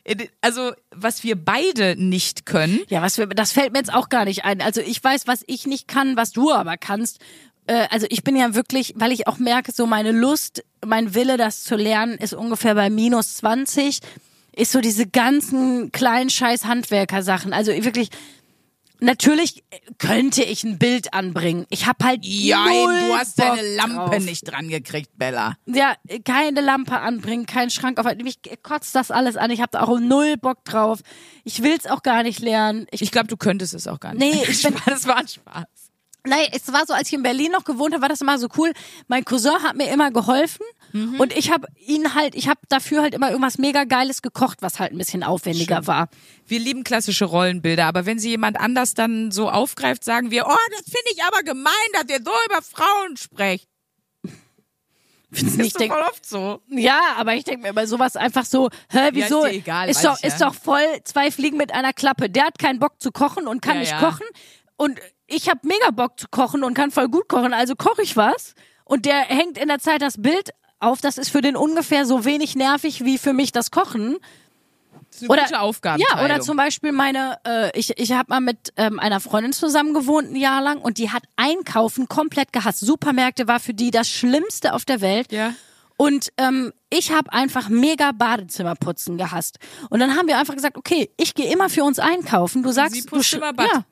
äh, 0.04 0.28
also 0.42 0.72
was 0.92 1.24
wir 1.24 1.36
beide 1.36 1.96
nicht 1.98 2.46
können, 2.46 2.80
Ja, 2.90 3.02
was 3.02 3.18
wir, 3.18 3.28
das 3.28 3.52
fällt 3.52 3.74
mir 3.74 3.80
jetzt 3.80 3.94
auch 3.94 4.10
gar 4.10 4.26
nicht 4.26 4.44
ein. 4.46 4.62
Also 4.62 4.82
ich 4.82 5.04
weiß, 5.04 5.28
was 5.28 5.44
ich 5.48 5.66
nicht 5.68 5.88
kann, 5.88 6.18
was 6.18 6.32
du 6.32 6.52
aber 6.52 6.78
kannst. 6.78 7.20
Äh, 7.68 7.88
Also 7.92 8.08
ich 8.10 8.24
bin 8.24 8.36
ja 8.36 8.56
wirklich, 8.56 8.94
weil 8.98 9.12
ich 9.12 9.28
auch 9.28 9.38
merke, 9.38 9.72
so 9.72 9.86
meine 9.86 10.12
Lust, 10.12 10.64
mein 10.86 11.14
Wille, 11.14 11.38
das 11.38 11.64
zu 11.64 11.76
lernen, 11.76 12.18
ist 12.18 12.34
ungefähr 12.34 12.76
bei 12.76 12.90
minus 12.90 13.36
20. 13.38 14.00
Ist 14.56 14.72
so 14.72 14.82
diese 14.82 15.06
ganzen 15.06 15.92
kleinen 15.92 16.32
scheiß 16.32 16.66
Handwerker-Sachen. 16.66 17.54
Also 17.54 17.72
wirklich, 17.72 18.10
natürlich 19.00 19.64
könnte 19.98 20.44
ich 20.44 20.64
ein 20.64 20.78
Bild 20.80 21.14
anbringen. 21.14 21.66
Ich 21.70 21.86
hab 21.88 22.04
halt 22.04 22.22
null 22.24 23.00
du 23.08 23.16
hast 23.16 23.36
Bock 23.38 23.56
deine 23.56 23.76
Lampe 23.76 23.96
drauf. 24.16 24.24
nicht 24.24 24.42
dran 24.52 24.70
gekriegt, 24.70 25.12
Bella. 25.18 25.56
Ja, 25.66 25.96
keine 26.26 26.62
Lampe 26.62 27.00
anbringen, 27.00 27.46
keinen 27.46 27.70
Schrank 27.70 28.00
auf. 28.00 28.06
Mich 28.24 28.40
kotzt 28.64 28.96
das 28.96 29.12
alles 29.12 29.38
an. 29.38 29.52
Ich 29.52 29.62
habe 29.62 29.72
da 29.72 29.82
auch 29.84 30.00
null 30.00 30.38
Bock 30.38 30.64
drauf. 30.66 31.00
Ich 31.44 31.64
will's 31.64 31.86
auch 31.86 32.04
gar 32.04 32.24
nicht 32.24 32.40
lernen. 32.40 32.88
Ich 32.92 33.02
Ich 33.02 33.12
glaube, 33.12 33.28
du 33.28 33.38
könntest 33.38 33.74
es 33.74 33.88
auch 33.88 34.00
gar 34.00 34.14
nicht. 34.14 34.20
Nee, 34.22 34.44
ich 34.52 34.64
bin- 34.64 34.76
das 34.86 35.08
war 35.08 35.18
ein 35.18 35.28
Spaß. 35.28 35.66
Nein, 36.26 36.48
es 36.52 36.72
war 36.74 36.86
so, 36.86 36.94
als 36.94 37.08
ich 37.08 37.14
in 37.14 37.24
Berlin 37.24 37.52
noch 37.54 37.64
gewohnt 37.64 37.94
habe, 37.94 38.02
war 38.02 38.10
das 38.10 38.20
immer 38.20 38.38
so 38.38 38.50
cool. 38.58 38.74
Mein 39.08 39.24
Cousin 39.24 39.64
hat 39.64 39.78
mir 39.78 39.90
immer 39.92 40.12
geholfen 40.12 40.66
Mhm. 40.94 41.20
und 41.20 41.36
ich 41.36 41.52
habe 41.52 41.68
ihn 41.76 42.16
halt, 42.16 42.36
ich 42.36 42.48
habe 42.48 42.60
dafür 42.70 43.02
halt 43.02 43.14
immer 43.14 43.30
irgendwas 43.30 43.58
mega 43.58 43.84
Geiles 43.84 44.22
gekocht, 44.22 44.62
was 44.62 44.80
halt 44.80 44.92
ein 44.94 44.98
bisschen 44.98 45.24
aufwendiger 45.24 45.86
war. 45.88 46.10
Wir 46.46 46.60
lieben 46.60 46.84
klassische 46.84 47.26
Rollenbilder, 47.26 47.86
aber 47.86 48.06
wenn 48.06 48.20
sie 48.20 48.30
jemand 48.30 48.60
anders 48.60 48.94
dann 48.94 49.32
so 49.32 49.50
aufgreift, 49.50 50.04
sagen 50.04 50.32
wir, 50.32 50.46
oh, 50.48 50.56
das 50.72 50.86
finde 50.86 51.12
ich 51.14 51.24
aber 51.24 51.44
gemein, 51.44 51.72
dass 51.94 52.06
ihr 52.10 52.24
so 52.24 52.32
über 52.48 52.62
Frauen 52.62 53.18
sprecht. 53.18 53.68
Ich 55.30 55.44
Das 55.44 55.56
ist 55.56 55.78
denk, 55.80 55.92
voll 55.92 56.02
oft 56.04 56.26
so. 56.26 56.62
ja, 56.70 57.02
aber 57.18 57.36
ich 57.36 57.44
denke 57.44 57.68
mir 57.68 57.74
bei 57.74 57.86
sowas 57.86 58.16
einfach 58.16 58.46
so, 58.46 58.70
hä, 58.90 59.10
wieso? 59.12 59.44
ist 59.44 59.52
dir 59.52 59.58
egal, 59.58 59.90
ist 59.90 60.06
doch, 60.06 60.18
ich, 60.20 60.24
ist 60.24 60.40
ja. 60.40 60.48
doch 60.48 60.56
voll 60.56 60.86
zwei 61.04 61.32
Fliegen 61.32 61.58
mit 61.58 61.74
einer 61.74 61.92
Klappe. 61.92 62.30
Der 62.30 62.46
hat 62.46 62.58
keinen 62.60 62.80
Bock 62.80 63.02
zu 63.02 63.12
kochen 63.12 63.46
und 63.46 63.62
kann 63.62 63.76
Ja, 63.76 63.80
nicht 63.82 63.92
ja. 63.92 64.00
kochen 64.00 64.26
und 64.78 65.00
ich 65.26 65.50
habe 65.50 65.60
mega 65.64 65.92
Bock 65.92 66.18
zu 66.18 66.28
kochen 66.32 66.64
und 66.64 66.74
kann 66.76 66.92
voll 66.92 67.10
gut 67.10 67.28
kochen, 67.28 67.54
also 67.54 67.76
koche 67.76 68.04
ich 68.04 68.16
was 68.16 68.54
und 68.86 69.06
der 69.06 69.18
hängt 69.20 69.58
in 69.58 69.68
der 69.68 69.80
Zeit 69.80 70.02
das 70.02 70.22
Bild 70.22 70.52
auf, 70.80 71.02
das 71.02 71.18
ist 71.18 71.30
für 71.30 71.42
den 71.42 71.56
ungefähr 71.56 72.06
so 72.06 72.26
wenig 72.26 72.56
nervig 72.56 73.04
wie 73.04 73.18
für 73.18 73.34
mich 73.34 73.52
das 73.52 73.72
Kochen. 73.72 74.18
Das 75.10 75.22
ist 75.22 75.30
eine 75.30 75.30
Oder- 75.30 75.44
gute 75.44 75.60
Aufgabenteilung. 75.62 76.20
Ja, 76.20 76.26
oder 76.26 76.42
zum 76.42 76.58
Beispiel 76.58 76.92
meine, 76.92 77.38
äh, 77.46 77.78
ich, 77.80 77.98
ich 77.98 78.12
habe 78.12 78.26
mal 78.30 78.42
mit 78.42 78.74
ähm, 78.78 79.00
einer 79.00 79.20
Freundin 79.20 79.54
zusammen 79.54 79.94
gewohnt 79.94 80.32
ein 80.32 80.36
Jahr 80.36 80.62
lang 80.62 80.80
und 80.80 80.98
die 80.98 81.12
hat 81.12 81.24
Einkaufen 81.38 82.08
komplett 82.08 82.52
gehasst. 82.54 82.82
Supermärkte 82.82 83.48
war 83.48 83.60
für 83.60 83.74
die 83.74 83.90
das 83.92 84.10
Schlimmste 84.10 84.74
auf 84.74 84.86
der 84.86 85.02
Welt. 85.02 85.32
Ja. 85.32 85.54
Und 85.96 86.30
ähm, 86.38 86.74
ich 86.92 87.12
habe 87.12 87.34
einfach 87.34 87.70
mega 87.70 88.12
Badezimmerputzen 88.12 89.18
gehasst. 89.18 89.58
Und 89.90 90.00
dann 90.00 90.16
haben 90.16 90.28
wir 90.28 90.38
einfach 90.38 90.54
gesagt, 90.54 90.78
okay, 90.78 91.10
ich 91.18 91.34
gehe 91.34 91.52
immer 91.52 91.70
für 91.70 91.84
uns 91.84 91.98
einkaufen. 91.98 92.62
Du 92.62 92.72
sagst, 92.72 92.96
sie 92.96 93.02
du 93.04 93.20
immer 93.36 93.54
Bad. 93.54 93.68
ja. 93.74 93.86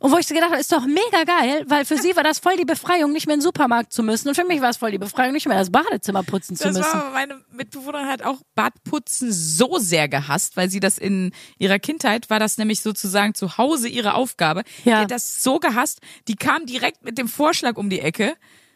Und 0.00 0.12
wo 0.12 0.16
ich 0.18 0.28
so 0.28 0.34
gedacht 0.34 0.50
habe, 0.50 0.60
ist 0.60 0.70
doch 0.70 0.86
mega 0.86 1.24
geil, 1.24 1.64
weil 1.66 1.84
für 1.84 1.98
sie 1.98 2.14
war 2.14 2.22
das 2.22 2.38
voll 2.38 2.56
die 2.56 2.64
Befreiung, 2.64 3.12
nicht 3.12 3.26
mehr 3.26 3.34
in 3.34 3.40
den 3.40 3.44
Supermarkt 3.44 3.92
zu 3.92 4.04
müssen. 4.04 4.28
Und 4.28 4.36
für 4.36 4.44
mich 4.44 4.60
war 4.60 4.70
es 4.70 4.76
voll 4.76 4.92
die 4.92 4.98
Befreiung, 4.98 5.32
nicht 5.32 5.48
mehr 5.48 5.58
das 5.58 5.70
Badezimmer 5.70 6.22
putzen 6.22 6.54
zu 6.56 6.64
Das 6.64 6.76
müssen. 6.76 6.92
war, 6.92 7.10
meine 7.10 7.40
Mitbewohnerin 7.52 8.06
hat 8.06 8.22
auch 8.22 8.40
Badputzen 8.54 9.32
so 9.32 9.78
sehr 9.78 10.08
gehasst, 10.08 10.56
weil 10.56 10.70
sie 10.70 10.78
das 10.78 10.98
in 10.98 11.32
ihrer 11.58 11.80
Kindheit 11.80 12.30
war 12.30 12.38
das 12.38 12.58
nämlich 12.58 12.80
sozusagen 12.80 13.34
zu 13.34 13.58
Hause 13.58 13.88
ihre 13.88 14.14
Aufgabe. 14.14 14.62
Ja. 14.84 14.98
Die 14.98 15.02
hat 15.02 15.10
das 15.10 15.42
so 15.42 15.58
gehasst, 15.58 16.00
die 16.28 16.36
kam 16.36 16.66
direkt 16.66 17.02
mit 17.04 17.18
dem 17.18 17.26
Vorschlag 17.28 17.76
um 17.76 17.90
die 17.90 18.00
Ecke. 18.00 18.34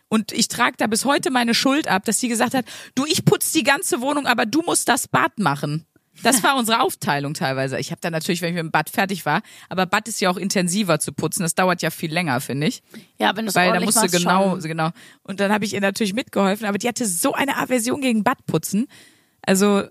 Und 0.09 0.33
ich 0.33 0.49
trage 0.49 0.77
da 0.77 0.89
bis 0.89 1.05
heute 1.05 1.31
meine 1.31 1.55
Schuld 1.55 1.87
ab, 1.89 2.05
dass 2.05 2.19
sie 2.21 2.29
gesagt 2.29 2.53
hat, 2.53 2.67
du, 2.97 3.07
ich 3.07 3.25
putz 3.25 3.53
die 3.53 3.63
ganze 3.63 4.01
Wohnung, 4.01 4.27
aber 4.27 4.45
du 4.45 4.61
musst 4.63 4.89
das 4.89 5.09
Bad 5.09 5.39
machen. 5.39 5.87
Das 6.23 6.43
war 6.43 6.57
unsere 6.57 6.81
Aufteilung 6.81 7.35
teilweise. 7.35 7.79
Ich 7.79 7.91
habe 7.91 8.01
dann 8.01 8.13
natürlich, 8.13 8.43
wenn 8.43 8.51
ich 8.51 8.55
mit 8.55 8.65
dem 8.65 8.71
Bad 8.71 8.91
fertig 8.91 9.27
war, 9.27 9.43
aber 9.69 9.87
Bad 9.87 10.09
ist 10.09 10.21
ja 10.21 10.31
auch 10.31 10.37
intensiver 10.37 10.99
zu 10.99 11.13
putzen. 11.13 11.43
Das 11.43 11.55
dauert 11.55 11.83
ja 11.83 11.91
viel 11.91 12.13
länger, 12.13 12.41
finde 12.41 12.67
ich. 12.67 12.83
Ja, 13.19 13.37
wenn 13.37 13.45
du 13.45 13.51
es 13.51 13.55
Weil 13.55 13.73
da 13.73 13.81
musst 13.81 14.03
du 14.03 14.09
genau, 14.09 14.53
schon. 14.53 14.61
genau. 14.63 14.91
Und 15.23 15.41
dann 15.41 15.53
habe 15.53 15.65
ich 15.65 15.75
ihr 15.75 15.81
natürlich 15.81 16.15
mitgeholfen, 16.15 16.67
aber 16.67 16.79
die 16.79 16.89
hatte 16.89 17.07
so 17.07 17.33
eine 17.33 17.57
Aversion 17.57 18.01
gegen 18.01 18.25
Badputzen. 18.25 18.87
Also 19.43 19.85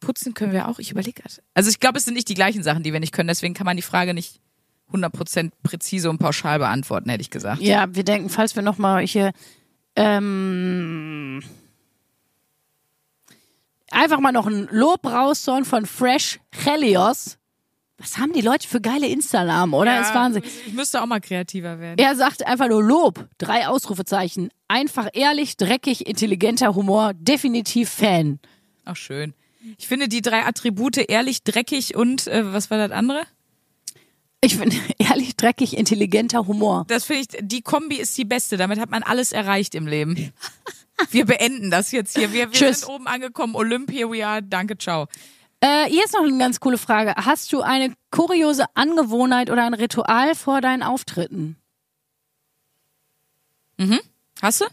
putzen 0.00 0.34
können 0.34 0.52
wir 0.52 0.68
auch. 0.68 0.78
Ich 0.78 0.90
überlege 0.90 1.22
gerade. 1.22 1.34
Also 1.54 1.70
ich 1.70 1.80
glaube, 1.80 1.98
es 1.98 2.04
sind 2.04 2.14
nicht 2.14 2.28
die 2.28 2.34
gleichen 2.34 2.62
Sachen, 2.62 2.82
die 2.82 2.92
wir 2.92 3.00
nicht 3.00 3.12
können. 3.12 3.28
Deswegen 3.28 3.54
kann 3.54 3.66
man 3.66 3.76
die 3.76 3.82
Frage 3.82 4.14
nicht 4.14 4.40
100% 4.92 5.50
präzise 5.62 6.08
und 6.10 6.18
pauschal 6.18 6.58
beantworten, 6.58 7.10
hätte 7.10 7.22
ich 7.22 7.30
gesagt. 7.30 7.60
Ja, 7.60 7.86
wir 7.94 8.04
denken, 8.04 8.28
falls 8.28 8.54
wir 8.54 8.62
nochmal 8.62 9.06
hier 9.06 9.32
ähm, 9.96 11.42
einfach 13.90 14.20
mal 14.20 14.32
noch 14.32 14.46
ein 14.46 14.68
Lob 14.70 15.04
raushauen 15.04 15.64
von 15.64 15.86
Fresh 15.86 16.40
Helios. 16.52 17.38
Was 17.98 18.18
haben 18.18 18.34
die 18.34 18.42
Leute 18.42 18.68
für 18.68 18.80
geile 18.80 19.06
Insta-Namen, 19.06 19.72
oder? 19.72 19.94
Ja, 19.94 20.02
ist 20.02 20.14
Wahnsinn. 20.14 20.42
Ich 20.66 20.74
müsste 20.74 21.00
auch 21.00 21.06
mal 21.06 21.20
kreativer 21.20 21.80
werden. 21.80 21.98
Er 21.98 22.14
sagt 22.14 22.46
einfach 22.46 22.68
nur 22.68 22.82
Lob. 22.82 23.26
Drei 23.38 23.66
Ausrufezeichen. 23.68 24.50
Einfach 24.68 25.08
ehrlich, 25.14 25.56
dreckig, 25.56 26.06
intelligenter 26.06 26.74
Humor. 26.74 27.14
Definitiv 27.14 27.88
Fan. 27.88 28.38
Auch 28.84 28.96
schön. 28.96 29.32
Ich 29.78 29.88
finde 29.88 30.08
die 30.08 30.20
drei 30.20 30.44
Attribute 30.44 30.98
ehrlich, 31.08 31.42
dreckig 31.42 31.96
und 31.96 32.26
äh, 32.26 32.52
was 32.52 32.70
war 32.70 32.76
das 32.76 32.90
andere? 32.90 33.22
Ich 34.42 34.56
finde 34.56 34.76
ehrlich, 34.98 35.36
dreckig, 35.36 35.76
intelligenter 35.76 36.46
Humor. 36.46 36.84
Das 36.88 37.04
finde 37.04 37.22
ich, 37.22 37.28
die 37.40 37.62
Kombi 37.62 37.96
ist 37.96 38.16
die 38.18 38.24
beste. 38.24 38.58
Damit 38.58 38.78
hat 38.78 38.90
man 38.90 39.02
alles 39.02 39.32
erreicht 39.32 39.74
im 39.74 39.86
Leben. 39.86 40.32
Wir 41.10 41.26
beenden 41.26 41.70
das 41.70 41.92
jetzt 41.92 42.16
hier. 42.16 42.32
Wir, 42.32 42.46
wir 42.46 42.50
Tschüss. 42.52 42.80
sind 42.80 42.88
oben 42.88 43.06
angekommen. 43.06 43.54
Olymp, 43.54 43.90
here 43.90 44.10
we 44.10 44.26
are. 44.26 44.42
Danke, 44.42 44.78
ciao. 44.78 45.06
Äh, 45.60 45.86
hier 45.86 46.04
ist 46.04 46.14
noch 46.14 46.22
eine 46.22 46.38
ganz 46.38 46.60
coole 46.60 46.78
Frage. 46.78 47.14
Hast 47.16 47.52
du 47.52 47.60
eine 47.62 47.94
kuriose 48.10 48.64
Angewohnheit 48.74 49.50
oder 49.50 49.64
ein 49.64 49.74
Ritual 49.74 50.34
vor 50.34 50.60
deinen 50.60 50.82
Auftritten? 50.82 51.56
Hast 54.40 54.60
du? 54.60 54.66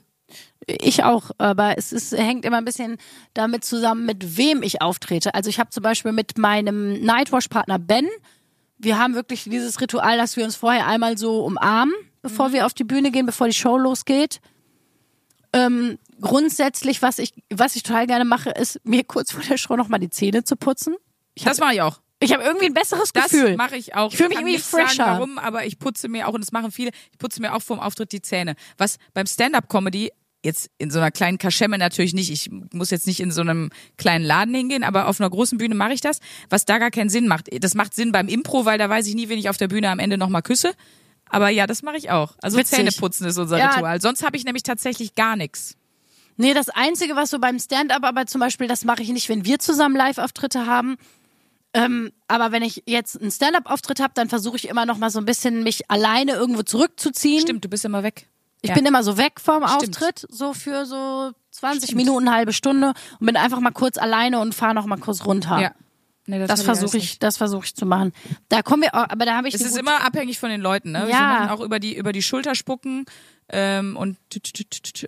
Ich 0.65 1.03
auch, 1.03 1.31
aber 1.38 1.77
es 1.77 1.91
ist, 1.91 2.13
hängt 2.13 2.45
immer 2.45 2.57
ein 2.57 2.65
bisschen 2.65 2.97
damit 3.33 3.65
zusammen, 3.65 4.05
mit 4.05 4.38
wem 4.38 4.63
ich 4.63 4.81
auftrete. 4.81 5.33
Also 5.33 5.49
ich 5.49 5.59
habe 5.59 5.71
zum 5.71 5.83
Beispiel 5.83 6.13
mit 6.13 6.38
meinem 6.38 7.01
Nightwash-Partner 7.03 7.79
Ben, 7.79 8.07
wir 8.77 8.97
haben 8.97 9.15
wirklich 9.15 9.43
dieses 9.43 9.79
Ritual, 9.81 10.17
dass 10.17 10.38
wir 10.38 10.45
uns 10.45 10.55
vorher 10.55 10.88
einmal 10.88 11.17
so 11.17 11.43
umarmen, 11.45 11.93
bevor 12.21 12.53
wir 12.53 12.65
auf 12.65 12.73
die 12.73 12.83
Bühne 12.83 13.12
gehen, 13.12 13.25
bevor 13.25 13.47
die 13.47 13.53
Show 13.53 13.77
losgeht. 13.77 14.39
Ähm, 15.53 15.99
grundsätzlich, 16.19 17.01
was 17.01 17.19
ich, 17.19 17.33
was 17.53 17.75
ich 17.75 17.83
total 17.83 18.07
gerne 18.07 18.25
mache, 18.25 18.49
ist 18.49 18.79
mir 18.83 19.03
kurz 19.03 19.31
vor 19.31 19.43
der 19.43 19.57
Show 19.57 19.75
nochmal 19.75 19.99
die 19.99 20.09
Zähne 20.09 20.43
zu 20.43 20.55
putzen. 20.55 20.95
Ich 21.35 21.43
Das 21.43 21.57
habe 21.59 21.67
mache 21.67 21.75
ich 21.75 21.81
auch. 21.81 21.99
ich 22.19 22.33
hab 22.33 22.41
irgendwie 22.41 22.65
ein 22.67 22.73
besseres 22.73 23.11
Das 23.13 23.25
Gefühl. 23.29 23.55
mache 23.55 23.75
ich 23.77 23.93
auch. 23.95 24.11
Ich 24.11 24.17
fühl 24.17 24.29
mich 24.29 24.37
irgendwie 24.37 24.53
nicht 24.53 24.65
sagen, 24.65 24.87
fresher. 24.87 25.05
warum, 25.05 25.37
aber 25.37 25.65
ich 25.65 25.77
putze 25.79 26.07
mir 26.07 26.27
auch, 26.27 26.33
und 26.33 26.41
das 26.41 26.51
machen 26.51 26.71
viele, 26.71 26.91
ich 27.11 27.17
putze 27.19 27.41
mir 27.41 27.53
auch 27.55 27.61
vorm 27.61 27.79
Auftritt 27.79 28.11
die 28.11 28.21
Zähne. 28.21 28.55
Was 28.77 28.97
beim 29.13 29.25
Stand-Up-Comedy 29.27 30.11
jetzt 30.45 30.69
in 30.77 30.91
so 30.91 30.99
einer 30.99 31.09
kleinen 31.11 31.37
Kaschemme 31.37 31.77
natürlich 31.77 32.13
nicht. 32.13 32.29
Ich 32.29 32.49
muss 32.73 32.89
jetzt 32.89 33.07
nicht 33.07 33.21
in 33.21 33.31
so 33.31 33.39
einem 33.41 33.69
kleinen 33.97 34.25
Laden 34.25 34.53
hingehen, 34.53 34.83
aber 34.83 35.07
auf 35.07 35.21
einer 35.21 35.29
großen 35.29 35.57
Bühne 35.57 35.73
mache 35.73 35.93
ich 35.93 36.01
das, 36.01 36.19
was 36.49 36.65
da 36.65 36.79
gar 36.79 36.91
keinen 36.91 37.09
Sinn 37.09 37.27
macht. 37.29 37.47
Das 37.63 37.75
macht 37.75 37.93
Sinn 37.93 38.11
beim 38.11 38.27
Impro, 38.27 38.65
weil 38.65 38.77
da 38.77 38.89
weiß 38.89 39.07
ich 39.07 39.15
nie, 39.15 39.29
wen 39.29 39.39
ich 39.39 39.47
auf 39.49 39.55
der 39.55 39.69
Bühne 39.69 39.89
am 39.89 39.99
Ende 39.99 40.17
nochmal 40.17 40.41
küsse. 40.41 40.73
Aber 41.34 41.50
ja, 41.50 41.65
das 41.67 41.82
mache 41.82 41.98
ich 41.98 42.12
auch. 42.12 42.34
Also 42.41 42.58
Witzig. 42.58 42.78
Zähneputzen 42.78 43.26
ist 43.28 43.38
unser 43.38 43.58
Ja. 43.58 43.72
Ritual. 43.72 44.00
Sonst 44.02 44.24
habe 44.24 44.38
ich 44.38 44.46
nämlich 44.46 44.63
tatsächlich 44.63 45.15
gar 45.15 45.36
nichts. 45.36 45.76
Nee, 46.38 46.54
das 46.54 46.69
Einzige, 46.69 47.15
was 47.15 47.30
so 47.32 47.39
beim 47.39 47.60
Stand-up, 47.60 48.04
aber 48.04 48.26
zum 48.26 48.39
Beispiel, 48.39 48.67
das 48.67 48.86
mache 48.86 49.02
ich 49.02 49.10
nicht, 49.10 49.30
wenn 49.30 49.43
wir 49.46 49.60
zusammen 49.60 49.96
Live-Auftritte 49.96 50.65
haben. 50.67 50.98
Ähm, 51.74 52.12
aber 52.28 52.52
wenn 52.52 52.62
ich 52.62 52.84
jetzt 52.86 53.19
einen 53.19 53.32
Stand-up-Auftritt 53.32 54.00
habe, 54.00 54.13
dann 54.15 54.30
versuche 54.30 54.58
ich 54.58 54.67
immer 54.69 54.86
noch 54.86 54.98
mal 54.98 55.10
so 55.10 55.19
ein 55.19 55.26
bisschen 55.26 55.63
mich 55.63 55.89
alleine 55.89 56.34
irgendwo 56.34 56.62
zurückzuziehen. 56.63 57.41
Stimmt, 57.41 57.65
du 57.65 57.69
bist 57.69 57.84
immer 57.84 58.04
weg. 58.04 58.28
Ich 58.62 58.69
Ja. 58.69 58.76
bin 58.76 58.86
immer 58.86 59.04
so 59.04 59.17
weg 59.17 59.39
vom 59.41 59.67
Stimmt. 59.67 59.98
Auftritt, 59.98 60.26
so 60.30 60.54
für 60.54 60.86
so 60.86 61.32
20 61.52 61.89
Stimmt. 61.89 61.98
Minuten, 61.98 62.28
eine 62.28 62.38
halbe 62.38 62.54
Stunde 62.54 62.93
und 63.19 63.26
bin 63.26 63.36
einfach 63.38 63.60
mal 63.60 63.72
kurz 63.72 63.98
alleine 63.98 64.39
und 64.39 64.54
fahre 64.56 64.74
noch 64.76 64.86
mal 64.86 64.98
kurz 64.98 65.26
runter. 65.26 65.60
Ja. 65.60 65.72
Nee, 66.25 66.39
Das 66.39 66.49
alles 66.49 66.63
versuche 66.63 66.97
ich, 66.97 67.19
das 67.19 67.38
versuche 67.38 67.65
ich 67.65 67.75
zu 67.75 67.86
machen. 67.86 68.13
Da 68.49 68.62
kommen 68.62 68.83
wir, 68.83 68.95
auch, 68.95 69.09
aber 69.09 69.25
da 69.25 69.36
habe 69.36 69.47
ich 69.49 69.55
Es 69.55 69.62
ist 69.62 69.77
immer 69.77 70.05
abhängig 70.05 70.39
von 70.39 70.49
den 70.49 70.62
Leuten, 70.62 70.91
ne? 70.91 70.99
Ja. 70.99 71.05
Sie 71.05 71.12
machen 71.13 71.49
auch 71.49 71.59
über 71.59 71.79
die, 71.79 71.95
über 71.95 72.13
die 72.13 72.21
Schulter 72.21 72.55
spucken 72.55 73.05
ähm, 73.49 73.97
und, 73.97 74.17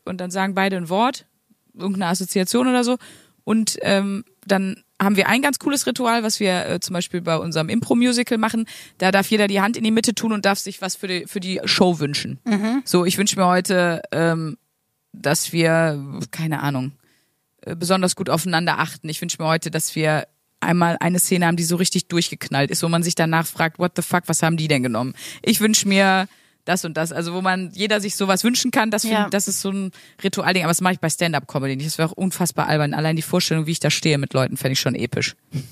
und 0.05 0.17
dann 0.19 0.31
sagen 0.31 0.55
beide 0.55 0.75
ein 0.75 0.89
Wort, 0.89 1.25
irgendeine 1.73 2.07
Assoziation 2.07 2.67
oder 2.67 2.83
so. 2.83 2.97
Und 3.45 3.77
ähm, 3.81 4.25
dann 4.45 4.83
haben 5.01 5.15
wir 5.15 5.27
ein 5.27 5.41
ganz 5.41 5.59
cooles 5.59 5.85
Ritual, 5.87 6.23
was 6.23 6.39
wir 6.39 6.65
äh, 6.67 6.79
zum 6.79 6.93
Beispiel 6.93 7.21
bei 7.21 7.37
unserem 7.37 7.69
Impro-Musical 7.69 8.37
machen. 8.37 8.65
Da 8.97 9.11
darf 9.11 9.29
jeder 9.29 9.47
die 9.47 9.61
Hand 9.61 9.77
in 9.77 9.83
die 9.83 9.91
Mitte 9.91 10.15
tun 10.15 10.33
und 10.33 10.45
darf 10.45 10.59
sich 10.59 10.81
was 10.81 10.95
für 10.95 11.07
die, 11.07 11.25
für 11.27 11.39
die 11.39 11.61
Show 11.65 11.99
wünschen. 11.99 12.39
So, 12.85 13.05
ich 13.05 13.17
wünsche 13.17 13.37
mir 13.37 13.47
heute, 13.47 14.01
ähm, 14.11 14.57
dass 15.13 15.53
wir, 15.53 16.19
keine 16.31 16.61
Ahnung, 16.61 16.93
äh, 17.61 17.75
besonders 17.75 18.15
gut 18.15 18.29
aufeinander 18.29 18.79
achten. 18.79 19.09
Ich 19.09 19.21
wünsche 19.21 19.41
mir 19.41 19.47
heute, 19.47 19.69
dass 19.71 19.95
wir 19.95 20.27
einmal 20.65 20.97
eine 20.99 21.19
Szene 21.19 21.45
haben, 21.47 21.55
die 21.57 21.63
so 21.63 21.75
richtig 21.77 22.07
durchgeknallt 22.07 22.71
ist, 22.71 22.83
wo 22.83 22.89
man 22.89 23.03
sich 23.03 23.15
danach 23.15 23.47
fragt, 23.47 23.79
what 23.79 23.93
the 23.95 24.01
fuck, 24.01 24.23
was 24.27 24.43
haben 24.43 24.57
die 24.57 24.67
denn 24.67 24.83
genommen? 24.83 25.13
Ich 25.41 25.61
wünsche 25.61 25.87
mir 25.87 26.27
das 26.65 26.83
und 26.83 26.95
das, 26.97 27.11
also 27.11 27.33
wo 27.33 27.41
man 27.41 27.71
jeder 27.73 28.01
sich 28.01 28.15
sowas 28.15 28.43
wünschen 28.43 28.71
kann, 28.71 28.89
das, 28.89 29.03
find, 29.03 29.13
Ja. 29.13 29.29
das 29.29 29.47
ist 29.47 29.61
so 29.61 29.69
ein 29.69 29.91
Ritualding, 30.23 30.63
aber 30.63 30.71
das 30.71 30.81
mache 30.81 30.93
ich 30.93 30.99
bei 30.99 31.09
Stand-Up-Comedy 31.09 31.75
nicht. 31.75 31.87
Das 31.87 31.97
wäre 31.99 32.09
auch 32.09 32.13
unfassbar 32.13 32.67
albern. 32.67 32.93
Allein 32.95 33.15
die 33.15 33.21
Vorstellung, 33.21 33.67
wie 33.67 33.71
ich 33.71 33.79
da 33.79 33.91
stehe 33.91 34.17
mit 34.17 34.33
Leuten, 34.33 34.57
fände 34.57 34.73
ich 34.73 34.79
schon 34.79 34.95
episch. 34.95 35.35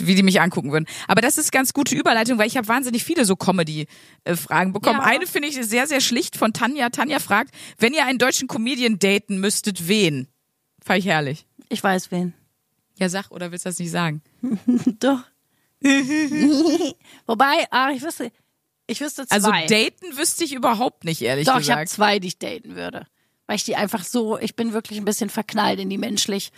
Wie 0.00 0.14
die 0.14 0.22
mich 0.22 0.40
angucken 0.40 0.72
würden. 0.72 0.86
Aber 1.06 1.20
das 1.20 1.36
ist 1.36 1.52
ganz 1.52 1.74
gute 1.74 1.94
Überleitung, 1.94 2.38
weil 2.38 2.46
ich 2.46 2.56
habe 2.56 2.66
wahnsinnig 2.66 3.04
viele 3.04 3.26
so 3.26 3.36
Comedy-Fragen 3.36 4.72
bekommen. 4.72 4.98
Ja. 5.00 5.04
Eine 5.04 5.26
finde 5.26 5.48
ich 5.48 5.56
sehr, 5.56 5.86
sehr 5.86 6.00
schlicht 6.00 6.36
von 6.36 6.54
Tanja. 6.54 6.88
Tanja 6.88 7.18
fragt, 7.18 7.54
wenn 7.78 7.92
ihr 7.92 8.06
einen 8.06 8.18
deutschen 8.18 8.48
Comedian 8.48 8.98
daten 8.98 9.38
müsstet, 9.38 9.88
wen? 9.88 10.28
Fand 10.82 11.00
ich 11.00 11.06
herrlich. 11.06 11.46
ich 11.68 11.84
weiß 11.84 12.10
wen. 12.10 12.32
Ja, 12.98 13.08
sag, 13.08 13.30
oder 13.30 13.50
willst 13.52 13.64
du 13.64 13.68
das 13.70 13.78
nicht 13.78 13.90
sagen? 13.90 14.22
Doch. 15.00 15.20
Wobei, 17.26 17.66
ah, 17.70 17.90
ich 17.94 18.02
wüsste, 18.02 18.30
ich 18.86 19.00
wüsste 19.00 19.26
zwei. 19.26 19.34
Also 19.34 19.50
daten 19.50 20.16
wüsste 20.16 20.44
ich 20.44 20.54
überhaupt 20.54 21.04
nicht, 21.04 21.22
ehrlich 21.22 21.46
Doch, 21.46 21.58
ich 21.60 21.70
habe 21.70 21.82
gesagt. 21.82 21.88
zwei, 21.90 22.18
die 22.18 22.28
ich 22.28 22.38
daten 22.38 22.76
würde. 22.76 23.06
Weil 23.46 23.56
ich 23.56 23.64
die 23.64 23.76
einfach 23.76 24.04
so, 24.04 24.38
ich 24.38 24.54
bin 24.54 24.72
wirklich 24.72 24.98
ein 24.98 25.04
bisschen 25.04 25.30
verknallt 25.30 25.80
in 25.80 25.90
die 25.90 25.98
menschlich. 25.98 26.52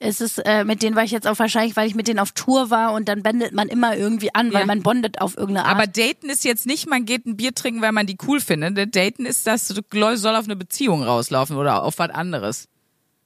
Es 0.00 0.20
ist, 0.20 0.38
äh, 0.38 0.64
mit 0.64 0.82
denen 0.82 0.94
war 0.94 1.02
ich 1.02 1.10
jetzt 1.10 1.26
auch 1.26 1.38
wahrscheinlich, 1.40 1.74
weil 1.74 1.88
ich 1.88 1.96
mit 1.96 2.06
denen 2.06 2.20
auf 2.20 2.30
Tour 2.30 2.70
war 2.70 2.92
und 2.92 3.08
dann 3.08 3.24
bändet 3.24 3.52
man 3.52 3.66
immer 3.68 3.96
irgendwie 3.96 4.32
an, 4.32 4.52
weil 4.52 4.60
Ja. 4.60 4.66
man 4.66 4.82
bondet 4.84 5.20
auf 5.20 5.36
irgendeine 5.36 5.66
Art. 5.66 5.74
Aber 5.74 5.86
daten 5.88 6.30
ist 6.30 6.44
jetzt 6.44 6.66
nicht, 6.66 6.88
man 6.88 7.04
geht 7.04 7.26
ein 7.26 7.36
Bier 7.36 7.52
trinken, 7.52 7.82
weil 7.82 7.90
man 7.90 8.06
die 8.06 8.16
cool 8.28 8.40
findet. 8.40 8.94
Daten 8.94 9.26
ist 9.26 9.44
das, 9.48 9.66
soll 9.66 10.36
auf 10.36 10.44
eine 10.44 10.54
Beziehung 10.54 11.02
rauslaufen 11.02 11.56
oder 11.56 11.82
auf 11.82 11.98
was 11.98 12.10
anderes. 12.10 12.68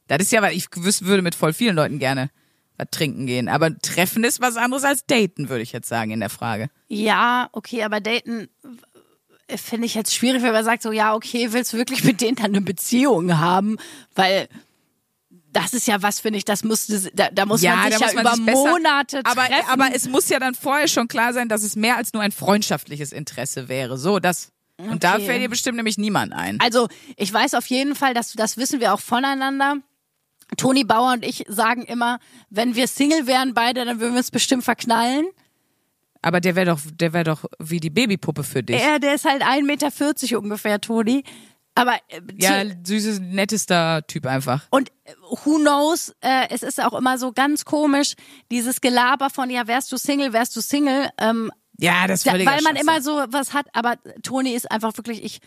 Das 0.08 0.20
ist 0.22 0.32
ja, 0.32 0.40
weil 0.40 0.56
ich 0.56 0.68
würde 0.74 1.20
mit 1.22 1.34
voll 1.34 1.52
vielen 1.52 1.76
Leuten 1.76 1.98
gerne 1.98 2.30
trinken 2.90 3.26
gehen. 3.26 3.48
Aber 3.48 3.76
treffen 3.78 4.24
ist 4.24 4.40
was 4.40 4.56
anderes 4.56 4.84
als 4.84 5.06
daten, 5.06 5.48
würde 5.48 5.62
ich 5.62 5.72
jetzt 5.72 5.88
sagen 5.88 6.10
in 6.10 6.20
der 6.20 6.30
Frage. 6.30 6.68
ja, 6.88 7.48
okay, 7.52 7.82
aber 7.84 8.00
daten 8.00 8.48
finde 9.54 9.86
ich 9.86 9.94
jetzt 9.94 10.14
schwierig, 10.14 10.42
wenn 10.42 10.52
man 10.52 10.64
sagt 10.64 10.82
so, 10.82 10.92
ja, 10.92 11.14
okay, 11.14 11.52
willst 11.52 11.72
du 11.72 11.76
wirklich 11.76 12.04
mit 12.04 12.20
denen 12.20 12.36
dann 12.36 12.46
eine 12.46 12.60
Beziehung 12.62 13.38
haben? 13.38 13.76
Weil 14.14 14.48
das 15.52 15.74
ist 15.74 15.86
ja 15.86 16.00
was, 16.02 16.20
finde 16.20 16.38
ich, 16.38 16.46
das 16.46 16.64
muss, 16.64 16.86
da, 17.12 17.28
da 17.30 17.44
muss 17.44 17.60
man 17.62 17.90
sich 17.92 18.00
ja 18.00 18.12
über 18.12 18.36
Monate 18.38 19.20
aber, 19.24 19.46
treffen. 19.46 19.68
aber 19.68 19.90
es 19.94 20.08
muss 20.08 20.28
ja 20.30 20.38
dann 20.38 20.54
vorher 20.54 20.88
schon 20.88 21.08
klar 21.08 21.34
sein, 21.34 21.48
dass 21.50 21.62
es 21.62 21.76
mehr 21.76 21.96
als 21.98 22.14
nur 22.14 22.22
ein 22.22 22.32
freundschaftliches 22.32 23.12
Interesse 23.12 23.68
wäre. 23.68 23.98
So, 23.98 24.18
das. 24.18 24.50
Und 24.78 25.04
da 25.04 25.16
Okay. 25.16 25.26
fällt 25.26 25.42
dir 25.42 25.50
bestimmt 25.50 25.76
nämlich 25.76 25.98
niemand 25.98 26.32
ein. 26.32 26.58
Also, 26.60 26.88
ich 27.16 27.30
weiß 27.32 27.52
auf 27.54 27.66
jeden 27.66 27.94
Fall, 27.94 28.14
dass 28.14 28.32
das 28.32 28.56
wissen 28.56 28.80
wir 28.80 28.94
auch 28.94 29.00
voneinander. 29.00 29.76
Toni 30.56 30.84
Bauer 30.84 31.12
und 31.12 31.24
ich 31.24 31.44
sagen 31.48 31.82
immer, 31.82 32.18
wenn 32.50 32.74
wir 32.74 32.86
Single 32.88 33.26
wären 33.26 33.54
beide, 33.54 33.84
dann 33.84 34.00
würden 34.00 34.12
wir 34.12 34.18
uns 34.18 34.30
bestimmt 34.30 34.64
verknallen. 34.64 35.26
Aber 36.22 36.40
der 36.40 36.54
wäre 36.54 36.66
doch, 36.66 36.80
der 36.94 37.12
wäre 37.12 37.24
doch 37.24 37.44
wie 37.58 37.80
die 37.80 37.90
Babypuppe 37.90 38.44
für 38.44 38.62
dich. 38.62 38.80
Er, 38.80 39.00
der 39.00 39.14
ist 39.14 39.24
halt 39.24 39.42
1,40 39.42 39.62
Meter 39.64 40.38
ungefähr, 40.38 40.80
Toni. 40.80 41.24
Aber 41.74 41.94
äh, 42.08 42.20
ja, 42.36 42.62
süßes, 42.84 43.20
nettester 43.20 44.06
Typ 44.06 44.26
einfach. 44.26 44.66
und 44.70 44.90
äh, 45.04 45.14
who 45.44 45.56
knows, 45.58 46.14
äh, 46.20 46.46
es 46.50 46.62
ist 46.62 46.80
auch 46.82 46.92
immer 46.92 47.18
so 47.18 47.32
ganz 47.32 47.64
komisch, 47.64 48.14
dieses 48.50 48.80
Gelaber 48.80 49.30
von, 49.30 49.48
ja, 49.48 49.66
wärst 49.66 49.90
du 49.90 49.96
Single, 49.96 50.32
wärst 50.32 50.54
du 50.54 50.60
Single, 50.60 51.08
ähm, 51.18 51.50
Ja, 51.78 52.06
das 52.06 52.20
ist 52.20 52.26
da, 52.26 52.32
weil 52.34 52.44
man 52.44 52.58
Schwachsinn. 52.58 52.76
immer 52.76 53.00
so 53.00 53.24
was 53.28 53.54
hat, 53.54 53.66
aber 53.72 53.96
Toni 54.22 54.52
ist 54.52 54.70
einfach 54.70 54.94
wirklich, 54.98 55.24
ich 55.24 55.40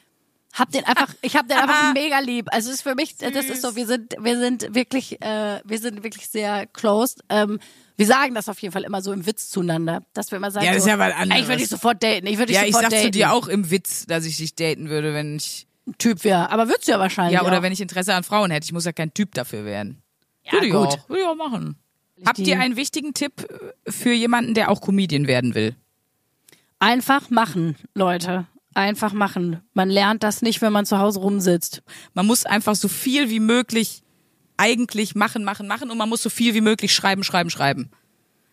hab 0.56 0.72
den 0.72 0.84
einfach, 0.86 1.14
ich 1.22 1.36
hab 1.36 1.48
den 1.48 1.58
einfach 1.58 1.94
mega 1.94 2.20
lieb. 2.20 2.48
Also 2.52 2.72
ist 2.72 2.82
für 2.82 2.96
mich, 2.96 3.16
das 3.18 3.46
ist 3.46 3.62
so, 3.62 3.76
wir 3.76 3.86
sind, 3.86 4.16
wir 4.20 4.40
sind 4.40 4.74
wirklich, 4.74 5.22
äh, 5.22 5.60
wir 5.64 5.78
sind 5.80 6.04
wirklich 6.04 6.28
sehr 6.30 6.66
close. 6.68 7.16
Ähm, 7.30 7.60
wir 7.98 8.06
sagen 8.06 8.34
das 8.36 8.50
auf 8.50 8.60
jeden 8.60 8.72
Fall 8.74 8.84
immer 8.84 9.02
so 9.02 9.12
im 9.14 9.26
Witz 9.26 9.50
zueinander, 9.50 10.02
dass 10.14 10.32
wir 10.32 10.38
immer 10.38 10.52
sagen, 10.52 10.66
Ja, 10.66 10.72
das 10.72 10.80
ist 10.80 10.84
so, 10.86 10.90
ja 10.90 11.00
was 11.00 11.14
anderes. 11.14 11.42
ich 11.42 11.48
würde 11.48 11.58
dich 11.60 11.70
sofort 11.70 12.02
daten, 12.04 12.26
ich 12.28 12.38
würde 12.38 12.48
dich 12.48 12.56
Ja, 12.56 12.64
ich 12.64 12.74
sofort 12.74 12.84
sag 12.86 12.92
daten. 12.92 13.04
zu 13.06 13.12
dir 13.12 13.32
auch 13.34 13.48
im 13.48 13.70
Witz, 13.72 14.06
dass 14.06 14.26
ich 14.26 14.38
dich 14.38 14.56
daten 14.56 14.90
würde, 14.90 15.14
wenn 15.14 15.36
ich. 15.38 15.68
Typ 16.00 16.24
wäre, 16.24 16.50
aber 16.50 16.68
würdest 16.68 16.88
du 16.88 16.94
ja 16.94 17.00
wahrscheinlich 17.00 17.36
Ja, 17.40 17.46
oder 17.46 17.60
auch. 17.60 17.62
wenn 17.62 17.72
ich 17.72 17.80
Interesse 17.80 18.16
an 18.16 18.24
Frauen 18.24 18.50
hätte. 18.50 18.66
Ich 18.66 18.74
muss 18.74 18.86
ja 18.86 18.92
kein 18.92 19.14
Typ 19.14 19.36
dafür 19.36 19.66
werden. 19.66 20.02
Ja, 20.44 20.54
würde 20.54 20.66
ich 20.66 20.72
gut. 20.74 20.88
auch. 20.88 21.10
Würde 21.10 21.22
ich 21.22 21.28
auch 21.28 21.36
machen. 21.36 21.76
Habt 22.26 22.40
ihr 22.40 22.60
einen 22.60 22.76
wichtigen 22.76 23.14
Tipp 23.14 23.48
äh, 23.86 23.92
für 23.92 24.12
jemanden, 24.12 24.56
der 24.56 24.72
auch 24.72 24.82
Comedian 24.82 25.28
werden 25.28 25.54
will? 25.54 25.76
Einfach 26.80 27.30
machen, 27.30 27.76
Leute. 27.94 28.48
Einfach 28.76 29.14
machen. 29.14 29.62
Man 29.74 29.90
lernt 29.90 30.22
das 30.22 30.42
nicht, 30.42 30.62
wenn 30.62 30.72
man 30.74 30.86
zu 30.86 31.00
Hause 31.00 31.22
rumsitzt. 31.22 31.82
Man 32.14 32.28
muss 32.28 32.46
einfach 32.46 32.76
so 32.76 32.88
viel 32.88 33.30
wie 33.30 33.40
möglich 33.40 34.04
eigentlich 34.58 35.16
machen, 35.16 35.44
machen, 35.44 35.66
machen 35.68 35.90
und 35.90 35.98
man 35.98 36.08
muss 36.10 36.22
so 36.22 36.30
viel 36.30 36.54
wie 36.54 36.62
möglich 36.62 36.94
schreiben, 36.94 37.24
schreiben, 37.24 37.50
schreiben. 37.50 37.90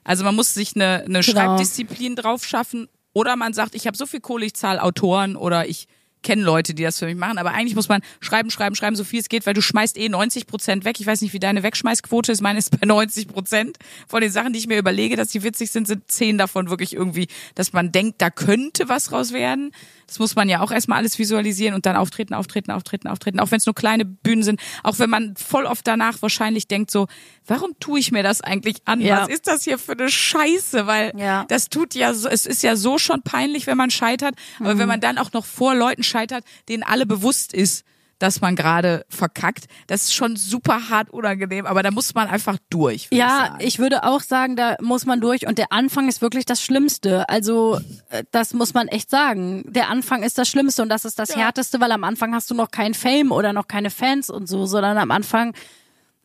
Also 0.05 0.25
man 0.25 0.35
muss 0.35 0.55
sich 0.55 0.75
eine, 0.75 1.03
eine 1.05 1.20
Genau. 1.20 1.23
Schreibdisziplin 1.23 2.16
drauf 2.16 2.45
schaffen 2.47 2.89
oder 3.12 3.37
man 3.37 3.53
sagt, 3.53 3.75
ich 3.75 3.87
habe 3.87 3.97
so 3.97 4.07
viel 4.07 4.20
Kohle, 4.20 4.47
ich 4.47 4.55
zahle 4.55 4.83
Autoren 4.83 5.37
oder 5.37 5.68
ich 5.68 5.87
kenne 6.23 6.43
Leute, 6.43 6.75
die 6.75 6.83
das 6.83 6.99
für 6.99 7.07
mich 7.07 7.16
machen. 7.16 7.39
Aber 7.39 7.51
eigentlich 7.53 7.75
muss 7.75 7.89
man 7.89 8.01
schreiben, 8.20 8.51
schreiben, 8.51 8.75
schreiben, 8.75 8.97
so 8.97 9.05
viel 9.05 9.20
es 9.20 9.29
geht, 9.29 9.47
weil 9.47 9.55
du 9.55 9.62
schmeißt 9.62 9.97
eh 9.99 10.09
90 10.09 10.47
Prozent 10.47 10.85
weg. 10.85 11.01
Ich 11.01 11.07
weiß 11.07 11.20
nicht, 11.20 11.33
wie 11.33 11.39
deine 11.41 11.62
Wegschmeißquote 11.62 12.33
ist. 12.33 12.41
Meine 12.41 12.59
ist 12.59 12.79
bei 12.79 12.87
90 12.87 13.29
Prozent. 13.29 13.79
Von 14.09 14.20
den 14.20 14.31
Sachen, 14.31 14.53
die 14.53 14.59
ich 14.59 14.66
mir 14.66 14.79
überlege, 14.79 15.16
dass 15.16 15.29
die 15.29 15.43
witzig 15.43 15.70
sind, 15.70 15.87
sind 15.87 16.11
zehn 16.11 16.39
davon 16.39 16.70
wirklich 16.70 16.95
irgendwie, 16.95 17.29
dass 17.55 17.73
man 17.73 17.93
denkt, 17.93 18.20
da 18.23 18.31
könnte 18.31 18.89
was 18.89 19.12
raus 19.12 19.33
werden. 19.33 19.73
Das 20.07 20.18
muss 20.18 20.35
man 20.37 20.49
ja 20.49 20.61
auch 20.61 20.70
erstmal 20.73 20.99
alles 20.99 21.18
visualisieren 21.18 21.75
und 21.75 21.87
dann 21.87 21.97
auftreten, 21.97 22.35
auftreten, 22.35 22.70
auftreten, 22.70 23.09
auftreten. 23.09 23.41
Auch 23.41 23.51
wenn 23.51 23.59
es 23.59 23.66
nur 23.66 23.75
kleine 23.75 24.05
Bühnen 24.05 24.43
sind. 24.43 24.61
Auch 24.83 24.99
wenn 24.99 25.09
man 25.09 25.35
voll 25.37 25.64
oft 25.64 25.87
danach 25.87 26.20
wahrscheinlich 26.20 26.68
denkt 26.68 26.91
so, 26.91 27.07
warum 27.47 27.70
tue 27.81 27.99
ich 27.99 28.12
mir 28.12 28.23
das 28.23 28.43
eigentlich 28.43 28.77
an? 28.85 29.01
Ja. 29.01 29.23
Was 29.23 29.29
ist 29.29 29.47
das 29.47 29.64
hier 29.64 29.79
für 29.79 29.93
eine 29.93 30.11
Scheiße? 30.11 30.87
Weil 30.87 31.12
Ja. 31.16 31.45
das 31.49 31.70
tut 31.70 31.95
ja 31.95 32.12
so, 32.12 32.29
es 32.29 32.45
ist 32.45 32.62
ja 32.62 32.77
so 32.77 32.99
schon 32.99 33.23
peinlich, 33.23 33.66
wenn 33.66 33.79
man 33.79 33.91
scheitert. 33.91 34.35
Aber 34.61 34.75
Mhm. 34.75 34.79
wenn 34.81 34.89
man 34.89 35.01
dann 35.01 35.16
auch 35.18 35.33
noch 35.33 35.47
vor 35.47 35.75
Leuten 35.75 36.03
scheitert, 36.13 36.45
denen 36.69 36.83
alle 36.83 37.07
bewusst 37.07 37.53
ist, 37.53 37.85
dass 38.23 38.41
man 38.41 38.55
gerade 38.55 39.05
verkackt, 39.09 39.65
das 39.89 40.03
ist 40.03 40.15
schon 40.15 40.37
super 40.37 40.89
hart 40.89 41.11
unangenehm, 41.11 41.67
aber 41.67 41.83
da 41.83 41.91
muss 41.91 42.15
man 42.15 42.29
einfach 42.29 42.57
durch. 42.71 43.09
ich 43.11 43.19
Ja, 43.19 43.47
sagen. 43.47 43.57
ich 43.59 43.81
würde 43.81 44.05
auch 44.05 44.21
sagen, 44.21 44.55
da 44.55 44.77
muss 44.81 45.07
man 45.07 45.21
durch 45.21 45.47
und 45.49 45.59
der 45.59 45.73
Anfang 45.73 46.09
ist 46.09 46.23
wirklich 46.23 46.45
das 46.45 46.63
Schlimmste. 46.63 47.29
Also 47.29 47.81
äh, 48.11 48.23
das 48.31 48.55
muss 48.55 48.75
man 48.75 48.87
echt 48.87 49.11
sagen. 49.11 49.65
Der 49.67 49.89
Anfang 49.89 50.23
ist 50.23 50.39
das 50.39 50.49
Schlimmste 50.49 50.83
und 50.83 50.89
das 50.89 51.05
ist 51.05 51.19
das 51.19 51.35
Härteste, 51.35 51.81
weil 51.81 51.91
am 51.91 52.05
Anfang 52.05 52.33
hast 52.33 52.49
du 52.49 52.55
noch 52.55 52.71
kein 52.71 52.95
Fame 52.95 53.33
oder 53.33 53.53
noch 53.53 53.67
keine 53.67 53.91
Fans 53.91 54.31
und 54.31 54.47
so, 54.49 54.67
sondern 54.67 54.99
am 54.99 55.11
Anfang 55.11 55.53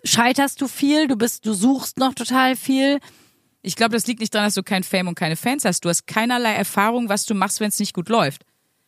scheiterst 0.04 0.62
du 0.62 0.68
viel, 0.68 1.08
du 1.08 1.16
bist, 1.16 1.48
du 1.48 1.54
suchst 1.54 1.98
noch 1.98 2.14
total 2.14 2.56
viel. 2.56 3.00
Ich 3.64 3.76
glaube, 3.76 3.96
das 3.96 4.06
liegt 4.06 4.20
nicht 4.20 4.36
daran, 4.36 4.48
dass 4.48 4.54
du 4.54 4.62
kein 4.62 4.84
Fame 4.84 5.08
und 5.08 5.16
keine 5.16 5.36
Fans 5.36 5.66
hast. 5.66 5.84
Du 5.84 5.90
hast 5.90 6.06
keinerlei 6.06 6.54
Erfahrung, 6.54 7.10
was 7.10 7.26
du 7.26 7.34
machst, 7.34 7.60
wenn 7.60 7.70
es 7.70 7.80
nicht 7.80 7.96
gut 7.96 8.08
läuft. 8.08 8.44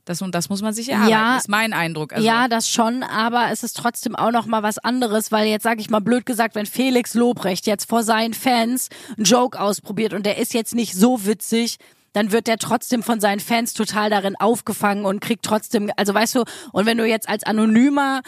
Das 0.10 0.24
und 0.24 0.34
das 0.34 0.50
muss 0.50 0.64
man 0.64 0.74
sich 0.74 0.90
erarbeiten, 0.90 1.12
Ja. 1.12 1.38
ist 1.38 1.50
mein 1.50 1.72
Eindruck. 1.72 2.14
Also, 2.14 2.26
ja, 2.26 2.48
das 2.48 2.68
schon, 2.68 3.04
aber 3.04 3.52
es 3.52 3.62
ist 3.62 3.78
trotzdem 3.78 4.16
auch 4.16 4.32
noch 4.32 4.48
mal 4.48 4.64
was 4.64 4.80
anderes, 4.80 5.32
weil 5.32 5.48
jetzt 5.48 5.62
sage 5.62 5.82
ich 5.82 5.92
mal 5.92 6.00
blöd 6.00 6.26
gesagt, 6.26 6.56
wenn 6.56 6.66
Felix 6.66 7.14
Lobrecht 7.14 7.68
jetzt 7.68 7.88
vor 7.88 8.02
seinen 8.02 8.34
Fans 8.34 8.90
einen 9.16 9.26
Joke 9.26 9.60
ausprobiert 9.62 10.14
und 10.16 10.26
der 10.26 10.40
ist 10.40 10.56
jetzt 10.56 10.74
nicht 10.74 10.96
so 10.96 11.28
witzig, 11.28 11.78
dann 12.14 12.32
wird 12.32 12.48
der 12.48 12.58
trotzdem 12.58 13.04
von 13.04 13.20
seinen 13.20 13.40
Fans 13.40 13.74
total 13.76 14.10
darin 14.10 14.36
aufgefangen 14.36 15.06
und 15.06 15.20
kriegt 15.20 15.46
trotzdem, 15.46 15.92
also 15.96 16.12
weißt 16.12 16.34
du, 16.34 16.44
und 16.72 16.88
wenn 16.88 16.98
du 16.98 17.06
jetzt 17.06 17.30
als 17.30 17.44
anonymer 17.44 18.22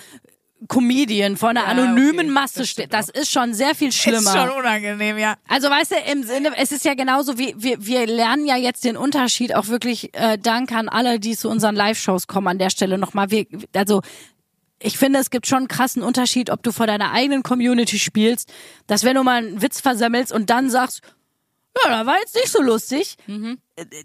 Comedian 0.67 1.37
vor 1.37 1.49
einer 1.49 1.61
Ja, 1.61 1.67
anonymen 1.67 2.19
okay, 2.19 2.29
Masse 2.29 2.65
stimmt 2.65 2.93
das 2.93 3.09
ist 3.09 3.31
schon 3.31 3.53
sehr 3.53 3.73
viel 3.75 3.91
schlimmer. 3.91 4.19
ist 4.19 4.31
schon 4.33 4.49
unangenehm, 4.49 5.17
ja. 5.17 5.35
Also 5.47 5.69
weißt 5.69 5.91
du, 5.91 5.95
im 6.11 6.23
Sinne, 6.23 6.51
es 6.57 6.71
ist 6.71 6.85
ja 6.85 6.93
genauso 6.93 7.37
wie 7.37 7.55
wir, 7.57 7.85
wir 7.85 8.05
lernen 8.05 8.45
ja 8.45 8.57
jetzt 8.57 8.83
den 8.83 8.97
Unterschied 8.97 9.55
auch 9.55 9.67
wirklich 9.67 10.13
äh, 10.13 10.37
Dank 10.37 10.71
an 10.71 10.89
alle, 10.89 11.19
die 11.19 11.35
zu 11.35 11.49
unseren 11.49 11.75
Live-Shows 11.75 12.27
kommen 12.27 12.47
an 12.47 12.57
der 12.59 12.69
Stelle 12.69 12.97
nochmal. 12.97 13.31
Wir, 13.31 13.45
also 13.75 14.01
ich 14.79 14.97
finde, 14.97 15.19
es 15.19 15.29
gibt 15.29 15.47
schon 15.47 15.59
einen 15.59 15.67
krassen 15.67 16.03
Unterschied, 16.03 16.49
ob 16.49 16.63
du 16.63 16.71
vor 16.71 16.87
deiner 16.87 17.11
eigenen 17.11 17.43
Community 17.43 17.99
spielst, 17.99 18.51
dass 18.87 19.03
wenn 19.03 19.15
du 19.15 19.23
mal 19.23 19.37
einen 19.37 19.61
Witz 19.61 19.79
versemmelst 19.79 20.31
und 20.31 20.49
dann 20.49 20.69
sagst, 20.69 21.01
ja, 21.83 21.89
da 21.89 22.05
war 22.05 22.17
jetzt 22.19 22.35
nicht 22.35 22.49
so 22.49 22.61
lustig. 22.61 23.15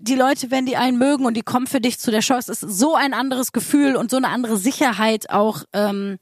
Die 0.00 0.14
Leute, 0.14 0.50
wenn 0.50 0.66
die 0.66 0.76
einen 0.76 0.98
mögen 0.98 1.24
und 1.26 1.34
die 1.34 1.42
kommen 1.42 1.66
für 1.66 1.80
dich 1.80 1.98
zu 1.98 2.10
der 2.10 2.22
Show, 2.22 2.34
es 2.34 2.48
ist 2.48 2.60
so 2.60 2.94
ein 2.94 3.12
anderes 3.12 3.52
Gefühl 3.52 3.96
und 3.96 4.10
so 4.10 4.16
eine 4.16 4.28
andere 4.28 4.56
Sicherheit 4.56 5.30
auch, 5.30 5.64
ähm, 5.72 6.18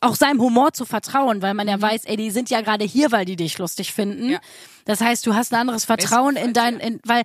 auch 0.00 0.14
seinem 0.14 0.40
Humor 0.40 0.72
zu 0.72 0.84
vertrauen, 0.84 1.42
weil 1.42 1.54
man 1.54 1.68
ja 1.68 1.80
weiß, 1.80 2.04
ey, 2.04 2.16
die 2.16 2.30
sind 2.30 2.50
ja 2.50 2.60
gerade 2.60 2.84
hier, 2.84 3.10
weil 3.10 3.24
die 3.24 3.36
dich 3.36 3.58
lustig 3.58 3.92
finden. 3.92 4.30
Ja. 4.30 4.38
Das 4.84 5.00
heißt, 5.00 5.26
du 5.26 5.34
hast 5.34 5.52
ein 5.52 5.60
anderes 5.60 5.84
Vertrauen 5.84 6.36
in 6.36 6.52
dein, 6.52 6.78
in, 6.78 7.00
weil 7.04 7.22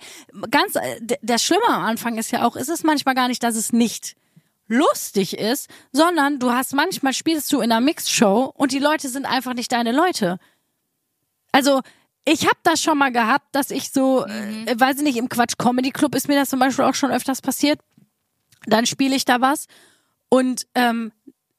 ganz, 0.49 0.75
äh, 0.75 0.99
das 1.21 1.43
Schlimme 1.43 1.67
am 1.67 1.83
Anfang 1.83 2.17
ist 2.17 2.31
ja 2.31 2.45
auch, 2.45 2.55
ist 2.55 2.69
es 2.69 2.83
manchmal 2.83 3.15
gar 3.15 3.27
nicht, 3.27 3.43
dass 3.43 3.55
es 3.55 3.73
nicht 3.73 4.15
lustig 4.67 5.37
ist, 5.37 5.69
sondern 5.91 6.39
du 6.39 6.51
hast 6.51 6.73
manchmal 6.73 7.13
spielst 7.13 7.51
du 7.51 7.61
in 7.61 7.71
einer 7.71 7.81
Mixed-Show 7.81 8.53
und 8.55 8.71
die 8.71 8.79
Leute 8.79 9.09
sind 9.09 9.25
einfach 9.25 9.53
nicht 9.53 9.71
deine 9.71 9.91
Leute. 9.91 10.39
Also, 11.51 11.81
ich 12.25 12.45
habe 12.45 12.57
das 12.63 12.81
schon 12.81 12.97
mal 12.97 13.11
gehabt, 13.11 13.53
dass 13.53 13.69
ich 13.69 13.91
so, 13.91 14.25
äh, 14.25 14.75
weiß 14.75 14.97
ich 14.97 15.03
nicht, 15.03 15.17
im 15.17 15.29
Quatsch 15.29 15.57
Comedy 15.57 15.91
Club 15.91 16.15
ist 16.15 16.27
mir 16.27 16.35
das 16.35 16.49
zum 16.49 16.59
Beispiel 16.59 16.85
auch 16.85 16.95
schon 16.95 17.11
öfters 17.11 17.41
passiert. 17.41 17.79
Dann 18.65 18.85
spiele 18.85 19.15
ich 19.15 19.25
da 19.25 19.41
was 19.41 19.67
und 20.29 20.65
ähm, 20.73 21.11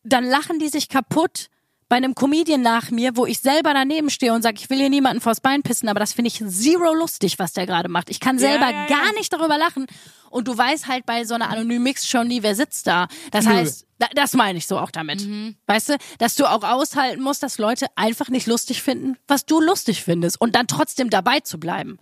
dann 0.04 0.24
lachen 0.24 0.58
die 0.58 0.68
sich 0.68 0.88
kaputt 0.88 1.48
bei 1.88 1.96
einem 1.96 2.14
Comedian 2.14 2.62
nach 2.62 2.90
mir, 2.90 3.16
wo 3.16 3.26
ich 3.26 3.40
selber 3.40 3.74
daneben 3.74 4.10
stehe 4.10 4.32
und 4.32 4.42
sage, 4.42 4.56
ich 4.58 4.70
will 4.70 4.78
hier 4.78 4.90
niemanden 4.90 5.20
vors 5.20 5.40
Bein 5.40 5.62
pissen, 5.62 5.88
aber 5.88 6.00
das 6.00 6.12
finde 6.12 6.28
ich 6.28 6.42
zero 6.46 6.94
lustig, 6.94 7.38
was 7.38 7.52
der 7.52 7.66
gerade 7.66 7.88
macht. 7.88 8.10
Ich 8.10 8.20
kann 8.20 8.38
selber 8.38 8.70
ja, 8.70 8.82
ja. 8.82 8.86
gar 8.86 9.12
nicht 9.14 9.32
darüber 9.32 9.58
lachen. 9.58 9.86
Und 10.30 10.48
du 10.48 10.58
weißt 10.58 10.88
halt 10.88 11.06
bei 11.06 11.24
so 11.24 11.34
einer 11.34 11.50
anonymen 11.50 11.84
Mix 11.84 12.08
schon 12.08 12.26
nie, 12.26 12.42
wer 12.42 12.56
sitzt 12.56 12.88
da. 12.88 13.06
Das 13.30 13.44
Nö. 13.44 13.52
heißt, 13.52 13.86
da, 13.98 14.08
das 14.14 14.32
meine 14.32 14.58
ich 14.58 14.66
so 14.66 14.78
auch 14.78 14.90
damit. 14.90 15.24
Weißt 15.66 15.90
du, 15.90 15.96
dass 16.18 16.34
du 16.34 16.46
auch 16.46 16.64
aushalten 16.64 17.22
musst, 17.22 17.44
dass 17.44 17.58
Leute 17.58 17.86
einfach 17.94 18.28
nicht 18.28 18.48
lustig 18.48 18.82
finden, 18.82 19.16
was 19.28 19.46
du 19.46 19.60
lustig 19.60 20.02
findest 20.02 20.40
und 20.40 20.56
dann 20.56 20.66
trotzdem 20.66 21.10
dabei 21.10 21.40
zu 21.40 21.60
bleiben. 21.60 21.98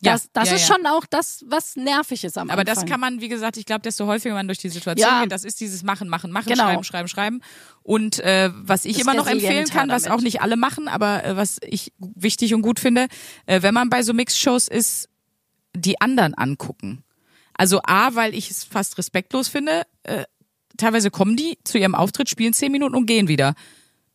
Ja, 0.00 0.12
Das, 0.12 0.30
das 0.32 0.48
ja, 0.50 0.54
ist 0.56 0.68
ja. 0.68 0.74
schon 0.76 0.86
auch 0.86 1.04
das, 1.06 1.44
was 1.48 1.74
nervig 1.74 2.22
ist 2.22 2.38
am 2.38 2.50
Aber 2.50 2.60
Anfang. 2.60 2.76
das 2.76 2.86
kann 2.86 3.00
man, 3.00 3.20
wie 3.20 3.28
gesagt, 3.28 3.56
ich 3.56 3.66
glaube, 3.66 3.82
desto 3.82 4.06
häufiger 4.06 4.34
man 4.34 4.46
durch 4.46 4.58
die 4.58 4.68
Situation 4.68 5.08
Ja. 5.10 5.22
geht, 5.22 5.32
das 5.32 5.42
ist 5.44 5.60
dieses 5.60 5.82
Machen, 5.82 6.08
Machen, 6.08 6.30
Machen, 6.30 6.48
Genau. 6.50 6.64
Schreiben, 6.64 6.84
Schreiben, 6.84 7.08
Schreiben. 7.08 7.40
Und 7.82 8.20
äh, 8.20 8.50
was 8.54 8.84
ich 8.84 8.94
Das 8.94 9.02
immer 9.02 9.14
noch 9.14 9.26
empfehlen 9.26 9.66
kann, 9.68 9.88
was 9.88 10.06
auch 10.06 10.20
nicht 10.20 10.40
alle 10.40 10.56
machen, 10.56 10.86
aber 10.86 11.24
äh, 11.24 11.36
was 11.36 11.58
ich 11.62 11.92
wichtig 11.98 12.54
und 12.54 12.62
gut 12.62 12.78
finde, 12.78 13.08
äh, 13.46 13.62
wenn 13.62 13.74
man 13.74 13.90
bei 13.90 14.02
so 14.04 14.12
Mixed-Shows 14.14 14.68
ist, 14.68 15.08
die 15.74 16.00
anderen 16.00 16.34
angucken. 16.34 17.02
Also 17.54 17.80
A, 17.82 18.14
weil 18.14 18.34
ich 18.34 18.50
es 18.52 18.62
fast 18.62 18.98
respektlos 18.98 19.48
finde, 19.48 19.82
äh, 20.04 20.24
teilweise 20.76 21.10
kommen 21.10 21.34
die 21.36 21.58
zu 21.64 21.76
ihrem 21.76 21.96
Auftritt, 21.96 22.28
spielen 22.28 22.52
zehn 22.52 22.70
Minuten 22.70 22.94
und 22.94 23.06
gehen 23.06 23.26
wieder. 23.26 23.54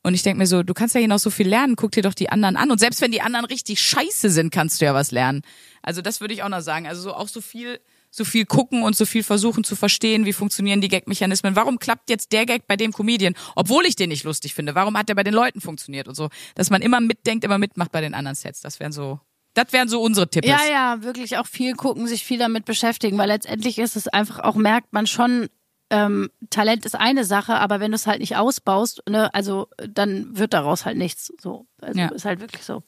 Und 0.04 0.14
ich 0.14 0.22
denke 0.22 0.40
mir 0.40 0.48
so, 0.48 0.64
du 0.64 0.74
kannst 0.74 0.96
ja 0.96 1.00
hier 1.00 1.08
noch 1.08 1.20
so 1.20 1.30
viel 1.30 1.48
lernen, 1.48 1.78
guck 1.78 1.92
dir 1.92 2.04
doch 2.04 2.14
die 2.14 2.30
anderen 2.30 2.58
an. 2.58 2.72
Und 2.72 2.80
selbst 2.80 3.00
wenn 3.00 3.12
die 3.12 3.22
anderen 3.22 3.46
richtig 3.46 3.82
scheiße 3.82 4.30
sind, 4.30 4.52
kannst 4.52 4.82
du 4.82 4.86
ja 4.86 4.94
was 4.94 5.12
lernen. 5.12 5.42
Also 5.82 6.02
das 6.02 6.20
würde 6.20 6.34
ich 6.34 6.44
auch 6.44 6.50
noch 6.50 6.62
sagen. 6.62 6.88
Also 6.88 7.02
so 7.02 7.14
auch 7.14 7.30
so 7.30 7.40
viel, 7.40 7.80
so 8.12 8.26
viel 8.26 8.46
gucken 8.46 8.84
und 8.84 8.98
so 8.98 9.06
viel 9.06 9.24
versuchen 9.24 9.64
zu 9.64 9.78
verstehen, 9.78 10.26
wie 10.26 10.34
funktionieren 10.34 10.82
die 10.82 10.90
Gag-Mechanismen. 10.90 11.56
Warum 11.56 11.80
klappt 11.80 12.10
jetzt 12.10 12.34
der 12.34 12.46
Gag 12.46 12.68
bei 12.68 12.76
dem 12.76 12.92
Comedian, 12.92 13.34
obwohl 13.56 13.86
ich 13.86 13.96
den 13.96 14.10
nicht 14.10 14.26
lustig 14.26 14.54
finde? 14.54 14.76
Warum 14.76 14.98
hat 14.98 15.08
der 15.08 15.16
bei 15.16 15.24
den 15.24 15.34
Leuten 15.34 15.62
funktioniert 15.62 16.10
und 16.10 16.16
so? 16.16 16.30
Dass 16.56 16.70
man 16.70 16.82
immer 16.82 17.00
mitdenkt, 17.00 17.46
immer 17.46 17.58
mitmacht 17.58 17.94
bei 17.94 18.02
den 18.02 18.14
anderen 18.14 18.36
Sets. 18.36 18.60
Das 18.60 18.82
wären 18.82 18.92
so, 18.92 19.22
das 19.54 19.72
wären 19.72 19.88
so 19.88 20.02
unsere 20.02 20.30
Tipps. 20.30 20.48
Ja, 20.48 20.60
ja, 20.70 21.04
wirklich 21.04 21.38
auch 21.38 21.48
viel 21.48 21.76
gucken, 21.76 22.08
sich 22.08 22.26
viel 22.26 22.40
damit 22.40 22.66
beschäftigen, 22.66 23.18
weil 23.18 23.30
letztendlich 23.30 23.80
ist 23.80 23.96
es 23.96 24.10
einfach 24.10 24.40
auch, 24.40 24.56
merkt 24.56 24.92
man 24.92 25.08
schon, 25.08 25.48
ähm, 25.90 26.30
Talent 26.50 26.86
ist 26.86 26.96
eine 26.96 27.26
Sache, 27.26 27.56
aber 27.56 27.80
wenn 27.80 27.92
du 27.92 27.96
es 27.96 28.08
halt 28.08 28.20
nicht 28.20 28.36
ausbaust, 28.36 29.04
ne, 29.08 29.34
also 29.34 29.68
dann 29.88 30.38
wird 30.38 30.54
daraus 30.54 30.86
halt 30.86 30.98
nichts. 30.98 31.32
So, 31.40 31.68
also 31.82 32.00
Ja. 32.00 32.08
ist 32.10 32.26
halt 32.26 32.40
wirklich 32.40 32.64
so. 32.64 32.84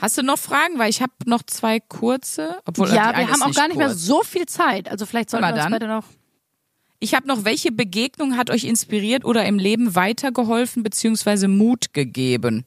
Hast 0.00 0.16
du 0.16 0.22
noch 0.22 0.38
Fragen? 0.38 0.78
Weil 0.78 0.90
ich 0.90 1.02
habe 1.02 1.12
noch 1.26 1.42
zwei 1.42 1.80
kurze. 1.80 2.60
Obwohl, 2.64 2.88
ja, 2.88 3.16
wir 3.16 3.28
haben 3.30 3.42
auch 3.42 3.52
gar 3.52 3.66
nicht 3.68 3.76
mehr 3.76 3.88
kurz. 3.88 4.00
so 4.00 4.22
viel 4.22 4.46
Zeit. 4.46 4.88
Also 4.88 5.06
vielleicht 5.06 5.28
sollten 5.30 5.42
Mal 5.42 5.50
wir 5.50 5.54
uns 5.56 5.64
dann. 5.64 5.72
beide 5.72 5.88
noch. 5.88 6.04
Ich 7.00 7.14
habe 7.14 7.26
noch, 7.26 7.44
welche 7.44 7.72
Begegnung 7.72 8.36
hat 8.36 8.50
euch 8.50 8.64
inspiriert 8.64 9.24
oder 9.24 9.44
im 9.44 9.58
Leben 9.58 9.94
weitergeholfen 9.94 10.82
beziehungsweise 10.82 11.48
Mut 11.48 11.92
gegeben? 11.94 12.64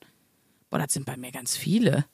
Boah, 0.70 0.80
das 0.80 0.94
sind 0.94 1.06
bei 1.06 1.18
mir 1.18 1.32
ganz 1.32 1.56
viele. 1.58 2.06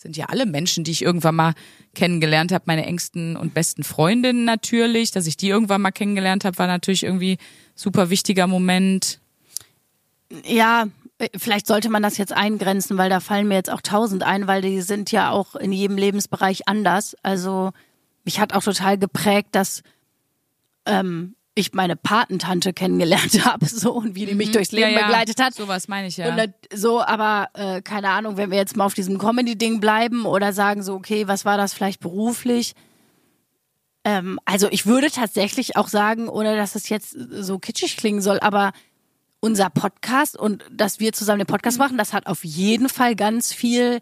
Sind 0.00 0.16
ja 0.16 0.26
alle 0.30 0.46
Menschen, 0.46 0.82
die 0.82 0.92
ich 0.92 1.02
irgendwann 1.02 1.34
mal 1.34 1.52
kennengelernt 1.94 2.52
habe, 2.52 2.64
meine 2.66 2.86
engsten 2.86 3.36
und 3.36 3.52
besten 3.52 3.84
Freundinnen 3.84 4.46
natürlich. 4.46 5.10
Dass 5.10 5.26
ich 5.26 5.36
die 5.36 5.50
irgendwann 5.50 5.82
mal 5.82 5.90
kennengelernt 5.90 6.46
habe, 6.46 6.56
war 6.56 6.66
natürlich 6.66 7.02
irgendwie 7.02 7.36
super 7.74 8.08
wichtiger 8.08 8.46
Moment. 8.46 9.20
Ja, 10.46 10.86
vielleicht 11.36 11.66
sollte 11.66 11.90
man 11.90 12.02
das 12.02 12.16
jetzt 12.16 12.32
eingrenzen, 12.32 12.96
weil 12.96 13.10
da 13.10 13.20
fallen 13.20 13.46
mir 13.46 13.56
jetzt 13.56 13.70
auch 13.70 13.82
tausend 13.82 14.22
ein, 14.22 14.46
weil 14.46 14.62
die 14.62 14.80
sind 14.80 15.12
ja 15.12 15.32
auch 15.32 15.54
in 15.54 15.70
jedem 15.70 15.98
Lebensbereich 15.98 16.66
anders. 16.66 17.14
Also 17.22 17.72
mich 18.24 18.40
hat 18.40 18.54
auch 18.54 18.62
total 18.62 18.96
geprägt, 18.96 19.48
dass 19.52 19.82
ähm, 20.86 21.34
ich 21.60 21.72
meine 21.72 21.96
Patentante 21.96 22.72
kennengelernt 22.72 23.44
habe, 23.44 23.66
so 23.66 23.92
und 23.92 24.14
wie 24.14 24.26
die 24.26 24.34
mich 24.34 24.50
durchs 24.50 24.72
Leben 24.72 24.90
Mhm. 24.90 24.94
ja, 24.94 25.00
ja, 25.00 25.06
begleitet 25.06 25.40
hat. 25.40 25.54
Sowas 25.54 25.88
meine 25.88 26.08
ich 26.08 26.16
ja. 26.16 26.34
Und 26.34 26.52
so, 26.72 27.00
aber 27.02 27.48
äh, 27.54 27.82
keine 27.82 28.10
Ahnung, 28.10 28.36
wenn 28.36 28.50
wir 28.50 28.58
jetzt 28.58 28.76
mal 28.76 28.84
auf 28.86 28.94
diesem 28.94 29.18
Comedy-Ding 29.18 29.80
bleiben 29.80 30.24
oder 30.26 30.52
sagen 30.52 30.82
so, 30.82 30.94
okay, 30.94 31.28
was 31.28 31.44
war 31.44 31.56
das 31.56 31.72
vielleicht 31.72 32.00
beruflich? 32.00 32.74
Ähm, 34.04 34.40
also 34.44 34.68
ich 34.70 34.86
würde 34.86 35.10
tatsächlich 35.10 35.76
auch 35.76 35.88
sagen, 35.88 36.28
ohne 36.28 36.56
dass 36.56 36.74
es 36.74 36.88
jetzt 36.88 37.10
so 37.30 37.58
kitschig 37.58 37.96
klingen 37.96 38.22
soll, 38.22 38.40
aber 38.40 38.72
unser 39.40 39.70
Podcast 39.70 40.36
und 40.36 40.64
dass 40.70 41.00
wir 41.00 41.12
zusammen 41.12 41.40
den 41.40 41.46
Podcast 41.46 41.78
machen, 41.78 41.98
das 41.98 42.12
hat 42.12 42.26
auf 42.26 42.44
jeden 42.44 42.88
Fall 42.88 43.14
ganz 43.16 43.52
viel 43.52 44.00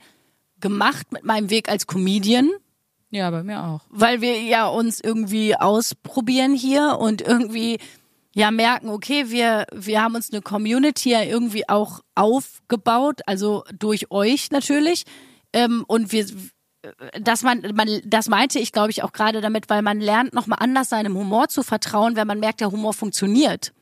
gemacht 0.60 1.12
mit 1.12 1.24
meinem 1.24 1.50
Weg 1.50 1.68
als 1.68 1.86
Comedian, 1.86 2.50
Ja, 3.10 3.30
bei 3.30 3.42
mir 3.42 3.64
auch. 3.64 3.80
weil 3.90 4.20
wir 4.20 4.40
ja 4.42 4.66
uns 4.66 5.00
irgendwie 5.00 5.56
ausprobieren 5.56 6.54
hier 6.54 6.98
und 7.00 7.22
irgendwie 7.22 7.78
ja 8.34 8.50
merken, 8.50 8.90
okay, 8.90 9.30
wir, 9.30 9.66
wir 9.72 10.02
haben 10.02 10.14
uns 10.14 10.30
eine 10.30 10.42
Community 10.42 11.10
ja 11.10 11.22
irgendwie 11.22 11.68
auch 11.68 12.00
aufgebaut, 12.14 13.20
also 13.26 13.64
durch 13.76 14.10
euch 14.10 14.50
natürlich. 14.50 15.04
Ähm, 15.52 15.84
und 15.88 16.12
wir, 16.12 16.26
dass 17.20 17.42
man, 17.42 17.62
man, 17.74 17.88
das 18.04 18.28
meinte 18.28 18.58
ich, 18.58 18.72
glaube 18.72 18.90
ich, 18.90 19.02
auch 19.02 19.12
gerade 19.12 19.40
damit, 19.40 19.70
weil 19.70 19.80
man 19.82 20.00
lernt, 20.00 20.34
nochmal 20.34 20.58
anders 20.60 20.90
seinem 20.90 21.16
Humor 21.16 21.48
zu 21.48 21.62
vertrauen, 21.62 22.14
wenn 22.16 22.26
man 22.26 22.38
merkt, 22.38 22.60
der 22.60 22.70
Humor 22.70 22.92
funktioniert. 22.92 23.72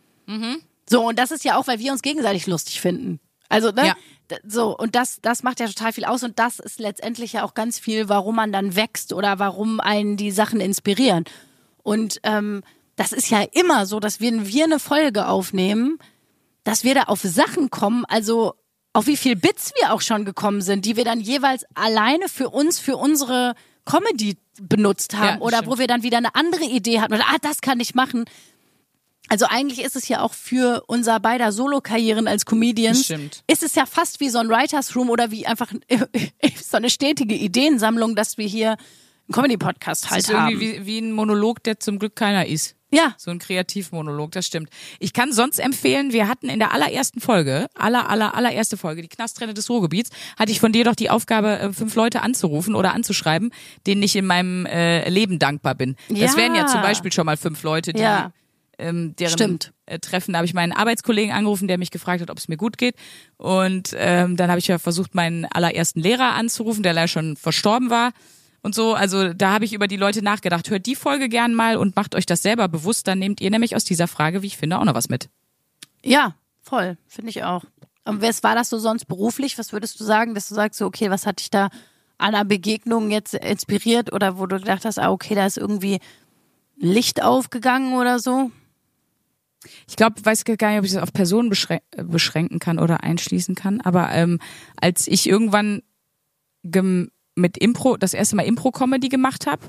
So, 0.88 1.06
und 1.08 1.18
das 1.18 1.32
ist 1.32 1.44
ja 1.44 1.58
auch, 1.58 1.66
weil 1.66 1.80
wir 1.80 1.90
uns 1.92 2.02
gegenseitig 2.02 2.46
lustig 2.46 2.80
finden. 2.80 3.18
Also, 3.48 3.70
ne? 3.72 3.88
Ja. 3.88 3.96
So, 4.44 4.76
und 4.76 4.94
das, 4.94 5.20
das 5.22 5.42
macht 5.42 5.60
ja 5.60 5.66
total 5.66 5.92
viel 5.92 6.04
aus 6.04 6.22
und 6.22 6.38
das 6.38 6.58
ist 6.58 6.80
letztendlich 6.80 7.34
ja 7.34 7.44
auch 7.44 7.54
ganz 7.54 7.78
viel, 7.78 8.08
warum 8.08 8.36
man 8.36 8.52
dann 8.52 8.74
wächst 8.76 9.12
oder 9.12 9.38
warum 9.38 9.80
einen 9.80 10.16
die 10.16 10.30
Sachen 10.30 10.60
inspirieren. 10.60 11.24
Und 11.82 12.18
ähm, 12.24 12.62
das 12.96 13.12
ist 13.12 13.30
ja 13.30 13.42
immer 13.52 13.86
so, 13.86 14.00
dass 14.00 14.20
wenn 14.20 14.46
wir 14.48 14.64
eine 14.64 14.78
Folge 14.78 15.28
aufnehmen, 15.28 15.98
dass 16.64 16.82
wir 16.82 16.94
da 16.94 17.02
auf 17.04 17.20
Sachen 17.20 17.70
kommen, 17.70 18.04
also 18.06 18.54
auf 18.92 19.06
wie 19.06 19.16
viel 19.16 19.36
Bits 19.36 19.72
wir 19.78 19.92
auch 19.92 20.00
schon 20.00 20.24
gekommen 20.24 20.62
sind, 20.62 20.84
die 20.84 20.96
wir 20.96 21.04
dann 21.04 21.20
jeweils 21.20 21.64
alleine 21.74 22.28
für 22.28 22.48
uns, 22.48 22.80
für 22.80 22.96
unsere 22.96 23.54
Comedy 23.84 24.38
benutzt 24.60 25.16
haben 25.16 25.38
Ja, 25.38 25.40
oder 25.40 25.58
stimmt. 25.58 25.72
wo 25.72 25.78
wir 25.78 25.86
dann 25.86 26.02
wieder 26.02 26.16
eine 26.16 26.34
andere 26.34 26.64
Idee 26.64 27.00
hatten 27.00 27.14
oder 27.14 27.24
ah, 27.28 27.36
das 27.40 27.60
kann 27.60 27.78
ich 27.78 27.94
machen. 27.94 28.24
Also 29.28 29.46
eigentlich 29.48 29.82
ist 29.84 29.96
es 29.96 30.08
ja 30.08 30.20
auch 30.20 30.34
für 30.34 30.84
unser 30.86 31.18
beider 31.20 31.50
Solo-Karrieren 31.52 32.28
als 32.28 32.44
Comedians, 32.46 33.04
Stimmt. 33.04 33.42
ist 33.46 33.62
es 33.62 33.74
ja 33.74 33.86
fast 33.86 34.20
wie 34.20 34.28
so 34.28 34.38
ein 34.38 34.48
Writers 34.48 34.94
Room 34.94 35.10
oder 35.10 35.30
wie 35.30 35.46
einfach 35.46 35.72
so 36.64 36.76
eine 36.76 36.90
stetige 36.90 37.34
Ideensammlung, 37.34 38.14
dass 38.14 38.38
wir 38.38 38.46
hier 38.46 38.70
einen 38.70 39.32
Comedy-Podcast 39.32 40.04
Das 40.04 40.10
halt 40.10 40.20
ist 40.24 40.30
irgendwie 40.30 40.74
haben. 40.76 40.84
wie, 40.84 40.86
wie 40.86 40.98
ein 40.98 41.12
Monolog, 41.12 41.62
der 41.64 41.80
zum 41.80 41.98
Glück 41.98 42.14
keiner 42.16 42.46
ist. 42.46 42.74
Ja, 42.92 43.14
So 43.18 43.32
ein 43.32 43.40
Kreativmonolog, 43.40 44.30
das 44.30 44.46
stimmt. 44.46 44.70
Ich 45.00 45.12
kann 45.12 45.32
sonst 45.32 45.58
empfehlen, 45.58 46.12
wir 46.12 46.28
hatten 46.28 46.48
in 46.48 46.60
der 46.60 46.72
allerersten 46.72 47.20
Folge, 47.20 47.66
aller, 47.74 48.08
aller, 48.08 48.36
allererste 48.36 48.76
Folge, 48.76 49.02
die 49.02 49.08
Knasttrenne 49.08 49.54
des 49.54 49.68
Ruhrgebiets, 49.68 50.10
hatte 50.38 50.52
ich 50.52 50.60
von 50.60 50.70
dir 50.70 50.84
doch 50.84 50.94
die 50.94 51.10
Aufgabe, 51.10 51.58
äh, 51.58 51.72
fünf 51.72 51.96
Leute 51.96 52.22
anzurufen 52.22 52.76
oder 52.76 52.94
anzuschreiben, 52.94 53.50
denen 53.88 54.04
ich 54.04 54.14
in 54.14 54.24
meinem 54.24 54.66
äh, 54.66 55.08
Leben 55.08 55.40
dankbar 55.40 55.74
bin. 55.74 55.96
Das 56.08 56.18
Ja. 56.20 56.36
wären 56.36 56.54
ja 56.54 56.66
zum 56.68 56.80
Beispiel 56.80 57.10
schon 57.12 57.26
mal 57.26 57.36
fünf 57.36 57.64
Leute, 57.64 57.92
die 57.92 58.00
Ja. 58.02 58.30
Ähm, 58.78 59.14
deren 59.16 59.32
Stimmt. 59.32 59.72
Äh, 59.86 59.98
Treffen, 59.98 60.32
da 60.32 60.38
habe 60.38 60.46
ich 60.46 60.54
meinen 60.54 60.72
Arbeitskollegen 60.72 61.32
angerufen, 61.32 61.68
der 61.68 61.78
mich 61.78 61.90
gefragt 61.90 62.20
hat, 62.20 62.30
ob 62.30 62.38
es 62.38 62.48
mir 62.48 62.56
gut 62.56 62.78
geht. 62.78 62.94
Und 63.36 63.94
ähm, 63.96 64.36
dann 64.36 64.50
habe 64.50 64.58
ich 64.58 64.66
ja 64.66 64.78
versucht, 64.78 65.14
meinen 65.14 65.44
allerersten 65.46 66.00
Lehrer 66.00 66.34
anzurufen, 66.34 66.82
der 66.82 66.92
leider 66.92 67.08
schon 67.08 67.36
verstorben 67.36 67.90
war. 67.90 68.12
Und 68.62 68.74
so, 68.74 68.94
also 68.94 69.32
da 69.32 69.52
habe 69.52 69.64
ich 69.64 69.72
über 69.72 69.86
die 69.86 69.96
Leute 69.96 70.22
nachgedacht. 70.22 70.68
Hört 70.70 70.86
die 70.86 70.96
Folge 70.96 71.28
gern 71.28 71.54
mal 71.54 71.76
und 71.76 71.94
macht 71.94 72.14
euch 72.14 72.26
das 72.26 72.42
selber 72.42 72.68
bewusst. 72.68 73.06
Dann 73.06 73.18
nehmt 73.18 73.40
ihr 73.40 73.50
nämlich 73.50 73.76
aus 73.76 73.84
dieser 73.84 74.08
Frage, 74.08 74.42
wie 74.42 74.48
ich 74.48 74.56
finde, 74.56 74.78
auch 74.78 74.84
noch 74.84 74.94
was 74.94 75.08
mit. 75.08 75.28
ja, 76.02 76.34
voll, 76.62 76.96
finde 77.06 77.30
ich 77.30 77.44
auch. 77.44 77.64
Und 78.04 78.22
was 78.22 78.42
war 78.42 78.54
das 78.54 78.68
so 78.68 78.78
sonst 78.78 79.06
beruflich? 79.06 79.58
Was 79.58 79.72
würdest 79.72 79.98
du 80.00 80.04
sagen, 80.04 80.34
dass 80.34 80.48
du 80.48 80.54
sagst, 80.54 80.78
so, 80.78 80.86
okay, 80.86 81.10
was 81.10 81.26
hat 81.26 81.40
dich 81.40 81.50
da 81.50 81.70
an 82.18 82.34
einer 82.34 82.44
Begegnung 82.44 83.10
jetzt 83.10 83.34
inspiriert 83.34 84.12
oder 84.12 84.38
wo 84.38 84.46
du 84.46 84.58
gedacht 84.58 84.84
hast, 84.84 84.98
ah, 84.98 85.10
okay, 85.10 85.34
da 85.34 85.46
ist 85.46 85.58
irgendwie 85.58 86.00
Licht 86.76 87.22
aufgegangen 87.22 87.94
oder 87.94 88.18
so? 88.18 88.50
Ich 89.88 89.96
glaube, 89.96 90.16
weiß 90.24 90.44
gar 90.44 90.70
nicht, 90.70 90.78
ob 90.78 90.84
ich 90.84 90.92
das 90.92 91.02
auf 91.02 91.12
Personen 91.12 91.48
beschrän 91.48 91.80
beschränken 92.04 92.58
kann 92.58 92.78
oder 92.78 93.02
einschließen 93.02 93.54
kann. 93.54 93.80
Aber 93.80 94.10
ähm, 94.12 94.38
als 94.80 95.06
ich 95.06 95.28
irgendwann 95.28 95.82
mit 97.34 97.58
Impro, 97.58 97.96
das 97.96 98.14
erste 98.14 98.36
Mal 98.36 98.42
Impro-Comedy 98.46 99.08
gemacht 99.08 99.46
habe, 99.46 99.62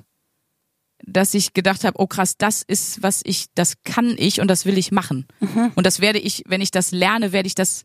dass 1.06 1.34
ich 1.36 1.54
gedacht 1.54 1.84
habe, 1.84 2.00
oh 2.02 2.08
krass, 2.08 2.38
das 2.38 2.64
ist, 2.64 3.04
was 3.04 3.22
ich, 3.24 3.46
das 3.54 3.84
kann 3.84 4.16
ich 4.18 4.42
und 4.42 4.48
das 4.48 4.66
will 4.66 4.78
ich 4.78 4.92
machen. 4.92 5.28
Und 5.76 5.86
das 5.86 6.00
werde 6.00 6.18
ich, 6.20 6.44
wenn 6.48 6.60
ich 6.62 6.72
das 6.72 6.92
lerne, 6.92 7.32
werde 7.32 7.46
ich 7.48 7.54
das, 7.56 7.84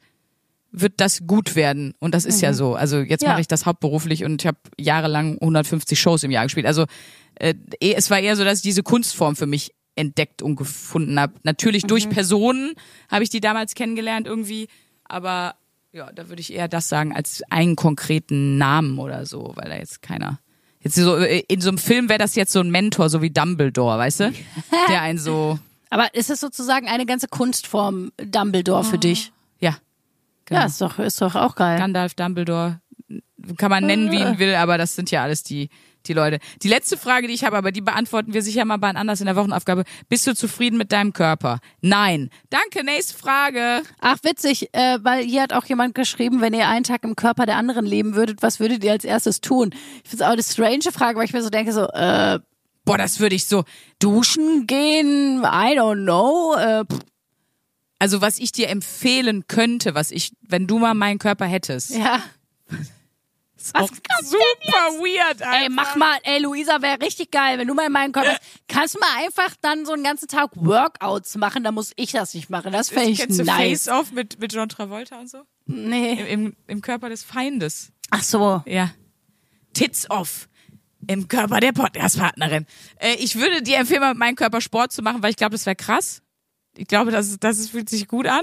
wird 0.70 0.94
das 0.96 1.26
gut 1.26 1.54
werden. 1.54 1.92
Und 1.98 2.14
das 2.14 2.24
ist 2.24 2.40
ja 2.40 2.54
so. 2.54 2.74
Also 2.74 3.00
jetzt 3.00 3.22
Ja. 3.22 3.30
mache 3.30 3.42
ich 3.42 3.48
das 3.48 3.66
hauptberuflich 3.66 4.24
und 4.24 4.40
ich 4.42 4.46
habe 4.46 4.56
jahrelang 4.78 5.34
150 5.40 6.00
Shows 6.00 6.22
im 6.22 6.30
Jahr 6.30 6.44
gespielt. 6.44 6.64
Also 6.66 6.86
äh, 7.34 7.54
eh- 7.82 7.92
es 7.94 8.08
war 8.08 8.18
eher 8.18 8.34
so, 8.36 8.44
dass 8.44 8.58
ich 8.58 8.62
diese 8.62 8.82
Kunstform 8.82 9.36
für 9.36 9.46
mich 9.46 9.72
entdeckt 9.94 10.42
und 10.42 10.56
gefunden 10.56 11.18
habe. 11.18 11.34
Natürlich 11.42 11.84
durch 11.84 12.08
Personen 12.08 12.74
habe 13.10 13.24
ich 13.24 13.30
die 13.30 13.40
damals 13.40 13.74
kennengelernt 13.74 14.26
irgendwie, 14.26 14.68
aber 15.04 15.54
ja, 15.92 16.10
da 16.12 16.28
würde 16.28 16.40
ich 16.40 16.52
eher 16.52 16.68
das 16.68 16.88
sagen 16.88 17.14
als 17.14 17.42
einen 17.50 17.76
konkreten 17.76 18.56
Namen 18.56 18.98
oder 18.98 19.26
so, 19.26 19.52
weil 19.56 19.68
da 19.68 19.76
jetzt 19.76 20.00
keiner 20.02 20.38
jetzt 20.80 20.96
so 20.96 21.16
äh, 21.16 21.44
in 21.48 21.60
so 21.60 21.68
einem 21.68 21.78
Film 21.78 22.08
wäre 22.08 22.18
das 22.18 22.34
jetzt 22.34 22.52
so 22.52 22.60
ein 22.60 22.70
Mentor, 22.70 23.10
so 23.10 23.22
wie 23.22 23.30
Dumbledore, 23.30 23.98
weißt 23.98 24.20
du, 24.20 24.32
der 24.88 25.02
einen 25.02 25.18
so 25.18 25.58
Aber 25.90 26.14
ist 26.14 26.30
es 26.30 26.40
sozusagen 26.40 26.88
eine 26.88 27.06
ganze 27.06 27.28
Kunstform 27.28 28.12
Dumbledore 28.16 28.84
für 28.84 28.98
dich? 28.98 29.32
ja 29.60 29.76
genau. 30.46 30.60
Ja, 30.60 30.66
ist 30.66 30.80
doch, 30.80 30.98
ist 30.98 31.20
doch 31.20 31.34
auch 31.34 31.54
geil. 31.54 31.78
Gandalf, 31.78 32.14
Dumbledore, 32.14 32.80
kann 33.56 33.70
man 33.70 33.86
nennen, 33.86 34.10
wie 34.10 34.20
ihn 34.20 34.38
will, 34.38 34.54
aber 34.54 34.78
das 34.78 34.94
sind 34.94 35.10
ja 35.10 35.22
alles 35.22 35.42
die, 35.42 35.68
die 36.08 36.12
Leute. 36.12 36.38
Die 36.62 36.68
letzte 36.68 36.96
Frage, 36.96 37.26
die 37.28 37.34
ich 37.34 37.44
habe, 37.44 37.56
aber 37.56 37.72
die 37.72 37.80
beantworten 37.80 38.34
wir 38.34 38.42
sicher 38.42 38.64
mal 38.64 38.76
bei 38.78 38.90
anders 38.90 39.20
in 39.20 39.26
der 39.26 39.36
Wochenaufgabe. 39.36 39.84
Bist 40.08 40.26
du 40.26 40.34
zufrieden 40.34 40.76
mit 40.78 40.92
deinem 40.92 41.12
Körper? 41.12 41.60
Nein. 41.80 42.30
Danke, 42.50 42.84
nächste 42.84 43.16
Frage. 43.16 43.82
Ach, 44.00 44.18
witzig, 44.22 44.68
äh, 44.72 44.98
weil 45.02 45.24
hier 45.24 45.42
hat 45.42 45.52
auch 45.52 45.64
jemand 45.64 45.94
geschrieben, 45.94 46.40
wenn 46.40 46.54
ihr 46.54 46.68
einen 46.68 46.84
Tag 46.84 47.04
im 47.04 47.16
Körper 47.16 47.46
der 47.46 47.56
anderen 47.56 47.86
leben 47.86 48.14
würdet, 48.14 48.42
was 48.42 48.60
würdet 48.60 48.82
ihr 48.84 48.92
als 48.92 49.04
erstes 49.04 49.40
tun? 49.40 49.70
Ich 50.04 50.10
finde 50.10 50.24
es 50.24 50.28
auch 50.28 50.32
eine 50.32 50.42
strange 50.42 50.92
Frage, 50.92 51.18
weil 51.18 51.24
ich 51.26 51.32
mir 51.32 51.42
so 51.42 51.50
denke, 51.50 51.72
so, 51.72 51.86
äh, 51.88 52.38
Boah, 52.84 52.98
das 52.98 53.20
würde 53.20 53.36
ich 53.36 53.46
so. 53.46 53.64
duschen 54.00 54.66
gehen, 54.66 55.42
I 55.44 55.78
don't 55.78 56.02
know. 56.02 56.54
Äh, 56.56 56.84
pff, 56.84 56.98
Also, 58.00 58.20
was 58.20 58.40
ich 58.40 58.50
dir 58.50 58.68
empfehlen 58.70 59.44
könnte, 59.46 59.94
was 59.94 60.10
ich, 60.10 60.32
wenn 60.48 60.66
du 60.66 60.80
mal 60.80 60.94
meinen 60.94 61.20
Körper 61.20 61.46
hättest. 61.46 61.90
ja. 61.90 62.20
Ist 63.62 63.74
Was 63.74 63.90
kommt 63.90 64.02
super 64.24 64.98
weird, 64.98 65.40
Alter. 65.40 65.62
Ey, 65.62 65.68
mach 65.68 65.94
mal, 65.94 66.18
ey, 66.24 66.40
Luisa, 66.40 66.82
wäre 66.82 67.00
richtig 67.00 67.30
geil, 67.30 67.58
wenn 67.58 67.68
du 67.68 67.74
mal 67.74 67.86
in 67.86 67.92
meinem 67.92 68.10
Körper 68.10 68.36
kannst 68.66 68.96
du 68.96 68.98
mal 68.98 69.24
einfach 69.24 69.54
dann 69.60 69.86
so 69.86 69.92
einen 69.92 70.02
ganzen 70.02 70.26
Tag 70.26 70.50
Workouts 70.56 71.36
machen, 71.36 71.62
dann 71.62 71.74
muss 71.74 71.92
ich 71.94 72.10
das 72.10 72.34
nicht 72.34 72.50
machen. 72.50 72.72
Das 72.72 72.88
fände 72.88 73.10
ich 73.10 73.18
Kennst 73.18 73.38
du 73.38 73.44
nice. 73.44 73.84
Face 73.84 73.88
Off 73.88 74.10
mit, 74.10 74.40
mit 74.40 74.52
John 74.52 74.68
Travolta 74.68 75.20
und 75.20 75.30
so? 75.30 75.42
Nee. 75.66 76.14
Im, 76.14 76.46
im, 76.46 76.56
Im 76.66 76.82
Körper 76.82 77.08
des 77.08 77.22
Feindes. 77.22 77.92
Ach 78.10 78.22
so. 78.24 78.62
Ja. 78.66 78.90
Tits 79.74 80.10
off. 80.10 80.48
Im 81.06 81.28
Körper 81.28 81.60
der 81.60 81.72
Podcast-Partnerin. 81.72 82.66
Äh, 82.96 83.14
ich 83.20 83.36
würde 83.36 83.62
dir 83.62 83.76
empfehlen, 83.78 84.00
mal 84.00 84.10
mit 84.10 84.18
meinem 84.18 84.36
Körper 84.36 84.60
Sport 84.60 84.90
zu 84.90 85.02
machen, 85.02 85.22
weil 85.22 85.30
ich 85.30 85.36
glaube, 85.36 85.52
das 85.52 85.66
wäre 85.66 85.76
krass. 85.76 86.20
Ich 86.76 86.88
glaube, 86.88 87.12
das, 87.12 87.38
das 87.38 87.68
fühlt 87.68 87.88
sich 87.88 88.08
gut 88.08 88.26
an, 88.26 88.42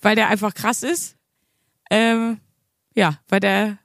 weil 0.00 0.14
der 0.14 0.28
einfach 0.28 0.54
krass 0.54 0.84
ist. 0.84 1.16
Ähm, 1.90 2.40
ja, 2.94 3.18
weil 3.28 3.40
der 3.40 3.78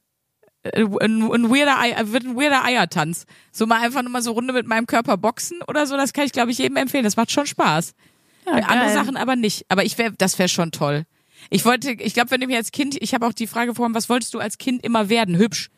ein, 0.64 1.32
ein 1.32 1.50
weirder 1.50 1.80
Ei, 1.80 1.92
äh, 1.92 2.12
wird 2.12 2.24
ein 2.24 2.36
weirder 2.36 2.64
Eiertanz. 2.64 3.26
So 3.52 3.66
mal 3.66 3.82
einfach 3.82 4.02
nur 4.04 4.12
mal 4.12 4.22
so 4.22 4.32
Runde 4.32 4.54
mit 4.54 4.68
meinem 4.68 4.86
Körper 4.86 5.18
boxen 5.18 5.60
oder 5.68 5.88
so, 5.88 5.98
das 5.98 6.14
kann 6.14 6.26
ich, 6.26 6.32
glaube 6.32 6.52
ich, 6.52 6.58
jedem 6.60 6.78
empfehlen. 6.78 7.04
Das 7.04 7.16
macht 7.16 7.32
schon 7.32 7.48
Spaß. 7.48 7.94
Ja, 8.46 8.54
Andere. 8.54 8.92
Sachen 8.94 9.18
aber 9.18 9.36
nicht. 9.36 9.66
Aber 9.70 9.84
ich 9.84 9.98
wäre, 9.98 10.14
das 10.18 10.40
wäre 10.40 10.50
schon 10.50 10.72
toll. 10.72 11.06
Ich 11.50 11.66
wollte, 11.66 11.92
ich 11.92 12.14
glaube, 12.14 12.32
wenn 12.32 12.42
du 12.42 12.48
mir 12.48 12.58
als 12.58 12.72
Kind, 12.72 12.96
ich 13.02 13.14
habe 13.14 13.26
auch 13.26 13.34
die 13.34 13.48
Frage 13.48 13.74
vorhin, 13.74 13.96
was 13.96 14.10
wolltest 14.10 14.34
du 14.34 14.40
als 14.40 14.58
Kind 14.58 14.84
immer 14.84 15.10
werden? 15.10 15.38
Hübsch. 15.38 15.70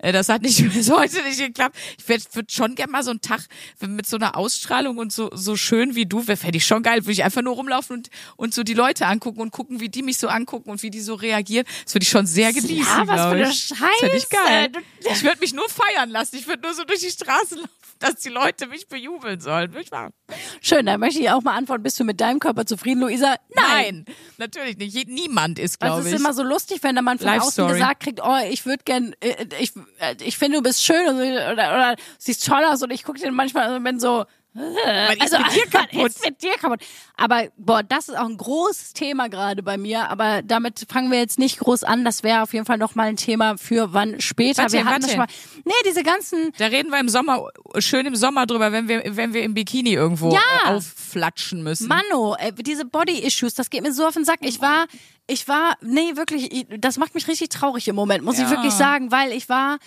Äh, 0.00 0.12
Das 0.12 0.28
hat 0.28 0.42
nicht 0.42 0.62
bis 0.74 0.90
heute 0.90 1.22
nicht 1.22 1.38
geklappt. 1.38 1.76
Ich 1.98 2.08
würde 2.08 2.24
würd 2.32 2.52
schon 2.52 2.74
gerne 2.74 2.92
mal 2.92 3.02
so 3.02 3.10
einen 3.10 3.20
Tag 3.20 3.40
mit 3.80 4.06
so 4.06 4.16
einer 4.16 4.36
Ausstrahlung 4.36 4.98
und 4.98 5.12
so 5.12 5.30
so 5.32 5.56
schön 5.56 5.94
wie 5.94 6.06
du, 6.06 6.22
fände 6.22 6.56
ich 6.56 6.66
schon 6.66 6.82
geil. 6.82 7.02
Würde 7.02 7.12
ich 7.12 7.24
einfach 7.24 7.42
nur 7.42 7.54
rumlaufen 7.54 7.96
und 7.96 8.08
und 8.36 8.54
so 8.54 8.62
die 8.62 8.74
Leute 8.74 9.06
angucken 9.06 9.40
und 9.40 9.50
gucken, 9.50 9.80
wie 9.80 9.88
die 9.88 10.02
mich 10.02 10.18
so 10.18 10.28
angucken 10.28 10.70
und 10.70 10.82
wie 10.82 10.90
die 10.90 11.00
so 11.00 11.14
reagieren. 11.14 11.66
Das 11.84 11.94
würde 11.94 12.02
ich 12.04 12.10
schon 12.10 12.26
sehr 12.26 12.52
genießen, 12.52 12.76
Ja, 12.78 13.06
was 13.06 13.20
für 13.20 13.26
eine 13.28 13.42
ich. 13.50 13.68
Das 13.68 13.78
ich 14.14 14.22
Scheiße. 14.22 14.26
geil. 14.30 14.72
Ich 15.12 15.22
würde 15.22 15.38
mich 15.40 15.52
nur 15.52 15.68
feiern 15.68 16.10
lassen. 16.10 16.36
Ich 16.36 16.46
würde 16.46 16.62
nur 16.62 16.74
so 16.74 16.84
durch 16.84 17.00
die 17.00 17.10
Straße 17.10 17.54
laufen, 17.56 17.70
dass 17.98 18.16
die 18.16 18.28
Leute 18.28 18.66
mich 18.66 18.88
bejubeln 18.88 19.40
sollen. 19.40 19.70
Würde 19.72 19.82
ich 19.82 19.90
machen. 19.90 20.12
Schön, 20.60 20.86
dann 20.86 21.00
möchte 21.00 21.20
ich 21.20 21.30
auch 21.30 21.42
mal 21.42 21.56
antworten, 21.56 21.82
bist 21.82 21.98
du 22.00 22.04
mit 22.04 22.20
deinem 22.20 22.38
Körper 22.38 22.64
zufrieden, 22.66 23.00
Luisa? 23.00 23.36
Nein. 23.54 24.04
Nein, 24.06 24.16
natürlich 24.38 24.76
nicht. 24.78 25.08
Niemand 25.08 25.58
ist, 25.58 25.80
glaube 25.80 26.00
ich. 26.06 26.12
ist 26.14 26.20
immer 26.20 26.32
so 26.34 26.42
lustig, 26.42 26.82
wenn 26.82 26.94
der 26.94 27.02
Mann 27.02 27.18
von 27.18 27.26
Life 27.26 27.42
außen 27.42 27.52
Story. 27.52 27.72
gesagt 27.74 28.02
kriegt, 28.02 28.20
oh, 28.22 28.36
ich 28.50 28.64
würde 28.66 28.82
gern, 28.84 29.14
äh, 29.20 29.46
ich, 29.60 29.74
äh, 29.76 29.80
ich 30.20 30.38
finde, 30.38 30.58
du 30.58 30.62
bist 30.62 30.84
schön 30.84 31.06
so, 31.06 31.22
oder, 31.22 31.52
oder 31.52 31.96
siehst 32.18 32.46
toll 32.46 32.64
aus 32.64 32.82
und 32.82 32.90
ich 32.90 33.04
gucke 33.04 33.20
den 33.20 33.34
manchmal 33.34 33.74
und 33.74 33.84
bin 33.84 34.00
so, 34.00 34.24
Also, 34.54 35.36
ist 35.36 35.38
mit 35.38 35.54
dir 35.54 35.66
kaputt? 35.70 36.06
ist 36.08 36.24
mit 36.24 36.42
dir 36.42 36.52
kaputt? 36.58 36.80
Aber, 37.16 37.48
boah, 37.56 37.82
das 37.82 38.08
ist 38.08 38.16
auch 38.18 38.26
ein 38.28 38.36
großes 38.36 38.92
Thema 38.94 39.28
gerade 39.28 39.62
bei 39.62 39.76
mir. 39.76 40.10
Aber 40.10 40.42
damit 40.42 40.86
fangen 40.90 41.10
wir 41.12 41.18
jetzt 41.18 41.38
nicht 41.38 41.58
groß 41.60 41.84
an. 41.84 42.04
Das 42.04 42.22
wäre 42.22 42.42
auf 42.42 42.52
jeden 42.52 42.66
Fall 42.66 42.78
noch 42.78 42.94
mal 42.96 43.06
ein 43.08 43.16
Thema 43.16 43.56
für 43.58 43.92
wann 43.92 44.20
später. 44.20 44.64
Was 44.64 44.72
wir 44.72 44.84
hatten 44.84 45.02
was 45.02 45.02
das 45.02 45.10
schon 45.10 45.18
mal. 45.20 45.28
Nee, 45.64 45.72
diese 45.86 46.02
ganzen, 46.02 46.52
Da 46.58 46.66
reden 46.66 46.90
wir 46.90 46.98
im 46.98 47.08
Sommer, 47.08 47.46
schön 47.78 48.06
im 48.06 48.16
Sommer 48.16 48.46
drüber, 48.46 48.72
wenn 48.72 48.88
wir, 48.88 49.02
wenn 49.16 49.32
wir 49.34 49.42
im 49.44 49.54
Bikini 49.54 49.92
irgendwo 49.92 50.32
Ja. 50.32 50.40
äh, 50.64 50.68
aufflatschen 50.70 51.62
müssen. 51.62 51.86
Mano, 51.88 52.34
äh, 52.38 52.52
diese 52.52 52.84
Body-Issues, 52.84 53.54
das 53.54 53.70
geht 53.70 53.82
mir 53.82 53.92
so 53.92 54.06
auf 54.06 54.14
den 54.14 54.24
Sack. 54.24 54.38
Ich 54.42 54.60
war, 54.60 54.86
ich 55.28 55.46
war, 55.46 55.74
nee, 55.80 56.16
wirklich, 56.16 56.52
ich- 56.52 56.66
das 56.80 56.98
macht 56.98 57.14
mich 57.14 57.28
richtig 57.28 57.50
traurig 57.50 57.86
im 57.88 57.94
Moment, 57.94 58.24
muss 58.24 58.36
ich 58.36 58.42
Ja. 58.44 58.50
wirklich 58.50 58.72
sagen, 58.72 59.12
weil 59.12 59.32
ich 59.32 59.48
war, 59.48 59.78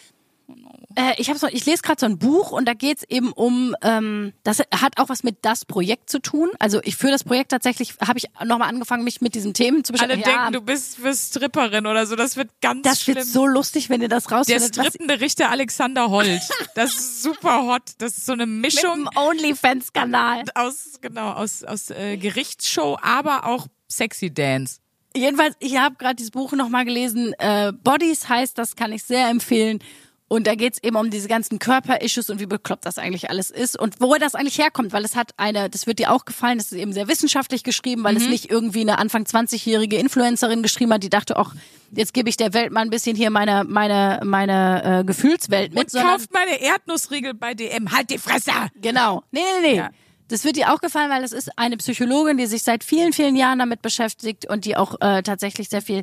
äh, 0.95 1.13
ich 1.17 1.27
so, 1.37 1.47
ich 1.47 1.65
lese 1.65 1.81
gerade 1.81 1.99
so 1.99 2.05
ein 2.05 2.17
Buch 2.17 2.51
und 2.51 2.67
da 2.67 2.73
geht's 2.73 3.03
eben 3.09 3.31
um, 3.31 3.75
ähm, 3.81 4.33
das 4.43 4.59
hat 4.59 4.99
auch 4.99 5.09
was 5.09 5.23
mit 5.23 5.37
das 5.41 5.65
Projekt 5.65 6.09
zu 6.09 6.19
tun. 6.19 6.49
Also 6.59 6.79
ich 6.83 6.95
für 6.95 7.09
das 7.09 7.23
Projekt 7.23 7.51
tatsächlich 7.51 7.95
habe 8.05 8.19
ich 8.19 8.25
nochmal 8.45 8.69
angefangen, 8.69 9.03
mich 9.03 9.21
mit 9.21 9.35
diesen 9.35 9.53
Themen 9.53 9.83
zu 9.83 9.93
Alle 9.93 10.07
beschäftigen. 10.15 10.29
Ja, 10.29 10.37
denken, 10.49 10.53
du 10.53 10.61
bist 10.61 10.97
für 10.97 11.13
Stripperin 11.13 11.85
oder 11.87 12.05
so. 12.05 12.15
Das 12.15 12.37
wird 12.37 12.49
ganz 12.61 12.83
das 12.83 13.01
schlimm. 13.01 13.15
wird 13.17 13.25
so 13.27 13.45
lustig, 13.47 13.89
wenn 13.89 14.01
ihr 14.01 14.09
das 14.09 14.25
der 14.25 14.37
rausfindet. 14.37 14.77
was- 14.77 14.85
strippende 14.87 15.19
Richter 15.21 15.49
Alexander 15.49 16.09
Holt. 16.09 16.41
Das 16.75 16.91
ist 16.93 17.23
super 17.23 17.63
hot. 17.65 17.81
Das 17.99 18.17
ist 18.17 18.25
so 18.25 18.33
eine 18.33 18.45
mit 18.45 18.73
Mischung 18.73 19.05
dem 19.05 19.09
OnlyFans-Kanal. 19.17 20.43
aus, 20.55 20.99
genau, 21.01 21.31
aus, 21.31 21.63
aus 21.63 21.89
äh, 21.89 22.17
Gerichtsshow, 22.17 22.97
aber 23.01 23.45
auch 23.45 23.67
Sexy 23.89 24.33
Dance. 24.33 24.79
Jedenfalls, 25.15 25.55
ich 25.59 25.77
habe 25.77 25.95
gerade 25.95 26.15
dieses 26.15 26.31
Buch 26.31 26.53
nochmal 26.53 26.85
gelesen. 26.85 27.33
Äh, 27.37 27.71
Bodies 27.71 28.27
heißt, 28.29 28.57
das 28.57 28.75
kann 28.75 28.91
ich 28.91 29.03
sehr 29.03 29.27
empfehlen. 29.29 29.79
Und 30.27 30.47
da 30.47 30.55
geht's 30.55 30.79
eben 30.81 30.95
um 30.95 31.09
diese 31.09 31.27
ganzen 31.27 31.59
Körper-Issues 31.59 32.29
und 32.29 32.39
wie 32.39 32.45
bekloppt 32.45 32.85
das 32.85 32.97
eigentlich 32.97 33.29
alles 33.29 33.51
ist 33.51 33.79
und 33.79 34.01
wo 34.01 34.15
das 34.15 34.33
eigentlich 34.33 34.57
herkommt, 34.57 34.91
weil 34.91 35.05
es 35.05 35.15
hat 35.15 35.31
eine, 35.37 35.69
das 35.69 35.85
wird 35.85 35.99
dir 35.99 36.11
auch 36.11 36.25
gefallen, 36.25 36.57
das 36.57 36.71
ist 36.71 36.77
eben 36.77 36.93
sehr 36.93 37.07
wissenschaftlich 37.07 37.63
geschrieben, 37.63 38.03
weil 38.03 38.17
es 38.17 38.27
nicht 38.27 38.49
irgendwie 38.49 38.81
eine 38.81 38.97
Anfang 38.97 39.23
20-jährige 39.23 39.97
Influencerin 39.97 40.63
geschrieben 40.63 40.93
hat, 40.93 41.03
die 41.03 41.09
dachte, 41.09 41.37
ach, 41.37 41.53
jetzt 41.91 42.13
gebe 42.13 42.29
ich 42.29 42.37
der 42.37 42.53
Welt 42.53 42.71
mal 42.71 42.81
ein 42.81 42.89
bisschen 42.89 43.15
hier 43.15 43.29
meine, 43.29 43.63
meine, 43.63 44.21
meine 44.23 45.01
äh, 45.01 45.03
Gefühlswelt 45.03 45.73
mit. 45.73 45.93
Und 45.93 46.01
kauft 46.01 46.33
meine 46.33 46.59
Erdnussriegel 46.61 47.33
bei 47.33 47.53
DM. 47.53 47.91
Halt 47.91 48.09
die 48.09 48.17
Fresse! 48.17 48.51
Genau. 48.81 49.23
Nee, 49.31 49.41
nee, 49.61 49.67
nee. 49.69 49.77
Ja. 49.77 49.89
Das 50.29 50.43
wird 50.45 50.55
dir 50.55 50.73
auch 50.73 50.79
gefallen, 50.79 51.11
weil 51.11 51.21
das 51.21 51.31
ist 51.31 51.57
eine 51.59 51.77
Psychologin, 51.77 52.37
die 52.37 52.47
sich 52.47 52.63
seit 52.63 52.83
vielen, 52.83 53.13
vielen 53.13 53.35
Jahren 53.35 53.59
damit 53.59 53.81
beschäftigt 53.81 54.49
und 54.49 54.65
die 54.65 54.75
auch 54.75 54.99
äh, 55.01 55.21
tatsächlich 55.21 55.69
sehr 55.69 55.81
viel 55.81 56.01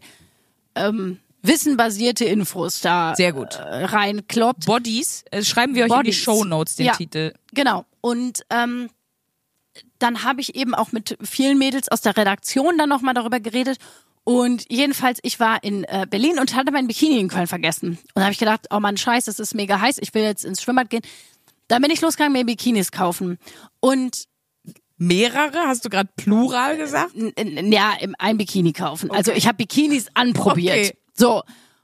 ähm, 0.74 1.18
wissenbasierte 1.42 2.24
Infos 2.24 2.80
da 2.80 3.14
Sehr 3.16 3.32
gut. 3.32 3.54
Äh, 3.56 3.84
reinkloppt. 3.84 4.66
Bodies, 4.66 5.24
äh, 5.30 5.42
schreiben 5.42 5.74
wir 5.74 5.84
euch 5.84 5.90
in 5.90 5.94
die 5.94 5.96
Bodies. 5.96 6.16
Show 6.16 6.44
Notes 6.44 6.76
den 6.76 6.86
Ja. 6.86 6.92
Titel. 6.96 7.32
Genau. 7.52 7.84
Und 8.00 8.42
ähm, 8.50 8.90
dann 9.98 10.24
habe 10.24 10.40
ich 10.40 10.54
eben 10.54 10.74
auch 10.74 10.92
mit 10.92 11.16
vielen 11.22 11.58
Mädels 11.58 11.88
aus 11.88 12.00
der 12.00 12.16
Redaktion 12.16 12.78
dann 12.78 12.88
nochmal 12.88 13.14
darüber 13.14 13.40
geredet. 13.40 13.78
Und 14.24 14.64
jedenfalls, 14.68 15.18
ich 15.22 15.40
war 15.40 15.62
in 15.64 15.84
äh, 15.84 16.06
Berlin 16.08 16.38
und 16.38 16.54
hatte 16.54 16.72
mein 16.72 16.86
Bikini 16.86 17.18
in 17.18 17.28
Köln 17.28 17.46
vergessen. 17.46 17.90
Und 17.90 18.16
da 18.16 18.22
habe 18.22 18.32
ich 18.32 18.38
gedacht, 18.38 18.66
oh 18.70 18.80
Mann, 18.80 18.96
scheiße, 18.96 19.30
es 19.30 19.38
ist 19.38 19.54
mega 19.54 19.80
heiß, 19.80 19.98
ich 20.00 20.12
will 20.14 20.22
jetzt 20.22 20.44
ins 20.44 20.62
Schwimmbad 20.62 20.90
gehen. 20.90 21.02
Dann 21.68 21.82
bin 21.82 21.90
ich 21.90 22.00
losgegangen, 22.00 22.32
mir 22.32 22.44
Bikinis 22.44 22.92
kaufen. 22.92 23.38
Und 23.80 24.24
Mehrere? 25.02 25.60
Hast 25.66 25.84
du 25.86 25.88
gerade 25.88 26.10
Plural 26.16 26.76
gesagt? 26.76 27.12
ja, 27.16 27.94
ein 28.18 28.36
Bikini 28.36 28.74
kaufen. 28.74 29.10
Also 29.10 29.32
ich 29.32 29.46
habe 29.46 29.56
Bikinis 29.56 30.08
anprobiert. 30.12 30.76
Okay. 30.76 30.96
So. 31.20 31.42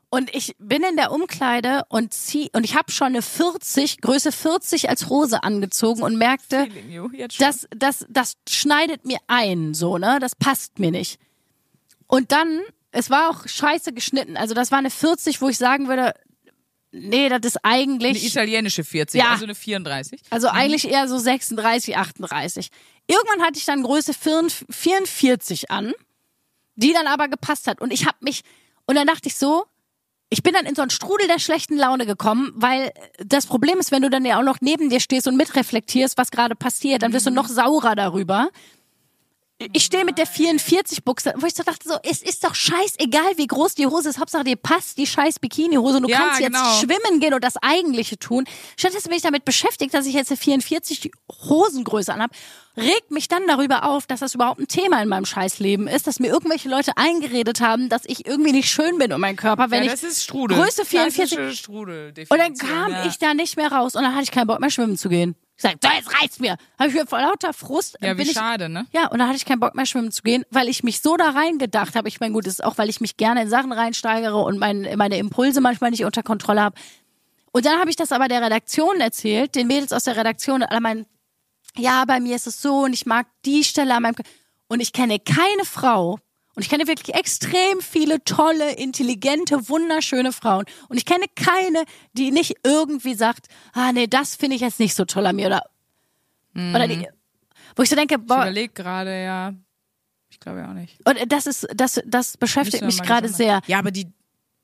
Und 0.09 0.35
ich 0.35 0.55
bin 0.59 0.83
in 0.83 0.97
der 0.97 1.11
Umkleide 1.13 1.83
und 1.89 2.15
zieh 2.15 2.49
und 2.55 2.65
ich 2.65 2.75
habe 2.77 2.91
schon 2.93 3.09
eine 3.09 3.23
40, 3.23 4.01
Größe 4.01 4.33
40 4.33 4.89
als 4.89 5.09
Hose 5.09 5.43
angezogen 5.43 6.03
und 6.03 6.17
merkte, 6.17 6.69
das, 7.39 7.67
das, 7.77 8.07
das 8.09 8.35
schneidet 8.49 9.05
mir 9.05 9.19
ein, 9.27 9.75
so, 9.75 9.99
ne? 9.99 10.19
Das 10.21 10.35
passt 10.37 10.79
mir 10.79 10.91
nicht. 10.93 11.19
Und 12.07 12.31
dann, 12.33 12.61
es 12.93 13.11
war 13.11 13.29
auch 13.31 13.47
scheiße 13.49 13.93
geschnitten. 13.93 14.37
Also 14.37 14.55
das 14.55 14.71
war 14.71 14.79
eine 14.79 14.91
40, 14.91 15.43
wo 15.43 15.49
ich 15.49 15.59
sagen 15.59 15.89
würde, 15.89 16.15
nee, 16.93 17.29
das 17.29 17.41
ist 17.43 17.65
eine 17.65 17.75
eigentlich. 17.75 18.25
italienische 18.25 18.85
40, 18.85 19.21
Ja. 19.21 19.31
also 19.33 19.45
eine 19.45 19.57
34. 19.57 20.21
Also 20.31 20.49
eigentlich 20.49 20.89
eher 20.89 21.09
so 21.09 21.19
36, 21.19 21.97
38. 21.97 22.71
Irgendwann 23.09 23.43
hatte 23.45 23.59
ich 23.59 23.65
dann 23.67 23.83
Größe 23.83 24.15
44 24.15 25.71
an, 25.71 25.93
die 26.77 26.93
dann 26.93 27.09
aber 27.09 27.29
gepasst 27.29 27.67
hat. 27.67 27.81
Und 27.81 27.93
ich 27.93 28.07
habe 28.07 28.17
mich, 28.21 28.43
und 28.87 28.95
dann 28.95 29.07
dachte 29.07 29.29
ich 29.29 29.37
so, 29.37 29.65
ich 30.29 30.43
bin 30.43 30.55
dann 30.55 30.67
in 30.67 30.75
so 30.75 30.83
einen 30.83 30.91
Strudel 30.91 31.29
der 31.29 31.39
schlechten 31.39 31.77
Laune 31.77 32.05
gekommen, 32.05 32.53
weil 32.57 32.93
das 33.25 33.47
Problem 33.47 33.79
ist, 33.79 33.93
wenn 33.93 34.03
du 34.03 34.11
dann 34.11 34.25
ja 34.25 34.39
auch 34.39 34.45
noch 34.45 34.61
neben 34.61 34.91
dir 34.91 35.01
stehst 35.01 35.29
und 35.29 35.37
mitreflektierst, 35.37 36.19
was 36.19 36.31
gerade 36.31 36.57
passiert, 36.57 37.03
dann 37.03 37.13
wirst 37.13 37.27
du 37.27 37.31
noch 37.31 37.49
saurer 37.49 37.95
darüber. 37.95 38.49
Ich 39.73 39.85
stehe 39.85 40.05
mit 40.05 40.19
der 40.19 40.27
44 40.27 41.03
Buchse, 41.03 41.33
wo 41.39 41.47
ich 41.47 41.55
so 41.55 41.63
dachte, 41.63 41.89
so, 41.89 41.95
es 42.03 42.21
ist 42.21 42.45
doch 42.45 42.55
scheißegal, 42.55 43.39
wie 43.39 43.47
groß 43.47 43.75
die 43.75 43.87
Hose 43.87 44.11
ist. 44.11 44.19
Hauptsache 44.21 44.45
dir 44.45 44.57
passt 44.57 44.99
die 44.99 45.07
scheiß 45.07 45.39
Bikini-Hose 45.39 45.97
und 45.97 46.03
du 46.03 46.09
Ja, 46.11 46.19
kannst 46.19 46.41
jetzt 46.41 46.53
genau. 46.53 46.73
schwimmen 46.79 47.21
gehen 47.21 47.33
und 47.33 47.43
das 47.43 47.57
Eigentliche 47.63 48.19
tun. 48.19 48.45
Stattdessen 48.77 49.09
bin 49.09 49.17
ich 49.17 49.23
damit 49.23 49.47
beschäftigt, 49.47 49.95
dass 49.95 50.05
ich 50.05 50.13
jetzt 50.13 50.31
eine 50.31 50.37
44 50.37 51.11
Hosengröße 51.49 52.13
anhab. 52.13 52.33
Regt 52.77 53.11
mich 53.11 53.29
dann 53.29 53.47
darüber 53.47 53.85
auf, 53.85 54.07
dass 54.07 54.21
das 54.21 54.35
überhaupt 54.35 54.61
ein 54.61 54.69
Thema 54.69 55.03
in 55.03 55.09
meinem 55.09 55.25
Scheißleben 55.25 55.89
ist, 55.89 56.07
dass 56.07 56.21
mir 56.21 56.29
irgendwelche 56.29 56.69
Leute 56.69 56.93
eingeredet 56.97 57.63
haben, 57.63 57.89
dass 57.89 58.03
ich 58.05 58.27
irgendwie 58.27 58.53
nicht 58.53 58.69
schön 58.71 58.99
bin 58.99 59.11
um 59.15 59.21
meinen 59.23 59.37
Körper, 59.37 59.71
wenn 59.71 59.85
ja, 59.85 59.95
ich 59.95 60.01
das 60.01 60.03
ist 60.03 60.23
Strudel. 60.23 60.59
Größe 60.59 60.85
44 60.85 61.39
Klassische 61.39 61.57
Strudel 61.57 62.13
und 62.29 62.39
dann 62.39 62.55
kam 62.55 62.93
ja. 62.93 63.07
ich 63.07 63.17
da 63.19 63.33
nicht 63.33 63.57
mehr 63.57 63.73
raus 63.73 63.95
und 63.97 64.03
dann 64.03 64.13
hatte 64.13 64.25
ich 64.25 64.31
keinen 64.31 64.49
Bock 64.49 64.61
mehr 64.61 64.69
schwimmen 64.69 64.99
zu 64.99 65.09
gehen. 65.09 65.35
Ich 65.57 65.63
sag, 65.63 65.77
so 65.83 65.89
jetzt 65.89 66.13
reicht's 66.15 66.39
mir. 66.39 66.57
Habe 66.79 66.91
ich 66.91 66.95
mir 66.95 67.07
vor 67.07 67.21
lauter 67.21 67.55
Frust 67.55 67.97
Ja, 68.03 68.13
bin 68.13 68.27
wie 68.27 68.31
ich, 68.31 68.37
schade, 68.37 68.69
ne? 68.69 68.87
ja, 68.93 69.09
und 69.09 69.19
dann 69.19 69.29
hatte 69.29 69.37
ich 69.39 69.47
keinen 69.47 69.61
Bock 69.61 69.75
mehr 69.75 69.87
schwimmen 69.87 70.13
zu 70.13 70.23
gehen, 70.23 70.45
weil 70.51 70.69
ich 70.69 70.83
mich 70.83 71.01
so 71.01 71.17
da 71.17 71.31
reingedacht 71.31 71.97
habe. 71.97 72.09
Ich 72.09 72.21
meine, 72.21 72.35
gut, 72.35 72.47
das 72.47 72.55
ist 72.55 72.65
auch, 72.65 72.77
weil 72.77 72.91
ich 72.91 73.01
mich 73.01 73.17
gerne 73.17 73.43
in 73.43 73.49
Sachen 73.49 73.73
reinsteigere 73.73 74.37
und 74.37 74.59
mein, 74.59 74.87
meine 74.97 75.17
Impulse 75.17 75.63
manchmal 75.63 75.91
nicht 75.91 76.05
unter 76.05 76.23
Kontrolle 76.23 76.61
habe. 76.61 76.77
Und 77.53 77.65
dann 77.65 77.79
habe 77.81 77.89
ich 77.89 77.97
das 77.97 78.13
aber 78.13 78.29
der 78.29 78.43
Redaktion 78.43 79.01
erzählt, 79.01 79.55
den 79.55 79.67
Mädels 79.67 79.95
aus 79.95 80.05
der 80.05 80.17
Redaktion, 80.17 80.57
und 80.57 80.69
alle 80.69 80.81
meinen, 80.83 81.07
ja, 81.75 82.05
bei 82.05 82.21
mir 82.21 82.37
ist 82.37 82.47
es 82.47 82.61
so 82.61 82.81
und 82.85 82.93
ich 82.93 83.07
mag 83.07 83.27
die 83.47 83.65
Stelle 83.65 83.95
an 83.95 84.03
meinem 84.03 84.17
K 84.17 84.25
und 84.69 84.81
ich 84.81 84.93
kenne 84.93 85.19
keine 85.19 85.65
Frau 85.65 86.19
und 86.57 86.63
ich 86.63 86.69
kenne 86.69 86.89
wirklich 86.89 87.15
extrem 87.15 87.81
viele 87.81 88.25
tolle, 88.25 88.75
intelligente, 88.75 89.69
wunderschöne 89.69 90.33
Frauen 90.33 90.65
und 90.89 90.97
ich 90.97 91.05
kenne 91.05 91.27
keine, 91.37 91.85
die 92.15 92.33
nicht 92.33 92.57
irgendwie 92.65 93.15
sagt, 93.15 93.47
ah 93.75 93.93
nee, 93.93 94.09
das 94.09 94.35
finde 94.35 94.57
ich 94.57 94.63
jetzt 94.63 94.81
nicht 94.81 94.95
so 94.97 95.05
toll 95.05 95.27
an 95.27 95.37
mir 95.37 95.47
oder 95.47 95.63
oder 96.57 96.89
die, 96.89 97.07
wo 97.77 97.83
ich 97.83 97.91
so 97.91 97.97
denke, 97.97 98.17
Ich 98.19 98.27
boah, 98.27 98.37
überlege 98.43 98.73
gerade, 98.73 99.23
ja. 99.23 99.53
Ich 100.31 100.41
glaube 100.41 100.61
ja 100.61 100.71
auch 100.71 100.75
nicht. 100.75 100.99
und 101.07 101.31
das 101.31 101.47
ist 101.47 101.69
das 101.75 102.01
das 102.05 102.37
beschäftigt 102.37 102.83
mich 102.85 103.01
gerade 103.03 103.29
sehr. 103.29 103.61
Ja, 103.67 103.79
aber 103.79 103.91
die. 103.93 104.09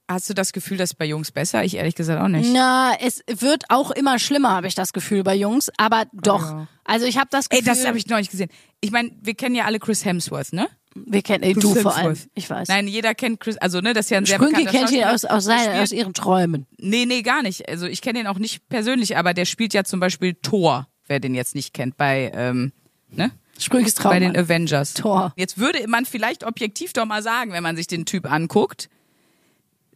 Hast 0.08 0.28
du 0.28 0.34
das 0.34 0.52
Gefühl, 0.52 0.76
das 0.76 0.90
ist 0.90 0.96
bei 0.96 1.04
Jungs 1.06 1.30
besser? 1.30 1.64
Ich 1.64 1.74
ehrlich 1.76 1.94
gesagt 1.94 2.20
auch 2.20 2.28
nicht. 2.28 2.50
Na, 2.52 2.92
es 3.00 3.22
wird 3.28 3.64
auch 3.70 3.90
immer 3.92 4.18
schlimmer, 4.18 4.50
habe 4.50 4.66
ich 4.66 4.74
das 4.74 4.92
Gefühl 4.92 5.22
bei 5.22 5.34
Jungs, 5.34 5.70
aber 5.78 6.04
doch. 6.12 6.42
Ja. 6.42 6.66
Also 6.84 7.06
ich 7.06 7.16
habe 7.16 7.28
das 7.30 7.46
Ey, 7.46 7.60
Gefühl, 7.60 7.74
das 7.74 7.86
habe 7.86 7.96
ich 7.96 8.06
neulich 8.08 8.28
gesehen. 8.28 8.50
Ich 8.80 8.90
meine, 8.90 9.12
wir 9.22 9.34
kennen 9.34 9.54
ja 9.54 9.64
alle 9.64 9.78
Chris 9.78 10.04
Hemsworth, 10.04 10.52
ne? 10.52 10.68
Wir 10.94 11.22
kennen 11.22 11.42
ey, 11.44 11.54
du 11.54 11.74
vor 11.74 11.96
allem, 11.96 12.16
ich 12.34 12.48
weiß. 12.48 12.68
Nein, 12.68 12.88
jeder 12.88 13.14
kennt 13.14 13.40
Chris, 13.40 13.56
also 13.58 13.80
ne, 13.80 13.94
das 13.94 14.06
ist 14.06 14.10
ja 14.10 14.18
ein 14.18 14.26
sehr 14.26 14.38
bekannter 14.38 14.70
kennt 14.70 14.90
ihn 14.90 15.02
Schauspieler. 15.02 15.12
aus, 15.12 15.24
aus, 15.24 15.44
seinen, 15.44 15.80
aus 15.80 15.92
ihren 15.92 16.14
Träumen. 16.14 16.66
Nee, 16.78 17.06
nee, 17.06 17.22
gar 17.22 17.42
nicht. 17.42 17.68
Also 17.68 17.86
ich 17.86 18.02
kenne 18.02 18.20
ihn 18.20 18.26
auch 18.26 18.38
nicht 18.38 18.68
persönlich, 18.68 19.16
aber 19.16 19.34
der 19.34 19.44
spielt 19.44 19.74
ja 19.74 19.84
zum 19.84 20.00
Beispiel 20.00 20.34
Thor, 20.34 20.88
wer 21.06 21.20
den 21.20 21.34
jetzt 21.34 21.54
nicht 21.54 21.72
kennt, 21.74 21.96
bei, 21.96 22.30
ähm, 22.34 22.72
ne? 23.10 23.30
Sprünkes 23.58 23.94
Traum. 23.94 24.12
Bei 24.12 24.18
den 24.18 24.36
Avengers. 24.36 24.94
Thor. 24.94 25.32
Jetzt 25.36 25.58
würde 25.58 25.86
man 25.86 26.04
vielleicht 26.04 26.44
objektiv 26.44 26.92
doch 26.92 27.04
mal 27.04 27.22
sagen, 27.22 27.52
wenn 27.52 27.62
man 27.62 27.76
sich 27.76 27.86
den 27.86 28.06
Typ 28.06 28.30
anguckt, 28.30 28.88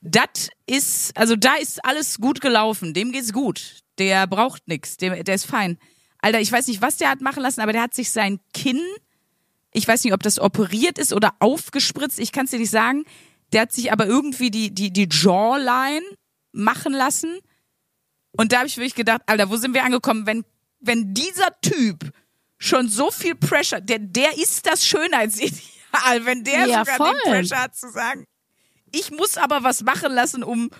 das 0.02 0.50
ist, 0.66 1.16
also 1.16 1.36
da 1.36 1.54
ist 1.56 1.84
alles 1.84 2.18
gut 2.18 2.40
gelaufen, 2.40 2.94
dem 2.94 3.12
geht's 3.12 3.32
gut. 3.32 3.80
Der 3.98 4.26
braucht 4.26 4.68
nix, 4.68 4.96
der, 4.98 5.24
der 5.24 5.34
ist 5.34 5.46
fein. 5.46 5.78
Alter, 6.18 6.40
ich 6.40 6.52
weiß 6.52 6.68
nicht, 6.68 6.82
was 6.82 6.96
der 6.96 7.10
hat 7.10 7.20
machen 7.20 7.42
lassen, 7.42 7.60
aber 7.60 7.72
der 7.72 7.82
hat 7.82 7.94
sich 7.94 8.10
sein 8.10 8.40
Kinn, 8.52 8.80
ich 9.76 9.86
weiß 9.86 10.04
nicht, 10.04 10.14
ob 10.14 10.22
das 10.22 10.38
operiert 10.38 10.98
ist 10.98 11.12
oder 11.12 11.34
aufgespritzt, 11.38 12.18
ich 12.18 12.32
kann 12.32 12.46
es 12.46 12.50
dir 12.50 12.58
nicht 12.58 12.70
sagen. 12.70 13.04
Der 13.52 13.60
hat 13.62 13.72
sich 13.72 13.92
aber 13.92 14.06
irgendwie 14.06 14.50
die, 14.50 14.74
die, 14.74 14.90
die 14.90 15.06
Jawline 15.10 16.04
machen 16.52 16.94
lassen. 16.94 17.38
Und 18.32 18.52
da 18.52 18.58
habe 18.58 18.68
ich 18.68 18.78
wirklich 18.78 18.94
gedacht, 18.94 19.20
Alter, 19.26 19.50
wo 19.50 19.56
sind 19.56 19.74
wir 19.74 19.84
angekommen, 19.84 20.26
wenn, 20.26 20.44
wenn 20.80 21.12
dieser 21.12 21.60
Typ 21.60 22.10
schon 22.58 22.88
so 22.88 23.10
viel 23.10 23.34
Pressure, 23.34 23.82
der, 23.82 23.98
der 23.98 24.38
ist 24.38 24.66
das 24.66 24.86
Schönheitsideal, 24.86 25.60
wenn 26.24 26.42
der 26.42 26.66
Ja, 26.66 26.78
sogar 26.80 26.96
voll. 26.96 27.14
den 27.24 27.32
Pressure 27.32 27.58
hat 27.58 27.76
zu 27.76 27.90
sagen, 27.90 28.24
ich 28.92 29.10
muss 29.10 29.36
aber 29.36 29.62
was 29.62 29.82
machen 29.82 30.10
lassen, 30.12 30.42
um 30.42 30.70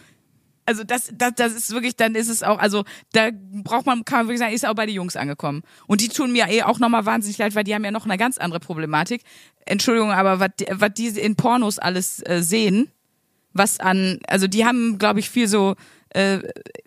also 0.66 0.84
das, 0.84 1.10
das, 1.14 1.32
das 1.36 1.52
ist 1.54 1.70
wirklich, 1.72 1.96
dann 1.96 2.14
ist 2.14 2.28
es 2.28 2.42
auch, 2.42 2.58
also 2.58 2.84
da 3.12 3.30
braucht 3.32 3.86
man, 3.86 4.04
kann 4.04 4.18
man 4.18 4.26
wirklich 4.26 4.40
sagen, 4.40 4.52
ist 4.52 4.66
auch 4.66 4.74
bei 4.74 4.86
den 4.86 4.94
Jungs 4.94 5.16
angekommen. 5.16 5.62
Und 5.86 6.00
die 6.00 6.08
tun 6.08 6.32
mir 6.32 6.48
eh 6.48 6.62
auch 6.62 6.78
nochmal 6.78 7.06
wahnsinnig 7.06 7.38
leid, 7.38 7.54
weil 7.54 7.64
die 7.64 7.74
haben 7.74 7.84
ja 7.84 7.90
noch 7.90 8.04
eine 8.04 8.18
ganz 8.18 8.36
andere 8.38 8.60
Problematik. 8.60 9.22
Entschuldigung, 9.64 10.12
aber 10.12 10.40
was 10.40 10.50
was 10.72 10.90
die 10.94 11.08
in 11.08 11.36
Pornos 11.36 11.78
alles 11.78 12.20
äh, 12.26 12.42
sehen, 12.42 12.90
was 13.52 13.80
an, 13.80 14.18
also 14.28 14.46
die 14.46 14.66
haben, 14.66 14.98
glaube 14.98 15.20
ich, 15.20 15.30
viel 15.30 15.48
so 15.48 15.76
äh, 16.10 16.40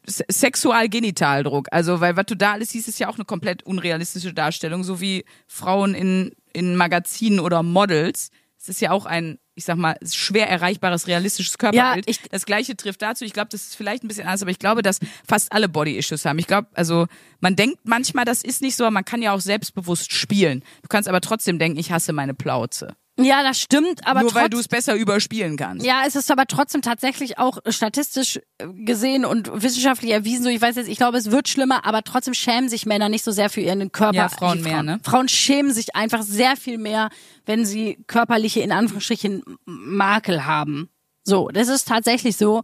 Se- 0.05 0.25
Sexual-Genitaldruck. 0.29 1.67
Also, 1.71 1.99
weil 1.99 2.15
was 2.15 2.25
du 2.25 2.35
da 2.35 2.53
alles 2.53 2.69
siehst, 2.69 2.87
ist 2.87 2.99
ja 2.99 3.09
auch 3.09 3.15
eine 3.15 3.25
komplett 3.25 3.63
unrealistische 3.63 4.33
Darstellung, 4.33 4.83
so 4.83 5.01
wie 5.01 5.25
Frauen 5.47 5.93
in, 5.93 6.31
in 6.53 6.75
Magazinen 6.75 7.39
oder 7.39 7.63
Models. 7.63 8.31
Es 8.69 8.75
ist 8.75 8.81
ja 8.81 8.91
auch 8.91 9.05
ein, 9.07 9.39
ich 9.55 9.65
sag 9.65 9.77
mal, 9.77 9.97
schwer 10.07 10.47
erreichbares, 10.49 11.07
realistisches 11.07 11.57
Körperbild. 11.57 12.07
ich- 12.07 12.21
das 12.29 12.45
gleiche 12.45 12.77
trifft 12.77 13.01
dazu. 13.01 13.25
Ich 13.25 13.33
glaube, 13.33 13.49
das 13.51 13.61
ist 13.63 13.75
vielleicht 13.75 14.03
ein 14.03 14.07
bisschen 14.07 14.25
anders, 14.25 14.43
aber 14.43 14.51
ich 14.51 14.59
glaube, 14.59 14.83
dass 14.83 14.99
fast 15.27 15.51
alle 15.51 15.67
Body-Issues 15.67 16.23
haben. 16.25 16.37
Ich 16.39 16.47
glaube, 16.47 16.67
also 16.75 17.07
man 17.39 17.55
denkt 17.55 17.79
manchmal, 17.83 18.25
das 18.25 18.43
ist 18.43 18.61
nicht 18.61 18.75
so, 18.75 18.83
aber 18.85 18.91
man 18.91 19.05
kann 19.05 19.21
ja 19.21 19.33
auch 19.33 19.41
selbstbewusst 19.41 20.13
spielen. 20.13 20.63
Du 20.83 20.87
kannst 20.87 21.09
aber 21.09 21.19
trotzdem 21.21 21.57
denken, 21.59 21.79
ich 21.79 21.91
hasse 21.91 22.13
meine 22.13 22.33
Plauze. 22.35 22.95
Ja, 23.23 23.43
das 23.43 23.59
stimmt, 23.59 24.05
aber 24.07 24.21
Nur 24.21 24.33
weil 24.33 24.49
du 24.49 24.59
es 24.59 24.67
besser 24.67 24.95
überspielen 24.95 25.57
kannst. 25.57 25.85
Ja, 25.85 26.03
es 26.05 26.15
ist 26.15 26.31
aber 26.31 26.45
trotzdem 26.45 26.81
tatsächlich 26.81 27.37
auch 27.37 27.59
statistisch 27.67 28.39
äh, 28.57 28.67
gesehen 28.67 29.25
und 29.25 29.61
wissenschaftlich 29.61 30.11
erwiesen. 30.11 30.43
So, 30.43 30.49
ich 30.49 30.61
weiß 30.61 30.75
jetzt, 30.75 30.89
ich 30.89 30.97
glaube, 30.97 31.17
es 31.17 31.31
wird 31.31 31.47
schlimmer, 31.47 31.85
aber 31.85 32.03
trotzdem 32.03 32.33
schämen 32.33 32.69
sich 32.69 32.85
Männer 32.85 33.09
nicht 33.09 33.23
so 33.23 33.31
sehr 33.31 33.49
für 33.49 33.61
ihren 33.61 33.91
Körper. 33.91 34.15
Ja, 34.15 34.29
Frauen 34.29 34.57
Die 34.59 34.63
mehr, 34.63 34.83
ne? 34.83 34.99
Frauen 35.03 35.27
schämen 35.27 35.73
sich 35.73 35.95
einfach 35.95 36.21
sehr 36.21 36.55
viel 36.55 36.77
mehr, 36.77 37.09
wenn 37.45 37.65
sie 37.65 37.97
körperliche, 38.07 38.61
in 38.61 38.71
Anführungsstrichen, 38.71 39.43
Makel 39.65 40.45
haben. 40.45 40.89
So, 41.23 41.49
das 41.49 41.67
ist 41.67 41.87
tatsächlich 41.87 42.37
so. 42.37 42.63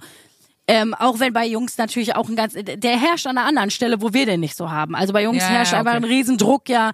Ähm, 0.68 0.96
auch 0.96 1.20
wenn 1.20 1.32
bei 1.32 1.46
Jungs 1.46 1.78
natürlich 1.78 2.16
auch 2.16 2.28
ein 2.28 2.36
ganz, 2.36 2.54
der 2.56 3.00
herrscht 3.00 3.28
an 3.28 3.38
einer 3.38 3.48
anderen 3.48 3.70
Stelle, 3.70 4.02
wo 4.02 4.14
wir 4.14 4.26
den 4.26 4.40
nicht 4.40 4.58
so 4.58 4.72
haben. 4.72 4.96
Also 4.96 5.14
bei 5.14 5.22
Jungs 5.24 5.44
Ja, 5.44 5.50
herrscht 5.50 5.74
ja, 5.74 5.80
einfach 5.80 5.94
okay. 5.94 6.04
ein 6.04 6.10
Riesendruck, 6.10 6.70
ja, 6.70 6.92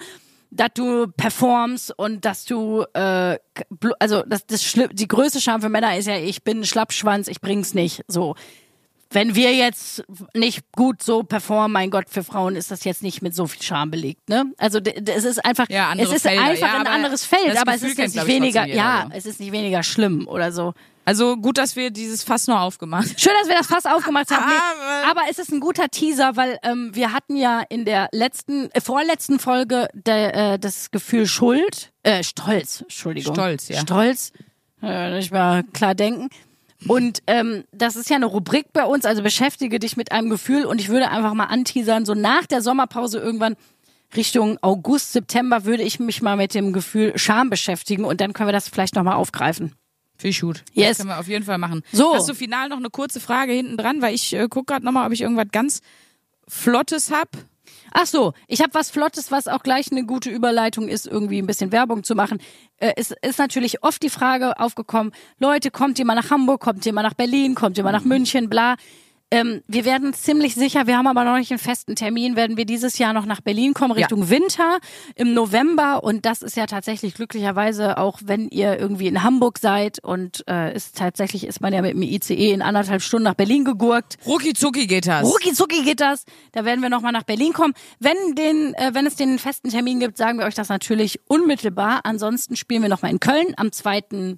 dass 0.52 0.70
du 0.74 1.08
performst 1.08 1.98
und 1.98 2.26
dass 2.26 2.46
du, 2.46 2.84
äh, 2.94 3.40
also 4.00 4.24
das, 4.28 4.46
das 4.46 4.64
Schli 4.64 4.90
die 4.92 5.08
größte 5.08 5.40
Scham 5.40 5.62
für 5.62 5.70
Männer 5.70 5.98
ist 5.98 6.08
ja, 6.08 6.18
ich 6.18 6.44
bin 6.44 6.60
ein 6.60 6.66
Schlappschwanz, 6.66 7.28
ich 7.28 7.42
bring's 7.42 7.74
nicht. 7.74 8.04
So. 8.08 8.36
Wenn 9.14 9.36
wir 9.36 9.54
jetzt 9.54 10.04
nicht 10.34 10.72
gut 10.72 11.04
so 11.04 11.24
performen, 11.24 11.72
mein 11.74 11.90
Gott, 11.90 12.06
für 12.10 12.24
Frauen 12.24 12.56
ist 12.56 12.72
das 12.72 12.86
jetzt 12.86 13.02
nicht 13.04 13.22
mit 13.22 13.36
so 13.36 13.46
viel 13.48 13.62
Scham 13.62 13.92
belegt, 13.92 14.30
ne? 14.30 14.46
Also 14.58 14.80
es 14.80 15.26
ist 15.26 15.44
einfach, 15.44 15.70
Ja, 15.70 15.94
es 15.98 16.12
ist 16.12 16.22
Felder. 16.22 16.44
einfach 16.44 16.74
Ja, 16.74 16.80
ein 16.80 16.88
anderes 16.88 17.26
Feld, 17.26 17.58
aber 17.58 17.74
es 17.74 17.82
Gefühl 17.82 17.90
ist 17.90 17.96
kennt, 17.98 18.14
jetzt 18.14 18.26
nicht 18.26 18.36
weniger, 18.36 18.66
ja, 18.68 18.76
ja. 18.76 19.10
es 19.14 19.26
ist 19.26 19.40
nicht 19.42 19.52
weniger 19.52 19.84
schlimm 19.84 20.28
oder 20.28 20.52
so. 20.52 20.74
Also 21.04 21.36
gut, 21.38 21.58
dass 21.58 21.76
wir 21.76 21.90
dieses 21.90 22.24
Fass 22.24 22.48
noch 22.48 22.60
aufgemacht 22.60 23.08
haben. 23.10 23.18
Schön, 23.18 23.34
dass 23.40 23.50
wir 23.50 23.56
das 23.58 23.68
fast 23.68 23.88
aufgemacht 23.90 24.30
haben. 24.32 24.46
Nee, 24.50 24.56
Aber- 25.06 25.20
aber 25.20 25.22
es 25.32 25.40
ist 25.40 25.52
ein 25.52 25.60
guter 25.60 25.90
Teaser, 25.90 26.36
weil 26.36 26.60
ähm, 26.64 26.92
wir 26.94 27.12
hatten 27.12 27.36
ja 27.36 27.64
in 27.70 27.86
der 27.86 28.08
letzten, 28.12 28.70
äh, 28.72 28.82
vorletzten 28.82 29.40
Folge 29.40 29.88
der, 29.94 30.54
äh, 30.54 30.60
das 30.60 30.92
Gefühl 30.92 31.26
Schuld, 31.26 31.92
äh, 32.04 32.24
Stolz, 32.24 32.82
Entschuldigung. 32.82 33.34
Stolz, 33.34 33.68
ja. 33.68 33.80
Stolz, 33.82 34.32
äh, 34.84 35.16
nicht 35.18 35.32
mal 35.32 35.64
klar 35.74 35.96
denken. 35.96 36.30
Und 36.88 37.20
ähm, 37.28 37.64
das 37.72 37.96
ist 37.96 38.10
ja 38.10 38.16
eine 38.16 38.26
Rubrik 38.26 38.74
bei 38.74 38.86
uns, 38.86 39.06
also 39.06 39.22
beschäftige 39.22 39.78
dich 39.80 39.98
mit 39.98 40.12
einem 40.12 40.30
Gefühl 40.30 40.66
und 40.66 40.80
ich 40.82 40.90
würde 40.90 41.10
einfach 41.10 41.34
mal 41.36 41.46
anteasern, 41.46 42.06
so 42.06 42.14
nach 42.16 42.46
der 42.48 42.62
Sommerpause 42.62 43.20
irgendwann 43.20 43.56
Richtung 44.16 44.58
August, 44.62 45.14
September 45.14 45.64
würde 45.66 45.84
ich 45.84 46.00
mich 46.00 46.22
mal 46.22 46.36
mit 46.38 46.54
dem 46.54 46.74
Gefühl 46.74 47.14
Scham 47.18 47.50
beschäftigen 47.50 48.04
und 48.04 48.20
dann 48.20 48.34
können 48.34 48.50
wir 48.50 48.54
das 48.54 48.68
vielleicht 48.68 48.96
nochmal 48.96 49.16
aufgreifen. 49.16 49.74
Gut. 50.42 50.64
Yes. 50.74 50.90
Das 50.90 50.98
können 50.98 51.10
wir 51.10 51.20
auf 51.20 51.28
jeden 51.28 51.46
Fall 51.46 51.58
machen. 51.58 51.82
So. 51.92 52.14
Hast 52.16 52.30
du 52.30 52.34
final 52.34 52.70
noch 52.70 52.78
eine 52.78 52.90
kurze 52.90 53.20
Frage 53.20 53.54
hinten 53.54 53.78
dran, 53.78 54.02
weil 54.02 54.14
ich 54.14 54.34
äh, 54.34 54.48
guck 54.50 54.68
gerade 54.68 54.86
nochmal, 54.86 55.06
ob 55.08 55.14
ich 55.14 55.22
irgendwas 55.22 55.48
ganz 55.52 55.82
Flottes 56.48 57.12
hab. 57.12 57.30
Ach 57.94 58.06
so, 58.06 58.34
ich 58.48 58.62
habe 58.62 58.74
was 58.74 58.90
Flottes, 58.90 59.32
was 59.32 59.48
auch 59.48 59.64
gleich 59.64 59.92
eine 59.92 60.06
gute 60.06 60.30
Überleitung 60.30 60.88
ist, 60.88 61.08
irgendwie 61.08 61.40
ein 61.40 61.46
bisschen 61.46 61.72
Werbung 61.72 62.04
zu 62.04 62.16
machen. 62.16 62.40
Äh, 62.78 62.94
es 62.96 63.12
ist 63.22 63.40
natürlich 63.40 63.84
oft 63.84 64.02
die 64.02 64.10
Frage 64.10 64.60
aufgekommen, 64.60 65.12
Leute, 65.40 65.72
kommt 65.72 66.00
ihr 66.00 66.06
mal 66.06 66.16
nach 66.16 66.32
Hamburg, 66.32 66.62
kommt 66.62 66.86
ihr 66.86 66.94
mal 66.94 67.04
nach 67.04 67.14
Berlin, 67.14 67.56
kommt 67.56 67.78
ihr 67.78 67.84
mal 67.84 67.92
nach 67.92 68.06
München, 68.06 68.50
bla. 68.50 68.76
Ähm, 69.34 69.62
wir 69.66 69.86
werden 69.86 70.14
ziemlich 70.14 70.56
sicher, 70.56 70.88
wir 70.88 70.98
haben 70.98 71.08
aber 71.08 71.24
noch 71.24 71.38
nicht 71.38 71.52
einen 71.52 71.60
festen 71.60 71.96
Termin, 71.96 72.36
werden 72.36 72.58
wir 72.58 72.66
dieses 72.66 72.98
Jahr 72.98 73.14
noch 73.14 73.26
nach 73.26 73.40
Berlin 73.40 73.74
kommen, 73.74 73.94
Richtung 73.94 74.30
Winter 74.30 74.80
im 75.16 75.34
November. 75.34 76.04
Und 76.04 76.26
das 76.26 76.42
ist 76.42 76.58
ja 76.58 76.66
tatsächlich 76.66 77.14
glücklicherweise 77.14 77.98
auch, 77.98 78.20
wenn 78.26 78.50
ihr 78.50 78.78
irgendwie 78.78 79.08
in 79.08 79.24
Hamburg 79.24 79.60
seid 79.60 80.04
und 80.04 80.44
äh, 80.50 80.76
ist 80.76 80.98
tatsächlich 80.98 81.48
ist 81.48 81.62
man 81.62 81.74
ja 81.74 81.82
mit 81.82 81.94
dem 81.94 82.02
ICE 82.02 82.52
in 82.52 82.62
anderthalb 82.62 83.02
Stunden 83.02 83.24
nach 83.24 83.36
Berlin 83.36 83.64
gegurkt. 83.64 84.18
Rucki 84.26 84.54
zucki 84.54 84.86
geht 84.86 85.08
das. 85.08 85.26
Rucki 85.26 85.54
zucki 85.54 85.84
geht 85.84 86.02
das. 86.02 86.26
Da 86.52 86.66
werden 86.66 86.82
wir 86.82 86.90
nochmal 86.90 87.14
nach 87.14 87.24
Berlin 87.24 87.54
kommen. 87.54 87.74
Wenn, 88.00 88.36
den, 88.36 88.74
äh, 88.74 88.94
wenn 88.94 89.06
es 89.06 89.16
den 89.16 89.40
festen 89.40 89.70
Termin 89.70 90.02
gibt, 90.02 90.18
sagen 90.18 90.40
wir 90.40 90.46
euch 90.46 90.56
das 90.56 90.68
natürlich 90.68 91.22
unmittelbar. 91.30 92.02
Ansonsten 92.04 92.58
spielen 92.58 92.82
wir 92.82 92.90
nochmal 92.90 93.12
in 93.12 93.22
Köln 93.22 93.54
am 93.56 93.72
2. 93.72 94.38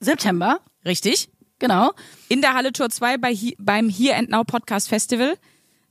September. 0.00 0.58
Richtig. 0.84 1.30
Genau. 1.60 1.92
In 2.28 2.40
der 2.40 2.54
Halle 2.54 2.72
Tour 2.72 2.90
2 2.90 3.18
bei, 3.18 3.36
beim 3.58 3.88
Here 3.88 4.16
and 4.16 4.30
Now 4.30 4.42
Podcast 4.42 4.88
Festival. 4.88 5.36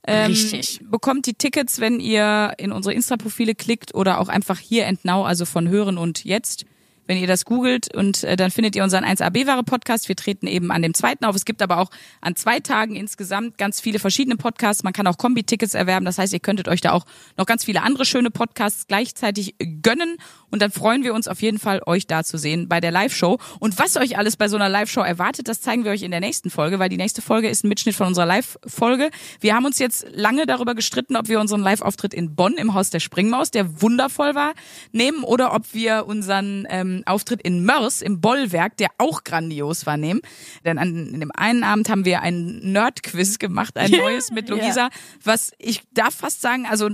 Ähm, 0.06 0.32
Richtig. 0.32 0.80
Bekommt 0.82 1.26
die 1.26 1.34
Tickets, 1.34 1.80
wenn 1.80 2.00
ihr 2.00 2.54
in 2.58 2.72
unsere 2.72 2.94
Insta-Profile 2.94 3.54
klickt 3.54 3.94
oder 3.94 4.20
auch 4.20 4.28
einfach 4.28 4.58
Here 4.58 4.86
and 4.86 5.04
Now, 5.04 5.24
also 5.24 5.44
von 5.44 5.68
Hören 5.68 5.96
und 5.96 6.24
Jetzt. 6.24 6.66
Wenn 7.10 7.18
ihr 7.18 7.26
das 7.26 7.44
googelt 7.44 7.92
und 7.92 8.22
äh, 8.22 8.36
dann 8.36 8.52
findet 8.52 8.76
ihr 8.76 8.84
unseren 8.84 9.04
1AB-Ware-Podcast. 9.04 10.06
Wir 10.06 10.14
treten 10.14 10.46
eben 10.46 10.70
an 10.70 10.80
dem 10.80 10.94
zweiten 10.94 11.24
auf. 11.24 11.34
Es 11.34 11.44
gibt 11.44 11.60
aber 11.60 11.78
auch 11.78 11.90
an 12.20 12.36
zwei 12.36 12.60
Tagen 12.60 12.94
insgesamt 12.94 13.58
ganz 13.58 13.80
viele 13.80 13.98
verschiedene 13.98 14.36
Podcasts. 14.36 14.84
Man 14.84 14.92
kann 14.92 15.08
auch 15.08 15.18
Kombi-Tickets 15.18 15.74
erwerben. 15.74 16.04
Das 16.04 16.18
heißt, 16.18 16.32
ihr 16.32 16.38
könntet 16.38 16.68
euch 16.68 16.80
da 16.80 16.92
auch 16.92 17.04
noch 17.36 17.46
ganz 17.46 17.64
viele 17.64 17.82
andere 17.82 18.04
schöne 18.04 18.30
Podcasts 18.30 18.86
gleichzeitig 18.86 19.56
gönnen. 19.82 20.18
Und 20.52 20.62
dann 20.62 20.70
freuen 20.70 21.02
wir 21.02 21.12
uns 21.12 21.26
auf 21.26 21.42
jeden 21.42 21.58
Fall, 21.58 21.82
euch 21.84 22.06
da 22.06 22.22
zu 22.22 22.38
sehen 22.38 22.68
bei 22.68 22.80
der 22.80 22.92
Live-Show. 22.92 23.38
Und 23.58 23.76
was 23.80 23.96
euch 23.96 24.16
alles 24.16 24.36
bei 24.36 24.46
so 24.46 24.54
einer 24.54 24.68
Live-Show 24.68 25.00
erwartet, 25.00 25.48
das 25.48 25.60
zeigen 25.60 25.82
wir 25.82 25.90
euch 25.90 26.02
in 26.02 26.12
der 26.12 26.20
nächsten 26.20 26.48
Folge, 26.48 26.78
weil 26.78 26.90
die 26.90 26.96
nächste 26.96 27.22
Folge 27.22 27.48
ist 27.48 27.64
ein 27.64 27.68
Mitschnitt 27.68 27.96
von 27.96 28.06
unserer 28.06 28.26
Live-Folge. 28.26 29.10
Wir 29.40 29.56
haben 29.56 29.64
uns 29.64 29.80
jetzt 29.80 30.06
lange 30.12 30.46
darüber 30.46 30.76
gestritten, 30.76 31.16
ob 31.16 31.26
wir 31.26 31.40
unseren 31.40 31.60
Live-Auftritt 31.60 32.14
in 32.14 32.36
Bonn 32.36 32.52
im 32.52 32.74
Haus 32.74 32.90
der 32.90 33.00
Springmaus, 33.00 33.50
der 33.50 33.82
wundervoll 33.82 34.36
war, 34.36 34.52
nehmen 34.92 35.24
oder 35.24 35.54
ob 35.54 35.74
wir 35.74 36.06
unseren 36.06 36.68
ähm, 36.70 36.99
Auftritt 37.06 37.42
in 37.42 37.64
Mörs 37.64 38.02
im 38.02 38.20
Bollwerk, 38.20 38.76
der 38.76 38.88
auch 38.98 39.24
grandios 39.24 39.86
war, 39.86 39.96
nehmen. 39.96 40.20
Denn 40.64 40.78
an 40.78 41.20
dem 41.20 41.30
einen 41.34 41.64
Abend 41.64 41.88
haben 41.88 42.04
wir 42.04 42.22
ein 42.22 42.58
Nerd-Quiz 42.72 43.38
gemacht, 43.38 43.76
ein 43.76 43.90
neues 43.90 44.30
mit 44.30 44.48
Luisa, 44.48 44.88
was 45.22 45.52
ich 45.58 45.82
darf 45.92 46.14
fast 46.14 46.40
sagen, 46.40 46.66
also 46.66 46.90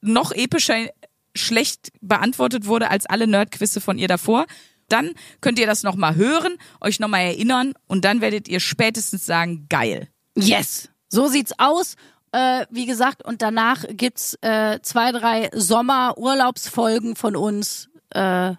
noch 0.00 0.32
epischer 0.32 0.88
schlecht 1.34 1.90
beantwortet 2.00 2.66
wurde 2.66 2.90
als 2.90 3.06
alle 3.06 3.26
Nerdquizze 3.26 3.80
von 3.80 3.98
ihr 3.98 4.08
davor. 4.08 4.46
Dann 4.88 5.12
könnt 5.40 5.58
ihr 5.58 5.66
das 5.66 5.82
nochmal 5.82 6.14
hören, 6.16 6.56
euch 6.80 6.98
nochmal 6.98 7.20
erinnern 7.20 7.74
und 7.86 8.04
dann 8.04 8.20
werdet 8.20 8.48
ihr 8.48 8.60
spätestens 8.60 9.26
sagen, 9.26 9.66
geil. 9.68 10.08
Yes. 10.34 10.88
So 11.08 11.28
sieht's 11.28 11.52
aus. 11.58 11.96
Äh, 12.32 12.66
wie 12.70 12.86
gesagt, 12.86 13.24
und 13.24 13.40
danach 13.40 13.84
gibt's 13.88 14.36
äh, 14.42 14.80
zwei, 14.82 15.12
drei 15.12 15.50
Sommerurlaubsfolgen 15.54 17.16
von 17.16 17.36
uns. 17.36 17.88
Äh, 18.10 18.54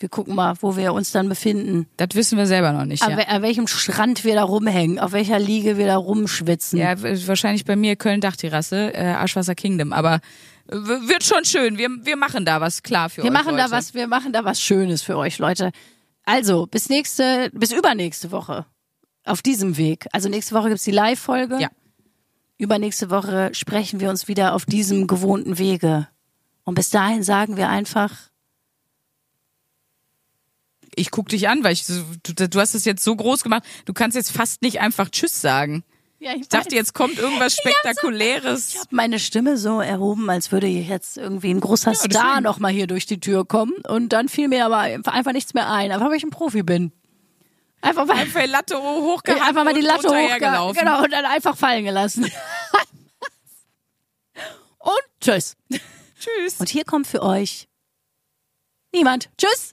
wir 0.00 0.08
gucken 0.08 0.34
mal, 0.34 0.54
wo 0.60 0.76
wir 0.76 0.92
uns 0.92 1.10
dann 1.12 1.28
befinden. 1.28 1.86
Das 1.96 2.10
wissen 2.14 2.38
wir 2.38 2.46
selber 2.46 2.72
noch 2.72 2.84
nicht. 2.84 3.02
An, 3.02 3.18
Ja, 3.18 3.24
an 3.26 3.42
welchem 3.42 3.66
Strand 3.66 4.24
wir 4.24 4.34
da 4.34 4.44
rumhängen, 4.44 4.98
auf 4.98 5.12
welcher 5.12 5.38
Liege 5.38 5.76
wir 5.76 5.86
da 5.86 5.96
rumschwitzen. 5.96 6.78
ja 6.78 6.94
wahrscheinlich 7.26 7.64
bei 7.64 7.74
mir 7.76 7.96
Köln-Dachterrasse, 7.96 8.94
äh, 8.94 9.14
Aschwasser 9.14 9.54
Kingdom. 9.56 9.92
Aber 9.92 10.20
äh, 10.68 10.74
wird 10.76 11.24
schon 11.24 11.44
schön. 11.44 11.78
Wir, 11.78 11.88
wir 12.02 12.16
machen 12.16 12.44
da 12.44 12.60
was 12.60 12.82
klar 12.82 13.10
für 13.10 13.22
Wir 13.22 13.30
euch. 13.30 13.32
machen 13.32 13.56
da 13.56 13.64
Leute. 13.64 13.72
was, 13.72 13.94
wir 13.94 14.06
machen 14.06 14.32
da 14.32 14.44
was 14.44 14.60
Schönes 14.60 15.02
für 15.02 15.16
euch, 15.16 15.38
Leute. 15.38 15.72
Also, 16.24 16.66
bis 16.66 16.88
nächste, 16.90 17.50
bis 17.52 17.72
übernächste 17.72 18.30
Woche. 18.30 18.66
Auf 19.24 19.42
diesem 19.42 19.76
Weg. 19.76 20.06
Also 20.12 20.28
nächste 20.28 20.54
Woche 20.54 20.68
gibt's 20.68 20.84
die 20.84 20.90
Live-Folge. 20.90 21.58
Ja. 21.60 21.68
Übernächste 22.56 23.10
Woche 23.10 23.50
sprechen 23.52 24.00
wir 24.00 24.10
uns 24.10 24.26
wieder 24.28 24.54
auf 24.54 24.64
diesem 24.64 25.06
gewohnten 25.06 25.58
Wege. 25.58 26.08
Und 26.64 26.74
bis 26.74 26.90
dahin 26.90 27.22
sagen 27.22 27.56
wir 27.56 27.68
einfach, 27.68 28.12
Ich 30.98 31.10
guck 31.10 31.28
dich 31.28 31.48
an, 31.48 31.64
weil 31.64 31.72
ich 31.72 31.86
du, 31.86 32.48
du 32.48 32.60
hast 32.60 32.74
es 32.74 32.84
jetzt 32.84 33.02
so 33.04 33.14
groß 33.14 33.42
gemacht. 33.42 33.62
Du 33.84 33.92
kannst 33.92 34.16
jetzt 34.16 34.32
fast 34.32 34.62
nicht 34.62 34.80
einfach 34.80 35.08
Tschüss 35.10 35.40
sagen. 35.40 35.84
ja, 36.18 36.32
ich 36.32 36.42
Ich 36.42 36.48
dachte, 36.48 36.74
jetzt 36.74 36.94
kommt 36.94 37.18
irgendwas 37.18 37.56
Spektakuläres. 37.56 38.70
Ich 38.70 38.78
habe 38.78 38.88
meine 38.90 39.18
Stimme 39.18 39.56
so 39.56 39.80
erhoben, 39.80 40.28
als 40.30 40.50
würde 40.52 40.66
jetzt 40.66 41.16
irgendwie 41.16 41.50
ein 41.50 41.60
großer 41.60 41.94
Star 41.94 42.08
deswegen. 42.08 42.42
noch 42.42 42.58
mal 42.58 42.72
hier 42.72 42.86
durch 42.86 43.06
die 43.06 43.20
Tür 43.20 43.46
kommen. 43.46 43.74
Und 43.86 44.10
dann 44.12 44.28
fiel 44.28 44.48
mir 44.48 44.64
aber 44.66 44.78
einfach 44.78 45.32
nichts 45.32 45.54
mehr 45.54 45.70
ein. 45.70 45.92
Einfach 45.92 46.08
weil 46.08 46.16
ich 46.16 46.24
ein 46.24 46.30
Profi 46.30 46.62
bin. 46.62 46.92
Einfach 47.80 48.08
weil 48.08 48.18
Einfach 48.18 48.42
die 48.42 48.50
Latte 48.50 48.76
hochgehalten 48.82 49.46
einfach 49.46 49.64
mal 49.64 49.74
die 49.74 49.80
Latte 49.80 50.08
hochgelaufen. 50.08 50.78
Genau, 50.78 51.02
und 51.04 51.12
dann 51.12 51.24
einfach 51.24 51.56
fallen 51.56 51.84
gelassen. 51.84 52.24
und 54.78 55.02
tschüss. 55.20 55.56
Tschüss. 56.18 56.56
Und 56.58 56.68
hier 56.68 56.84
kommt 56.84 57.06
für 57.06 57.22
euch 57.22 57.68
niemand. 58.92 59.30
Tschüss. 59.38 59.72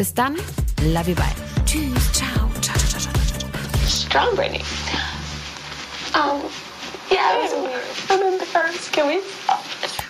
Bis 0.00 0.14
dann, 0.14 0.34
love 0.94 1.10
you, 1.10 1.14
bye. 1.14 1.24
Tschüss, 1.66 2.10
ciao, 2.12 2.48
ciao, 2.62 2.74
ciao, 2.74 3.00
ciao, 3.00 3.12
ciao, 3.12 3.38
ciao. 3.38 3.86
strong 3.86 4.34
Brittany. 4.34 4.64
Um, 6.14 6.40
yeah, 7.10 7.36
it 7.36 7.42
was 7.42 7.52
weird. 7.52 7.84
And 8.08 8.22
then 8.22 8.38
the 8.38 8.46
can 8.92 9.08
we 9.08 9.20
stop 9.20 9.62
this? 9.82 10.09